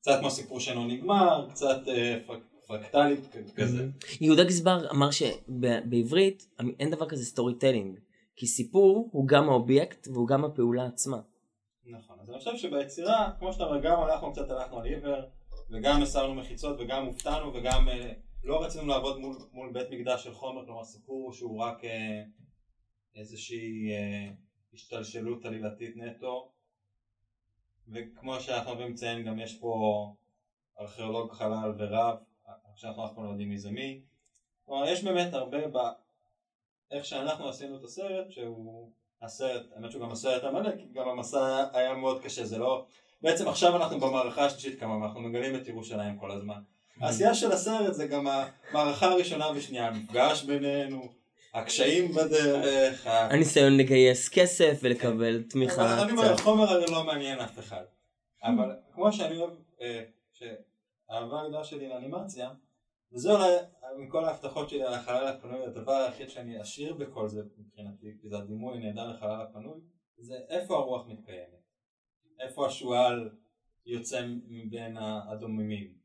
קצת 0.00 0.18
כמו 0.20 0.30
סיפור 0.30 0.60
שאינו 0.60 0.86
נגמר, 0.86 1.46
קצת 1.50 1.88
אה, 1.88 2.18
פרק- 2.26 2.42
פרקטלי 2.66 3.16
כזה. 3.56 3.86
יהודה 4.20 4.44
גזבר 4.44 4.90
אמר 4.90 5.08
שבעברית 5.10 6.46
אין 6.80 6.90
דבר 6.90 7.08
כזה 7.08 7.24
storytelling, 7.24 7.98
כי 8.36 8.46
סיפור 8.46 9.08
הוא 9.12 9.28
גם 9.28 9.48
האובייקט 9.48 10.08
והוא 10.08 10.28
גם 10.28 10.44
הפעולה 10.44 10.86
עצמה. 10.86 11.20
נכון, 11.86 12.20
אז 12.20 12.30
אני 12.30 12.38
חושב 12.38 12.56
שביצירה, 12.56 13.30
כמו 13.38 13.52
שאתה 13.52 13.64
אומר, 13.64 13.80
גם 13.80 14.02
אנחנו 14.02 14.32
קצת 14.32 14.50
הלכנו 14.50 14.78
על 14.78 14.86
עיוור, 14.86 15.22
וגם 15.70 16.02
הסרנו 16.02 16.34
מחיצות, 16.34 16.76
וגם 16.80 17.06
הופתענו, 17.06 17.54
וגם 17.54 17.88
אה, 17.88 18.12
לא 18.44 18.64
רצינו 18.64 18.86
לעבוד 18.86 19.18
מול, 19.18 19.36
מול 19.52 19.72
בית 19.72 19.90
מקדש 19.90 20.24
של 20.24 20.34
חומר, 20.34 20.66
כלומר 20.66 20.84
סיפור 20.84 21.32
שהוא 21.32 21.60
רק 21.60 21.84
אה, 21.84 22.22
איזושהי 23.14 23.90
אה, 23.92 24.30
השתלשלות 24.74 25.44
עלילתית 25.44 25.96
נטו, 25.96 26.52
וכמו 27.88 28.40
שאנחנו 28.40 28.70
אוהבים 28.70 28.92
לציין, 28.92 29.24
גם 29.24 29.38
יש 29.38 29.58
פה 29.58 30.14
ארכיאולוג 30.80 31.32
חלל 31.32 31.72
ורב, 31.78 32.16
שאנחנו 32.76 33.06
אף 33.06 33.14
פעם 33.14 33.24
לא 33.24 33.30
יודעים 33.30 33.48
מי 33.48 33.58
זה 33.58 33.70
מי, 33.70 34.02
כלומר 34.64 34.88
יש 34.88 35.04
באמת 35.04 35.34
הרבה. 35.34 35.58
איך 36.90 37.04
שאנחנו 37.04 37.48
עשינו 37.48 37.76
את 37.76 37.84
הסרט, 37.84 38.30
שהוא 38.30 38.90
הסרט, 39.22 39.62
האמת 39.76 39.90
שהוא 39.90 40.02
גם 40.02 40.10
הסרט 40.10 40.44
המלא, 40.44 40.70
כי 40.70 40.86
גם 40.92 41.08
המסע 41.08 41.64
היה 41.72 41.94
מאוד 41.94 42.22
קשה, 42.22 42.44
זה 42.44 42.58
לא... 42.58 42.84
בעצם 43.22 43.48
עכשיו 43.48 43.76
אנחנו 43.76 44.00
במערכה 44.00 44.44
השלישית 44.44 44.80
כמה, 44.80 45.06
אנחנו 45.06 45.20
מגלים 45.20 45.56
את 45.56 45.68
ירושלים 45.68 46.18
כל 46.18 46.30
הזמן. 46.30 46.60
העשייה 47.00 47.34
של 47.34 47.52
הסרט 47.52 47.94
זה 47.94 48.06
גם 48.06 48.26
המערכה 48.26 49.06
הראשונה 49.06 49.50
והשנייה, 49.50 49.88
המפגש 49.88 50.42
בינינו, 50.42 51.08
הקשיים 51.54 52.12
בדרך, 52.12 53.06
הניסיון 53.06 53.76
לגייס 53.76 54.28
כסף 54.28 54.78
ולקבל 54.82 55.42
תמיכה 55.42 55.94
אבל 55.94 56.02
אני 56.02 56.12
אומר. 56.12 56.32
החומר 56.32 56.64
הרי 56.64 56.86
לא 56.90 57.04
מעניין 57.04 57.38
אף 57.40 57.58
אחד. 57.58 57.84
אבל 58.42 58.70
כמו 58.94 59.12
שאני 59.12 59.36
אוהב, 59.36 59.50
אה, 59.80 60.02
שהאהבה 60.32 61.40
הגדולה 61.40 61.64
שלי 61.64 61.88
לאנימציה, 61.88 62.50
וזה 63.14 63.32
אולי 63.32 63.56
מכל 63.98 64.24
ההבטחות 64.24 64.68
שלי 64.68 64.82
על 64.82 64.94
החלל 64.94 65.26
הפנוי, 65.26 65.64
הדבר 65.66 65.92
היחיד 65.92 66.28
שאני 66.28 66.62
אשאיר 66.62 66.94
בכל 66.94 67.28
זה 67.28 67.42
מבחינתי, 67.58 68.06
כי 68.20 68.28
זה 68.28 68.38
הדימוי 68.38 68.76
הנהדר 68.76 69.10
לחלל 69.10 69.40
הפנוי, 69.40 69.80
זה 70.18 70.38
איפה 70.48 70.76
הרוח 70.76 71.06
מתקיימת. 71.06 71.64
איפה 72.40 72.66
השועל 72.66 73.30
יוצא 73.86 74.26
מבין 74.48 74.96
הדוממים. 74.96 75.98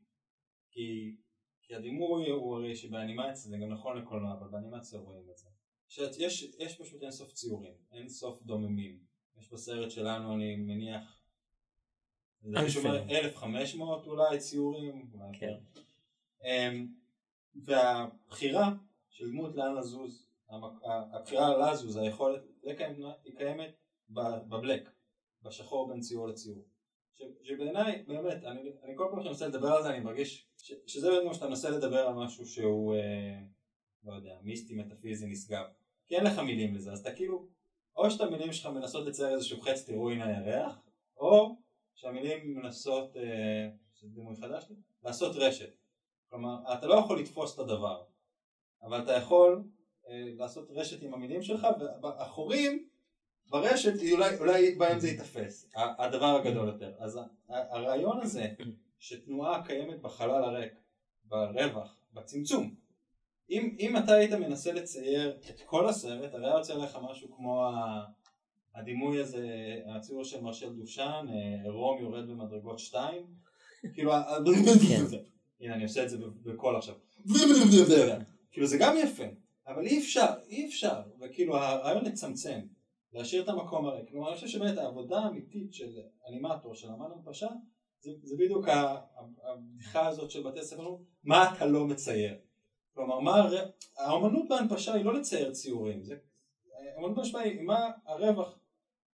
כי, 0.70 1.16
כי 1.62 1.74
הדימוי 1.74 2.30
הוא 2.30 2.56
הרי 2.56 2.76
שבאנימציה, 2.76 3.50
זה 3.50 3.56
גם 3.58 3.68
נכון 3.68 3.96
לקולנוע, 3.96 4.32
אבל 4.32 4.48
באנימציה 4.48 4.98
רואים 4.98 5.30
את 5.30 5.36
זה. 5.38 5.48
שיש 5.88 6.42
יש 6.58 6.80
פשוט 6.80 7.02
אין 7.02 7.10
סוף 7.10 7.32
ציורים, 7.32 7.74
אין 7.92 8.08
סוף 8.08 8.42
דוממים. 8.42 8.98
יש 9.38 9.52
בסרט 9.52 9.90
שלנו, 9.90 10.34
אני 10.34 10.56
מניח, 10.56 11.22
זה 12.40 12.48
אלפי. 12.50 12.64
מישהו 12.64 12.82
אומר 12.82 13.10
1,500 13.10 14.06
אולי 14.06 14.38
ציורים, 14.38 15.10
אולי 15.14 15.38
כן. 15.38 15.46
יותר. 15.46 15.80
והבחירה 17.54 18.72
של 19.10 19.30
דמות 19.30 19.56
לאן 19.56 19.74
לזוז, 19.74 20.26
הבחירה 21.12 21.72
לזוז, 21.72 21.96
היכולת 21.96 22.42
היא 23.24 23.36
קיימת 23.36 23.74
בבלק, 24.10 24.90
בשחור 25.42 25.88
בין 25.88 26.00
ציור 26.00 26.28
לציור. 26.28 26.64
שבעיניי, 27.42 28.04
באמת, 28.06 28.44
אני, 28.44 28.60
אני 28.84 28.92
כל 28.96 29.06
פעם 29.10 29.20
שאני 29.20 29.28
מנסה 29.28 29.48
לדבר 29.48 29.68
על 29.68 29.82
זה, 29.82 29.90
אני 29.90 30.00
מרגיש 30.00 30.46
ש, 30.58 30.72
שזה 30.86 31.10
באמת 31.10 31.22
כמו 31.22 31.34
שאתה 31.34 31.48
מנסה 31.48 31.70
לדבר 31.70 31.98
על 31.98 32.14
משהו 32.14 32.46
שהוא, 32.46 32.94
אה, 32.94 33.40
לא 34.04 34.12
יודע, 34.12 34.36
מיסטי, 34.42 34.74
מטאפיזי, 34.74 35.26
נשגב. 35.26 35.64
כי 36.06 36.16
אין 36.16 36.24
לך 36.24 36.38
מילים 36.38 36.74
לזה, 36.74 36.92
אז 36.92 37.00
אתה 37.00 37.14
כאילו, 37.14 37.48
או 37.96 38.10
שהמילים 38.10 38.52
שלך 38.52 38.66
מנסות 38.66 39.06
לצייר 39.06 39.34
איזשהו 39.34 39.60
חץ, 39.60 39.86
תראו 39.86 40.10
הנה 40.10 40.38
הירח, 40.38 40.78
או 41.16 41.56
שהמילים 41.94 42.54
מנסות, 42.54 43.16
אה, 43.16 43.70
שזה 43.94 44.14
דימוי 44.14 44.36
חדש 44.36 44.70
לי, 44.70 44.76
לעשות 45.04 45.36
רשת. 45.36 45.79
כלומר, 46.30 46.56
אתה 46.72 46.86
לא 46.86 46.94
יכול 46.94 47.20
לתפוס 47.20 47.54
את 47.54 47.58
הדבר, 47.58 48.02
אבל 48.82 49.02
אתה 49.02 49.12
יכול 49.12 49.62
אה, 50.08 50.24
לעשות 50.36 50.68
רשת 50.70 51.02
עם 51.02 51.14
המילים 51.14 51.42
שלך, 51.42 51.66
והחורים 52.02 52.88
ברשת, 53.50 53.92
אולי, 54.12 54.38
אולי 54.38 54.74
בהם 54.74 54.98
זה 54.98 55.08
ייתפס, 55.08 55.70
הדבר 55.74 56.26
הגדול 56.26 56.68
יותר. 56.68 56.92
אז 56.98 57.20
הרעיון 57.48 58.20
הזה, 58.20 58.46
שתנועה 58.98 59.66
קיימת 59.66 60.02
בחלל 60.02 60.44
הריק, 60.44 60.72
ברווח, 61.24 61.96
בצמצום, 62.12 62.74
אם, 63.50 63.76
אם 63.80 63.96
אתה 63.96 64.14
היית 64.14 64.32
מנסה 64.32 64.72
לצייר 64.72 65.38
את 65.50 65.60
כל 65.66 65.88
הסרט, 65.88 66.34
הרי 66.34 66.46
היה 66.46 66.56
יוצא 66.56 66.74
לך 66.74 66.98
משהו 67.10 67.36
כמו 67.36 67.70
הדימוי 68.74 69.20
הזה, 69.20 69.46
הציור 69.96 70.24
של 70.24 70.40
מרשל 70.40 70.72
דושן, 70.72 71.26
אה, 71.28 71.70
רום 71.70 72.02
יורד 72.02 72.28
במדרגות 72.28 72.78
שתיים, 72.78 73.26
כאילו, 73.94 74.12
כן. 74.88 75.18
הנה 75.60 75.74
אני 75.74 75.82
עושה 75.82 76.04
את 76.04 76.10
זה 76.10 76.16
בקול 76.42 76.76
עכשיו, 76.76 76.94
כאילו 78.50 78.66
זה 78.66 78.78
גם 78.80 78.96
יפה, 78.98 79.24
אבל 79.66 79.86
אי 79.86 79.98
אפשר, 79.98 80.26
אי 80.48 80.66
אפשר, 80.66 81.02
וכאילו 81.20 81.56
הרעיון 81.56 82.04
לצמצם, 82.04 82.60
להשאיר 83.12 83.42
את 83.42 83.48
המקום 83.48 83.86
הריק, 83.86 84.10
כלומר 84.10 84.28
אני 84.28 84.34
חושב 84.34 84.48
שבאמת 84.48 84.78
העבודה 84.78 85.18
האמיתית 85.18 85.74
של 85.74 86.00
אנימטור, 86.28 86.74
של 86.74 86.88
אמן 86.88 87.06
הנפשה, 87.16 87.48
זה, 88.00 88.10
זה 88.22 88.36
בדיוק 88.36 88.68
הבדיחה 89.42 90.06
הזאת 90.06 90.30
של 90.30 90.42
בתי 90.42 90.62
ספר, 90.62 90.96
מה 91.24 91.54
אתה 91.54 91.66
לא 91.66 91.86
מצייר, 91.86 92.38
כלומר 92.94 93.20
מה, 93.20 93.48
האמנות 93.96 94.48
בהנפשה 94.48 94.94
היא 94.94 95.04
לא 95.04 95.14
לצייר 95.14 95.52
ציורים, 95.52 96.02
זה, 96.02 96.16
האמנות 96.94 97.16
בהנפשה 97.16 97.38
היא 97.38 97.62
מה 97.62 97.90
הרווח 98.04 98.58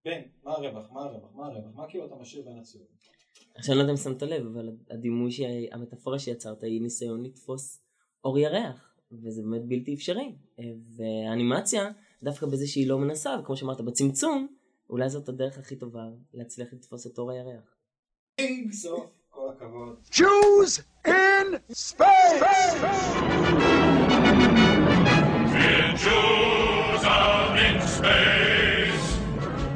בין, 0.05 0.29
מה 0.43 0.53
הרווח, 0.53 0.91
מה 0.93 1.01
הרווח, 1.01 1.31
מה 1.35 1.47
הרווח, 1.47 1.75
מה 1.75 1.89
כאילו 1.89 2.07
אתה 2.07 2.15
משאיר 2.15 2.45
בין 2.45 2.59
הציורים. 2.59 2.95
עכשיו 3.57 3.73
אני 3.73 3.79
לא 3.79 3.83
יודע 3.83 3.93
אם 3.93 3.97
שמת 3.97 4.23
לב, 4.23 4.47
אבל 4.47 4.69
הדימוי, 4.91 5.31
שהיא, 5.31 5.69
המטאפורה 5.73 6.19
שיצרת 6.19 6.63
היא 6.63 6.83
ניסיון 6.83 7.23
לתפוס 7.23 7.81
אור 8.25 8.39
ירח, 8.39 8.95
וזה 9.13 9.43
באמת 9.43 9.65
בלתי 9.65 9.95
אפשרי. 9.95 10.35
והאנימציה, 10.97 11.91
דווקא 12.23 12.47
בזה 12.47 12.67
שהיא 12.67 12.89
לא 12.89 12.99
מנסה, 12.99 13.37
וכמו 13.41 13.57
שאמרת, 13.57 13.81
בצמצום, 13.81 14.47
אולי 14.91 15.09
זאת 15.09 15.29
הדרך 15.29 15.59
הכי 15.59 15.77
טובה 15.77 16.03
להצליח 16.35 16.69
לתפוס 16.73 17.07
את 17.07 17.19
אור 17.19 17.31
הירח. 17.31 17.77
כל 19.31 19.51
הכבוד. 19.57 19.97
In 21.05 21.47
space! 21.71 22.41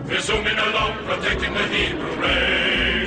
We're 0.09 0.25
protecting 1.07 1.55
the 1.59 1.65
Hebrew 1.73 2.15
race. 2.23 2.98